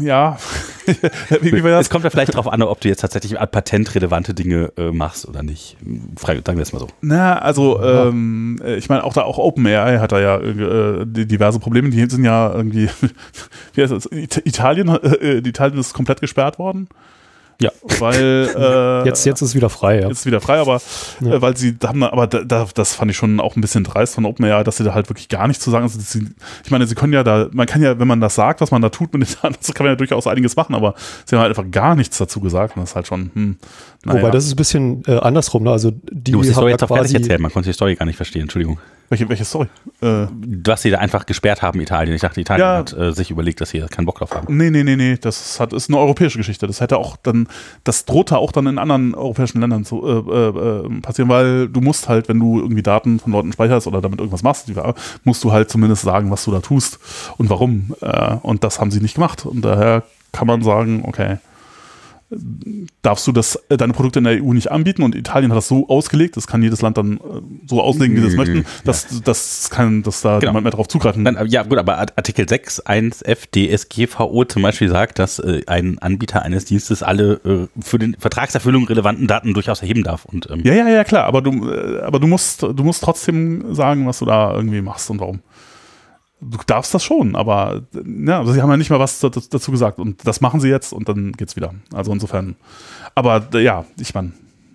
[0.00, 0.38] ja.
[1.40, 4.90] wie, wie es kommt ja vielleicht darauf an, ob du jetzt tatsächlich patentrelevante Dinge äh,
[4.90, 5.76] machst oder nicht.
[6.16, 6.88] Frage, sagen wir es mal so.
[7.00, 8.06] Na, also ja.
[8.06, 11.90] ähm, ich meine, auch da auch OpenAI hat da ja äh, diverse Probleme.
[11.90, 12.88] Die sind ja irgendwie,
[13.74, 14.08] wie heißt das?
[14.10, 16.88] Italien, äh, Italien ist komplett gesperrt worden.
[17.60, 17.70] Ja.
[17.98, 20.08] Weil äh, jetzt, jetzt ist es wieder frei, ja.
[20.08, 20.80] Jetzt ist wieder frei, aber
[21.20, 21.34] ja.
[21.34, 24.24] äh, weil sie haben, aber da, das fand ich schon auch ein bisschen dreist von
[24.24, 25.84] OpenAI, dass sie da halt wirklich gar nichts zu sagen.
[25.84, 26.26] Also sie,
[26.64, 28.82] ich meine, sie können ja da, man kann ja, wenn man das sagt, was man
[28.82, 30.94] da tut mit den Daten, kann man ja durchaus einiges machen, aber
[31.24, 33.56] sie haben halt einfach gar nichts dazu gesagt und das ist halt schon, hm,
[34.04, 34.20] naja.
[34.20, 35.70] Wobei das ist ein bisschen äh, andersrum, ne?
[35.70, 38.06] Also die du musst die Story jetzt auch fertig erzählen, man konnte die Story gar
[38.06, 38.78] nicht verstehen, Entschuldigung.
[39.14, 39.68] Welche, welche Story?
[40.00, 42.16] Äh, dass sie da einfach gesperrt haben, Italien.
[42.16, 44.56] Ich dachte, Italien ja, hat äh, sich überlegt, dass sie keinen Bock drauf haben.
[44.56, 45.16] Nee, nee, nee, nee.
[45.20, 46.66] Das hat, ist eine europäische Geschichte.
[46.66, 47.46] Das hätte auch dann,
[47.84, 51.80] das drohte auch dann in anderen europäischen Ländern zu äh, äh, äh passieren, weil du
[51.80, 54.72] musst halt, wenn du irgendwie Daten von Leuten speicherst oder damit irgendwas machst,
[55.22, 56.98] musst du halt zumindest sagen, was du da tust
[57.36, 57.94] und warum.
[58.00, 59.46] Äh, und das haben sie nicht gemacht.
[59.46, 61.38] Und daher kann man sagen, okay
[63.02, 65.68] darfst du das, äh, deine Produkte in der EU nicht anbieten und Italien hat das
[65.68, 67.20] so ausgelegt, das kann jedes Land dann äh,
[67.66, 69.20] so auslegen, wie sie es möchten, dass, ja.
[69.24, 70.52] das kann, dass da genau.
[70.52, 71.46] niemand mehr drauf zugreifen kann.
[71.48, 77.02] Ja gut, aber Artikel 6.1f DSGVO zum Beispiel sagt, dass äh, ein Anbieter eines Dienstes
[77.02, 80.24] alle äh, für den Vertragserfüllung relevanten Daten durchaus erheben darf.
[80.24, 83.74] Und, ähm ja, ja, ja, klar, aber du, äh, aber du musst, du musst trotzdem
[83.74, 85.40] sagen, was du da irgendwie machst und warum
[86.40, 90.26] du darfst das schon, aber ja, sie haben ja nicht mal was dazu gesagt und
[90.26, 91.74] das machen sie jetzt und dann geht's wieder.
[91.92, 92.56] Also insofern,
[93.14, 94.32] aber ja, ich meine,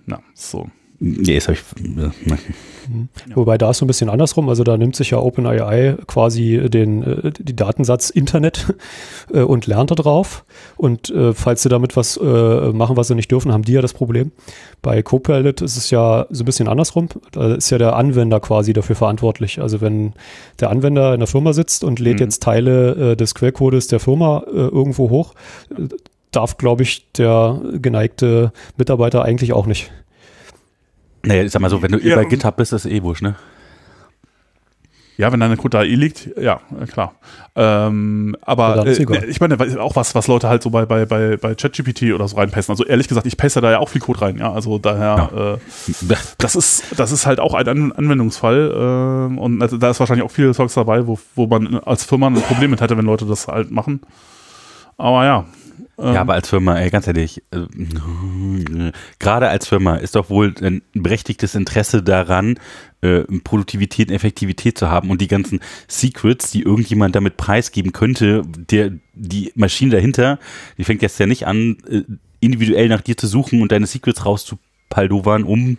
[0.07, 0.69] ja, so.
[1.01, 1.63] Nee, das habe ich.
[1.81, 3.07] Mhm.
[3.33, 4.49] Wobei da ist so ein bisschen andersrum.
[4.49, 8.73] Also da nimmt sich ja OpenAI quasi den äh, die Datensatz Internet
[9.33, 10.43] äh, und lernt da drauf.
[10.75, 13.81] Und äh, falls sie damit was äh, machen, was sie nicht dürfen, haben die ja
[13.81, 14.31] das Problem.
[14.81, 17.07] Bei Copilot ist es ja so ein bisschen andersrum.
[17.31, 19.61] Da ist ja der Anwender quasi dafür verantwortlich.
[19.61, 20.13] Also wenn
[20.59, 22.25] der Anwender in der Firma sitzt und lädt mhm.
[22.25, 25.33] jetzt Teile äh, des Quellcodes der Firma äh, irgendwo hoch,
[26.31, 29.91] darf, glaube ich, der geneigte Mitarbeiter eigentlich auch nicht.
[31.23, 32.13] Naja, ich sag mal so, wenn du ja.
[32.13, 33.35] über GitHub bist, ist es eh wurscht, ne?
[35.19, 37.15] Ja, wenn deine Code da eh liegt, ja, klar.
[37.53, 41.55] Ähm, aber äh, ich meine, auch was, was Leute halt so bei, bei, bei, bei
[41.55, 42.71] ChatGPT oder so reinpassen.
[42.71, 44.53] Also ehrlich gesagt, ich paste da ja auch viel Code rein, ja.
[44.53, 45.55] Also daher, ja.
[45.55, 45.57] Äh,
[46.37, 48.71] das ist, das ist halt auch ein An Anwendungsfall.
[49.35, 52.35] Äh, und da ist wahrscheinlich auch viel Zeugs dabei, wo, wo man als Firma ein
[52.35, 53.99] Problem mit hätte, wenn Leute das halt machen.
[54.95, 55.45] Aber ja,
[55.99, 56.17] ja, ähm.
[56.17, 61.55] aber als Firma, ey, ganz ehrlich, äh, gerade als Firma ist doch wohl ein berechtigtes
[61.55, 62.59] Interesse daran,
[63.01, 68.43] äh, Produktivität und Effektivität zu haben und die ganzen Secrets, die irgendjemand damit preisgeben könnte,
[68.55, 70.39] der die Maschine dahinter,
[70.77, 72.03] die fängt jetzt ja nicht an, äh,
[72.39, 75.77] individuell nach dir zu suchen und deine Secrets rauszupaldovern, um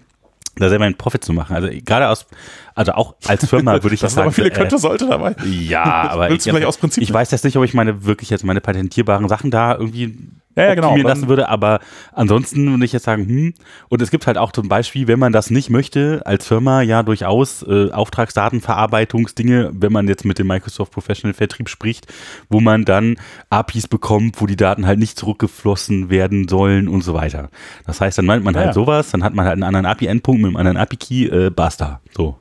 [0.61, 1.57] da selber einen Profit zu machen.
[1.57, 2.27] Also gerade aus,
[2.75, 4.27] also auch als Firma würde ich das, sagen.
[4.27, 5.35] Aber viele könnte, äh, sollte dabei.
[5.45, 9.51] Ja, aber ich, ich weiß jetzt nicht, ob ich meine wirklich jetzt meine patentierbaren Sachen
[9.51, 10.19] da irgendwie
[10.57, 11.79] ja, ja, genau, lassen würde, aber
[12.13, 13.55] ansonsten würde ich jetzt sagen, hm,
[13.89, 17.03] und es gibt halt auch zum Beispiel, wenn man das nicht möchte, als Firma ja
[17.05, 22.13] durchaus äh, Auftragsdatenverarbeitungsdinge, wenn man jetzt mit dem Microsoft Professional Vertrieb spricht,
[22.49, 23.17] wo man dann
[23.49, 27.49] APIs bekommt, wo die Daten halt nicht zurückgeflossen werden sollen und so weiter.
[27.87, 28.73] Das heißt, dann meint man ja, halt ja.
[28.75, 32.01] sowas, dann hat man halt einen anderen API-Endpunkt mit einem anderen API-Key, äh, basta.
[32.17, 32.37] So.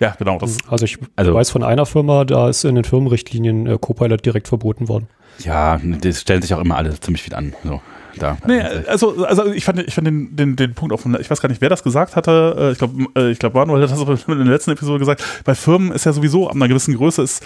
[0.00, 0.38] Ja, genau.
[0.38, 4.24] Das, also ich also, weiß von einer Firma, da ist in den Firmenrichtlinien äh, Copilot
[4.24, 5.08] direkt verboten worden.
[5.38, 7.54] Ja, das stellen sich auch immer alle ziemlich viel an.
[7.64, 7.80] So
[8.18, 8.36] da.
[8.46, 11.40] Nee, also, also ich fand, ich fand den, den, den Punkt auch von, ich weiß
[11.40, 12.54] gar nicht, wer das gesagt hatte.
[12.58, 15.22] Äh, ich glaube, äh, ich glaube, Manuel hat das in der letzten Episode gesagt.
[15.44, 17.44] Bei Firmen ist ja sowieso ab einer gewissen Größe ist,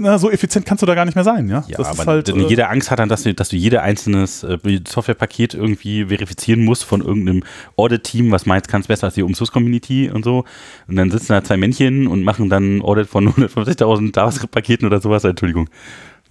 [0.00, 1.64] na, so effizient kannst du da gar nicht mehr sein, ja.
[1.68, 4.42] Ja, das aber halt, äh, jede Angst hat dann, dass du, dass du jede einzelnes
[4.42, 7.42] äh, Softwarepaket irgendwie verifizieren musst von irgendeinem
[7.76, 10.44] Audit-Team, was meinst, kannst besser als die Open-Source-Community und so.
[10.88, 15.24] Und dann sitzen da zwei Männchen und machen dann Audit von 150.000 JavaScript-Paketen oder sowas.
[15.24, 15.68] Entschuldigung.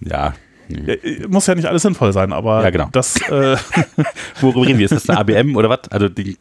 [0.00, 0.34] Ja,
[0.68, 2.88] ja, muss ja nicht alles sinnvoll sein, aber ja, genau.
[2.92, 3.16] das.
[3.30, 3.56] Äh
[4.40, 4.86] Worüber reden wir?
[4.86, 5.88] Ist das eine ABM oder was?
[5.90, 6.36] Also, die,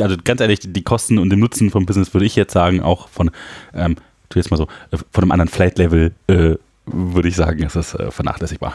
[0.00, 3.08] also ganz ehrlich, die Kosten und den Nutzen vom Business würde ich jetzt sagen, auch
[3.08, 3.30] von,
[3.74, 3.96] ähm,
[4.28, 6.54] tu jetzt mal so, äh, von einem anderen Flight-Level äh,
[6.86, 8.74] würde ich sagen, ist das äh, vernachlässigbar.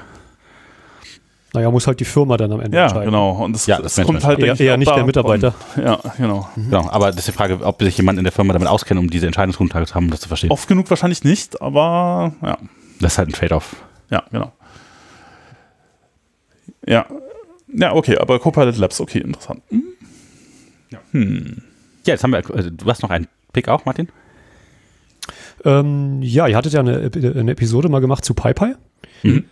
[1.53, 3.05] Naja, muss halt die Firma dann am Ende ja, entscheiden.
[3.05, 3.31] Genau.
[3.31, 5.51] Und das, ja, das, das kommt halt eher, eher nicht der Mitarbeiter.
[5.51, 6.47] Von, ja, genau.
[6.55, 6.65] Mhm.
[6.69, 6.89] genau.
[6.91, 9.25] Aber das ist die Frage, ob sich jemand in der Firma damit auskennt, um diese
[9.25, 10.51] Entscheidungsgrundlage zu haben, um das zu verstehen.
[10.51, 12.57] Oft genug wahrscheinlich nicht, aber ja.
[12.99, 13.75] Das ist halt ein Trade-off.
[14.11, 14.51] Ja, genau.
[16.85, 17.05] Ja.
[17.71, 19.61] Ja, okay, aber Copilot Labs, okay, interessant.
[19.69, 19.83] Hm.
[20.89, 20.99] Ja.
[21.11, 21.61] Hm.
[22.05, 24.09] ja, jetzt haben wir, also du hast noch einen Pick auch, Martin?
[25.65, 28.75] Ähm, ja, ihr hattet ja eine, eine, Episode mal gemacht zu PyPy.
[29.23, 29.45] Mhm.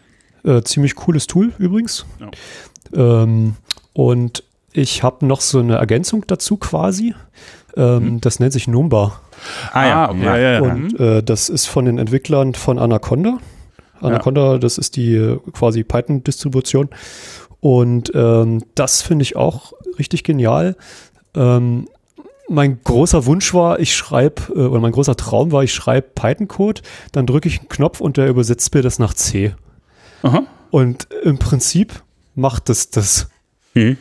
[0.43, 2.05] Äh, ziemlich cooles Tool übrigens.
[2.19, 3.23] Ja.
[3.23, 3.55] Ähm,
[3.93, 7.13] und ich habe noch so eine Ergänzung dazu quasi.
[7.75, 8.21] Ähm, mhm.
[8.21, 9.21] Das nennt sich Numba.
[9.73, 10.23] Ah ja, okay.
[10.23, 10.61] ja, ja, ja.
[10.61, 13.39] Und äh, das ist von den Entwicklern von Anaconda.
[14.01, 14.57] Anaconda, ja.
[14.57, 16.89] das ist die äh, quasi Python-Distribution.
[17.59, 20.75] Und ähm, das finde ich auch richtig genial.
[21.35, 21.87] Ähm,
[22.49, 26.81] mein großer Wunsch war, ich schreibe, äh, oder mein großer Traum war, ich schreibe Python-Code,
[27.11, 29.53] dann drücke ich einen Knopf und der übersetzt mir das nach C.
[30.23, 30.43] Aha.
[30.71, 32.03] Und im Prinzip
[32.35, 33.29] macht es das.
[33.73, 33.97] Hm.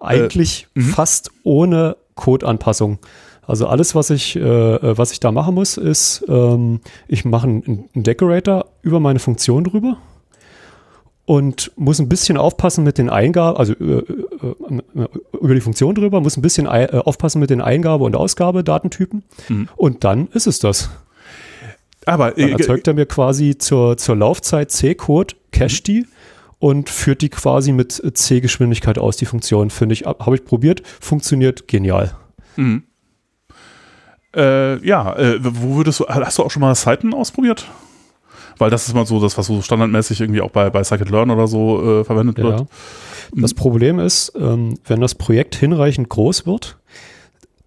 [0.00, 2.98] Eigentlich äh, fast ohne Codeanpassung.
[3.44, 7.48] Also alles, was ich, äh, äh, was ich da machen muss, ist, ähm, ich mache
[7.48, 9.98] einen, Decorator über meine Funktion drüber
[11.24, 15.08] und muss ein bisschen aufpassen mit den Eingaben, also äh, äh,
[15.40, 19.68] über die Funktion drüber, muss ein bisschen äh, aufpassen mit den Eingabe- und Ausgabedatentypen mhm.
[19.76, 20.90] und dann ist es das.
[22.06, 26.06] Aber dann erzeugt er mir quasi zur, zur Laufzeit C-Code, cache die
[26.58, 29.70] und führt die quasi mit C-Geschwindigkeit aus, die Funktion.
[29.70, 32.16] Finde ich, habe ich probiert, funktioniert genial.
[32.56, 32.84] Mhm.
[34.34, 37.66] Äh, ja, äh, wo würdest du, hast du auch schon mal Seiten ausprobiert?
[38.58, 41.46] Weil das ist mal so das, was so standardmäßig irgendwie auch bei, bei Scikit-Learn oder
[41.46, 42.44] so äh, verwendet ja.
[42.44, 42.66] wird.
[43.34, 46.76] Das Problem ist, ähm, wenn das Projekt hinreichend groß wird,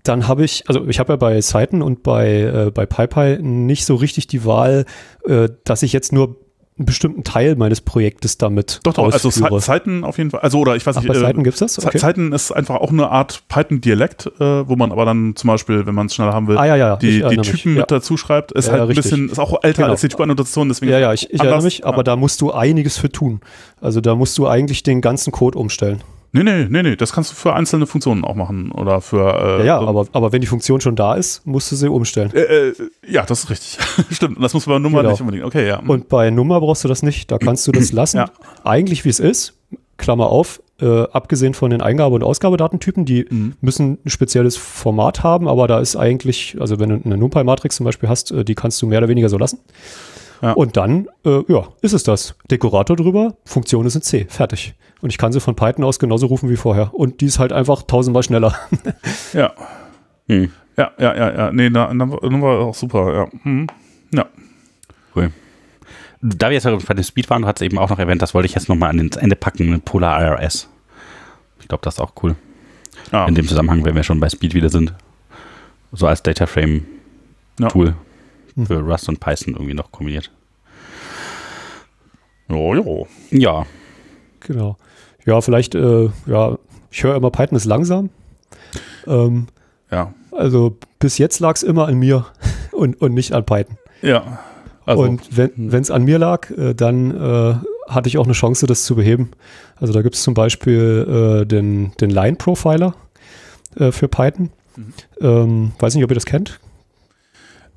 [0.03, 3.85] dann habe ich, also ich habe ja bei Seiten und bei, äh, bei PyPy nicht
[3.85, 4.85] so richtig die Wahl,
[5.25, 6.35] äh, dass ich jetzt nur
[6.77, 9.29] einen bestimmten Teil meines Projektes damit Doch, doch, also
[9.59, 10.41] Zeiten auf jeden Fall.
[10.41, 11.13] Also, oder ich weiß Ach, nicht.
[11.13, 11.85] Bei Zeiten äh, gibt es das?
[11.85, 11.97] Okay.
[11.97, 15.95] Zeiten ist einfach auch eine Art Python-Dialekt, äh, wo man aber dann zum Beispiel, wenn
[15.95, 17.65] man es schneller haben will, ah, ja, ja, die, die Typen mich.
[17.65, 17.85] mit ja.
[17.85, 18.51] dazu schreibt.
[18.51, 19.03] Ist ja, halt ein richtig.
[19.03, 19.91] bisschen, ist auch älter genau.
[19.91, 20.91] als die Typannotation, deswegen.
[20.91, 23.39] Ja, ja, ich, ich erinnere mich, aber da musst du einiges für tun.
[23.79, 26.01] Also da musst du eigentlich den ganzen Code umstellen.
[26.35, 29.59] Nee, nee, nee, nee, das kannst du für einzelne Funktionen auch machen oder für.
[29.59, 31.89] Äh, ja, ja so aber, aber wenn die Funktion schon da ist, musst du sie
[31.89, 32.31] umstellen.
[32.33, 32.73] Äh, äh,
[33.07, 33.77] ja, das ist richtig.
[34.11, 34.43] Stimmt.
[34.43, 35.11] Das muss man bei Nummer genau.
[35.11, 35.45] nicht unbedingt.
[35.45, 35.79] Okay, ja.
[35.79, 37.31] Und bei Nummer brauchst du das nicht.
[37.31, 38.17] Da kannst du das lassen.
[38.17, 38.29] ja.
[38.65, 39.53] Eigentlich wie es ist.
[39.97, 43.53] Klammer auf, äh, abgesehen von den Eingabe- und Ausgabedatentypen, die mhm.
[43.61, 47.85] müssen ein spezielles Format haben, aber da ist eigentlich, also wenn du eine NumPy-Matrix zum
[47.85, 49.59] Beispiel hast, äh, die kannst du mehr oder weniger so lassen.
[50.41, 50.51] Ja.
[50.51, 52.35] Und dann, äh, ja, ist es das.
[52.51, 54.75] Dekorator drüber, Funktion ist in C, fertig.
[55.05, 56.91] Und ich kann sie von Python aus genauso rufen wie vorher.
[56.91, 58.55] Und die ist halt einfach tausendmal schneller.
[59.33, 59.53] ja.
[60.27, 60.51] Hm.
[60.77, 61.51] Ja, ja, ja, ja.
[61.51, 63.27] Nee, dann, dann war auch super, ja.
[63.43, 63.67] Hm.
[64.15, 64.25] Ja.
[65.15, 65.29] Cool.
[66.23, 68.47] Da wir jetzt bei dem Speed waren, du hast eben auch noch erwähnt, das wollte
[68.47, 70.69] ich jetzt nochmal an ins Ende packen, mit Polar IRS.
[71.59, 72.35] Ich glaube, das ist auch cool.
[73.11, 73.27] Ah.
[73.27, 74.91] In dem Zusammenhang, wenn wir schon bei Speed wieder sind.
[75.91, 76.83] So als Data Frame
[77.69, 77.93] Tool
[78.55, 78.65] ja.
[78.65, 80.31] für Rust und Python irgendwie noch kombiniert.
[82.49, 83.07] Jo, jo.
[83.29, 83.67] Ja.
[84.39, 84.77] Genau.
[85.25, 86.57] Ja, vielleicht, äh, ja,
[86.91, 88.09] ich höre immer, Python ist langsam.
[89.07, 89.47] Ähm,
[89.91, 90.13] ja.
[90.31, 92.25] Also bis jetzt lag es immer an mir
[92.71, 93.77] und, und nicht an Python.
[94.01, 94.39] Ja.
[94.85, 95.95] Also, und wenn es hm.
[95.95, 97.55] an mir lag, äh, dann äh,
[97.87, 99.31] hatte ich auch eine Chance, das zu beheben.
[99.77, 102.93] Also da gibt es zum Beispiel äh, den, den Line-Profiler
[103.77, 104.51] äh, für Python.
[104.75, 104.93] Mhm.
[105.21, 106.59] Ähm, weiß nicht, ob ihr das kennt.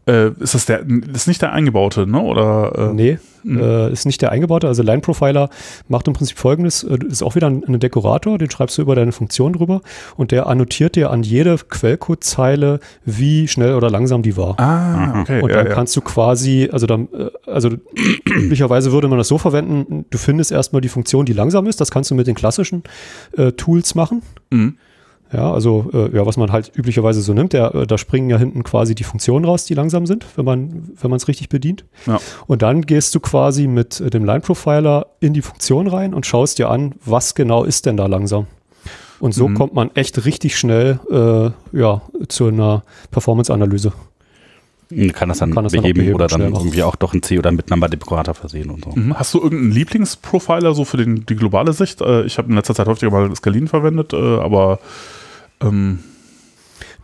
[0.09, 2.20] Äh, ist das der, ist nicht der eingebaute, ne?
[2.22, 2.94] Oder, äh?
[2.94, 3.60] Nee, mhm.
[3.60, 4.66] äh, ist nicht der eingebaute.
[4.66, 5.51] Also Line Profiler
[5.86, 8.94] macht im Prinzip folgendes: äh, ist auch wieder ein, ein, Dekorator, den schreibst du über
[8.94, 9.82] deine Funktion drüber
[10.16, 14.59] und der annotiert dir an jede Quellcodezeile, wie schnell oder langsam die war.
[14.59, 15.43] Ah, okay.
[15.43, 17.70] Und dann ja, kannst du quasi, also dann, äh, also
[18.24, 21.82] üblicherweise würde man das so verwenden: Du findest erstmal die Funktion, die langsam ist.
[21.82, 22.82] Das kannst du mit den klassischen
[23.36, 24.22] äh, Tools machen.
[24.51, 24.78] Mhm
[25.32, 28.38] Ja, also äh, ja, was man halt üblicherweise so nimmt, der, äh, da springen ja
[28.38, 31.84] hinten quasi die Funktionen raus, die langsam sind, wenn man wenn man es richtig bedient.
[32.06, 32.18] Ja.
[32.46, 36.24] Und dann gehst du quasi mit äh, dem Line Profiler in die Funktion rein und
[36.24, 38.46] schaust dir an, was genau ist denn da langsam.
[39.20, 39.55] Und so Mhm.
[39.55, 43.92] kommt man echt richtig schnell äh, ja, zu einer Performance-Analyse.
[44.90, 46.62] Man Kann das dann, Kann das dann auch beheben, beheben, oder dann schnell machen.
[46.66, 48.90] irgendwie auch doch ein C oder mit Number Dekorator versehen und so.
[48.94, 49.15] Mhm.
[49.19, 52.01] Hast du irgendeinen Lieblingsprofiler so für den, die globale Sicht?
[52.01, 54.78] Äh, ich habe in letzter Zeit häufiger mal Scalin verwendet, äh, aber
[55.60, 55.98] ähm,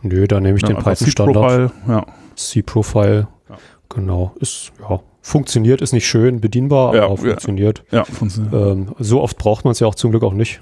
[0.01, 1.35] Nö, da nehme ich ja, den Python-Standard.
[1.35, 2.05] C-Profile, Ja.
[2.35, 3.27] C-Profile.
[3.49, 3.57] Ja.
[3.89, 4.35] Genau.
[4.39, 7.17] Ist, ja, funktioniert, ist nicht schön bedienbar, Ja, aber ja.
[7.17, 7.83] funktioniert.
[7.91, 8.53] ja, funktioniert.
[8.53, 10.59] Ähm, so oft braucht man es ja auch zum Glück auch nicht.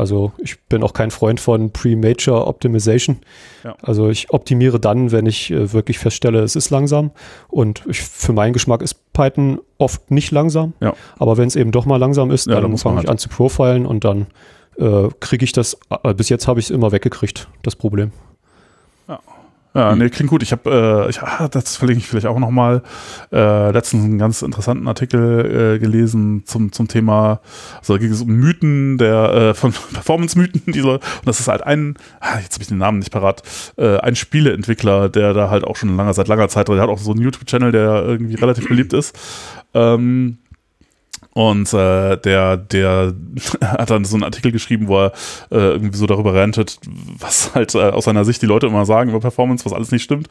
[0.00, 3.18] Also ich bin auch kein Freund von Pre-Major Optimization.
[3.64, 3.76] Ja.
[3.82, 7.10] Also ich optimiere dann, wenn ich äh, wirklich feststelle, es ist langsam.
[7.48, 10.72] Und ich, für meinen Geschmack ist Python oft nicht langsam.
[10.80, 10.94] Ja.
[11.18, 13.18] Aber wenn es eben doch mal langsam ist, Ja, dann dann fange ich halt- an
[13.18, 14.26] zu profilen und dann
[14.78, 18.12] äh, kriege ich das, äh, bis jetzt habe ich es immer weggekriegt, das Problem.
[19.08, 19.18] Ja,
[19.94, 20.42] nee, klingt gut.
[20.42, 22.82] Ich habe, äh, ich, ah, das verlinke ich vielleicht auch nochmal,
[23.32, 27.40] äh, letztens einen ganz interessanten Artikel äh, gelesen zum, zum Thema,
[27.78, 31.62] also da ging es um Mythen der, äh, von Performance-Mythen, diese, und das ist halt
[31.62, 33.42] ein, ah, jetzt habe ich den Namen nicht parat,
[33.76, 36.98] äh, ein Spieleentwickler, der da halt auch schon lange, seit langer Zeit, der hat auch
[36.98, 39.16] so einen YouTube-Channel, der irgendwie relativ beliebt ist.
[39.72, 40.38] Ähm,
[41.32, 43.14] und äh, der, der
[43.64, 45.12] hat dann so einen Artikel geschrieben, wo er
[45.50, 46.78] äh, irgendwie so darüber rantet,
[47.18, 50.02] was halt äh, aus seiner Sicht die Leute immer sagen über Performance, was alles nicht
[50.02, 50.28] stimmt.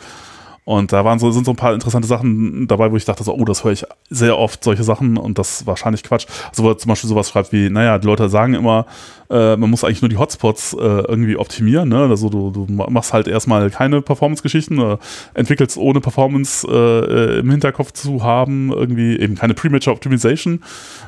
[0.66, 3.34] Und da waren so, sind so ein paar interessante Sachen dabei, wo ich dachte so,
[3.34, 6.28] oh, das höre ich sehr oft, solche Sachen und das ist wahrscheinlich Quatsch.
[6.50, 8.86] Also wo er zum Beispiel sowas schreibt wie, naja, die Leute sagen immer,
[9.30, 11.90] äh, man muss eigentlich nur die Hotspots äh, irgendwie optimieren.
[11.90, 12.08] Ne?
[12.10, 14.98] Also du, du machst halt erstmal keine Performance-Geschichten, äh,
[15.34, 20.64] entwickelst ohne Performance äh, äh, im Hinterkopf zu haben, irgendwie eben keine Premature Optimization,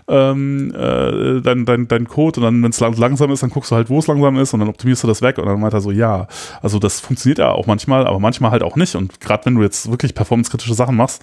[0.07, 3.71] ähm, äh, dein, dein, dein Code und dann, wenn es lang, langsam ist, dann guckst
[3.71, 5.73] du halt, wo es langsam ist und dann optimierst du das weg und dann meint
[5.73, 6.27] er so, ja,
[6.61, 9.61] also das funktioniert ja auch manchmal, aber manchmal halt auch nicht und gerade wenn du
[9.63, 11.21] jetzt wirklich performance-kritische Sachen machst,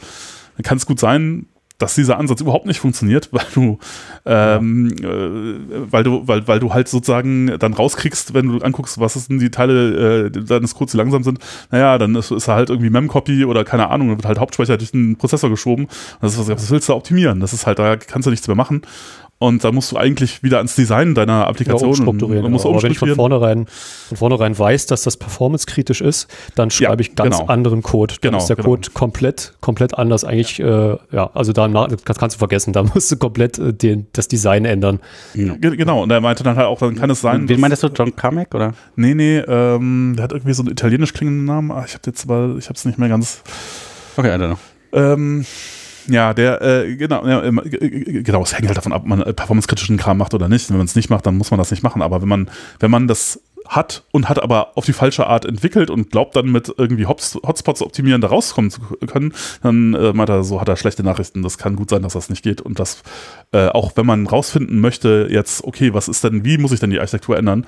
[0.56, 1.46] dann kann es gut sein,
[1.78, 3.78] dass dieser Ansatz überhaupt nicht funktioniert, weil du,
[4.26, 9.14] ähm, äh, weil du, weil, weil du halt sozusagen dann rauskriegst, wenn du anguckst, was
[9.14, 11.38] sind die Teile äh, deines Codes, die langsam sind,
[11.70, 14.90] naja, dann ist, ist halt irgendwie Memcopy oder keine Ahnung, dann wird halt Hauptspeicher durch
[14.90, 15.86] den Prozessor geschoben.
[16.20, 17.38] Das, was- das willst du optimieren.
[17.38, 18.82] Das ist halt, da kannst du nichts mehr machen.
[19.40, 22.44] Und da musst du eigentlich wieder ans Design deiner Applikation umstrukturieren.
[22.44, 22.74] und musst genau.
[22.74, 23.66] Aber wenn ich von vornherein,
[24.08, 27.48] von vornherein weiß, dass das performancekritisch ist, dann Ja, schreibe ich ganz genau.
[27.48, 28.14] anderen Code.
[28.20, 28.70] Dann Genau, ist der genau.
[28.70, 30.24] Code komplett, komplett anders.
[30.24, 32.72] Eigentlich, äh, ja, also da das kannst du vergessen.
[32.72, 34.98] Da musst du komplett äh, den, das Design ändern.
[35.34, 37.48] Ge- Genau, und er meinte dann halt auch, dann kann es sein.
[37.48, 38.74] Wen meintest du, John Carmack oder?
[38.96, 41.70] Nee, nee, ähm, der hat irgendwie so einen italienisch klingenden Namen.
[41.70, 43.42] Ah, ich habe jetzt aber, ich habe es nicht mehr ganz.
[44.16, 44.58] Okay, I don't know.
[44.90, 45.44] Ähm,
[46.08, 49.96] ja, der, äh, genau, ja, genau, es hängt halt davon ab, ob man äh, performance-kritischen
[49.96, 50.70] Kram macht oder nicht.
[50.70, 52.02] Wenn man es nicht macht, dann muss man das nicht machen.
[52.02, 55.90] Aber wenn man, wenn man das hat und hat aber auf die falsche Art entwickelt
[55.90, 60.30] und glaubt dann mit irgendwie Hots, Hotspots optimieren da rauskommen zu können, dann äh, meint
[60.30, 61.42] er, so hat er schlechte Nachrichten.
[61.42, 63.02] Das kann gut sein, dass das nicht geht und das
[63.52, 66.90] äh, auch wenn man rausfinden möchte jetzt, okay, was ist denn, wie muss ich denn
[66.90, 67.66] die Architektur ändern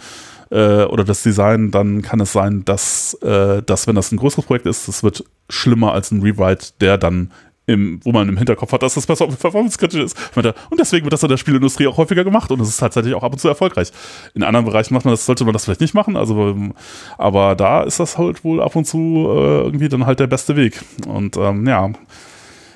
[0.51, 4.47] äh, oder das Design, dann kann es sein, dass, äh, dass wenn das ein größeres
[4.47, 7.31] Projekt ist, das wird schlimmer als ein Rewrite, der dann
[7.71, 10.17] im, wo man im Hinterkopf hat, dass das besser performancekritisch ist.
[10.35, 13.23] Und deswegen wird das in der Spielindustrie auch häufiger gemacht und es ist tatsächlich auch
[13.23, 13.91] ab und zu erfolgreich.
[14.35, 16.75] In anderen Bereichen macht man das, sollte man das vielleicht nicht machen, also, ähm,
[17.19, 18.99] aber da ist das halt wohl ab und zu
[19.29, 20.81] äh, irgendwie dann halt der beste Weg.
[21.07, 21.91] Und ähm, ja,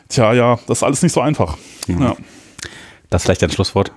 [0.08, 1.56] tja, ja, das ist alles nicht so einfach.
[1.88, 2.16] Ja.
[3.10, 3.92] Das ist vielleicht ein Schlusswort.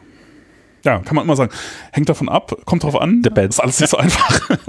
[0.83, 1.51] Ja, kann man immer sagen.
[1.91, 3.21] Hängt davon ab, kommt drauf an.
[3.21, 3.57] Depends.
[3.57, 4.39] Ist alles nicht so einfach.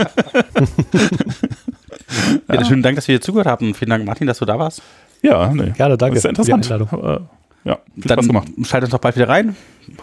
[2.50, 2.64] Ja.
[2.64, 3.74] schönen Dank, dass wir hier zugehört haben.
[3.74, 4.82] Vielen Dank, Martin, dass du da warst.
[5.22, 5.70] Ja, nee.
[5.70, 6.92] Gerne, danke Das ist sehr für die interessant.
[6.92, 7.26] Einladung.
[7.64, 8.48] Äh, ja, viel Dann Spaß gemacht.
[8.64, 9.56] schaltet uns doch bald wieder rein.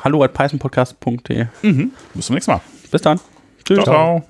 [0.04, 1.46] Hallo at pythonpodcast.de.
[1.62, 1.92] Mhm.
[2.14, 2.62] Bis zum nächsten Mal.
[2.92, 3.20] Bis dann.
[3.64, 3.84] Tschüss.
[3.84, 4.22] ciao.
[4.22, 4.26] ciao.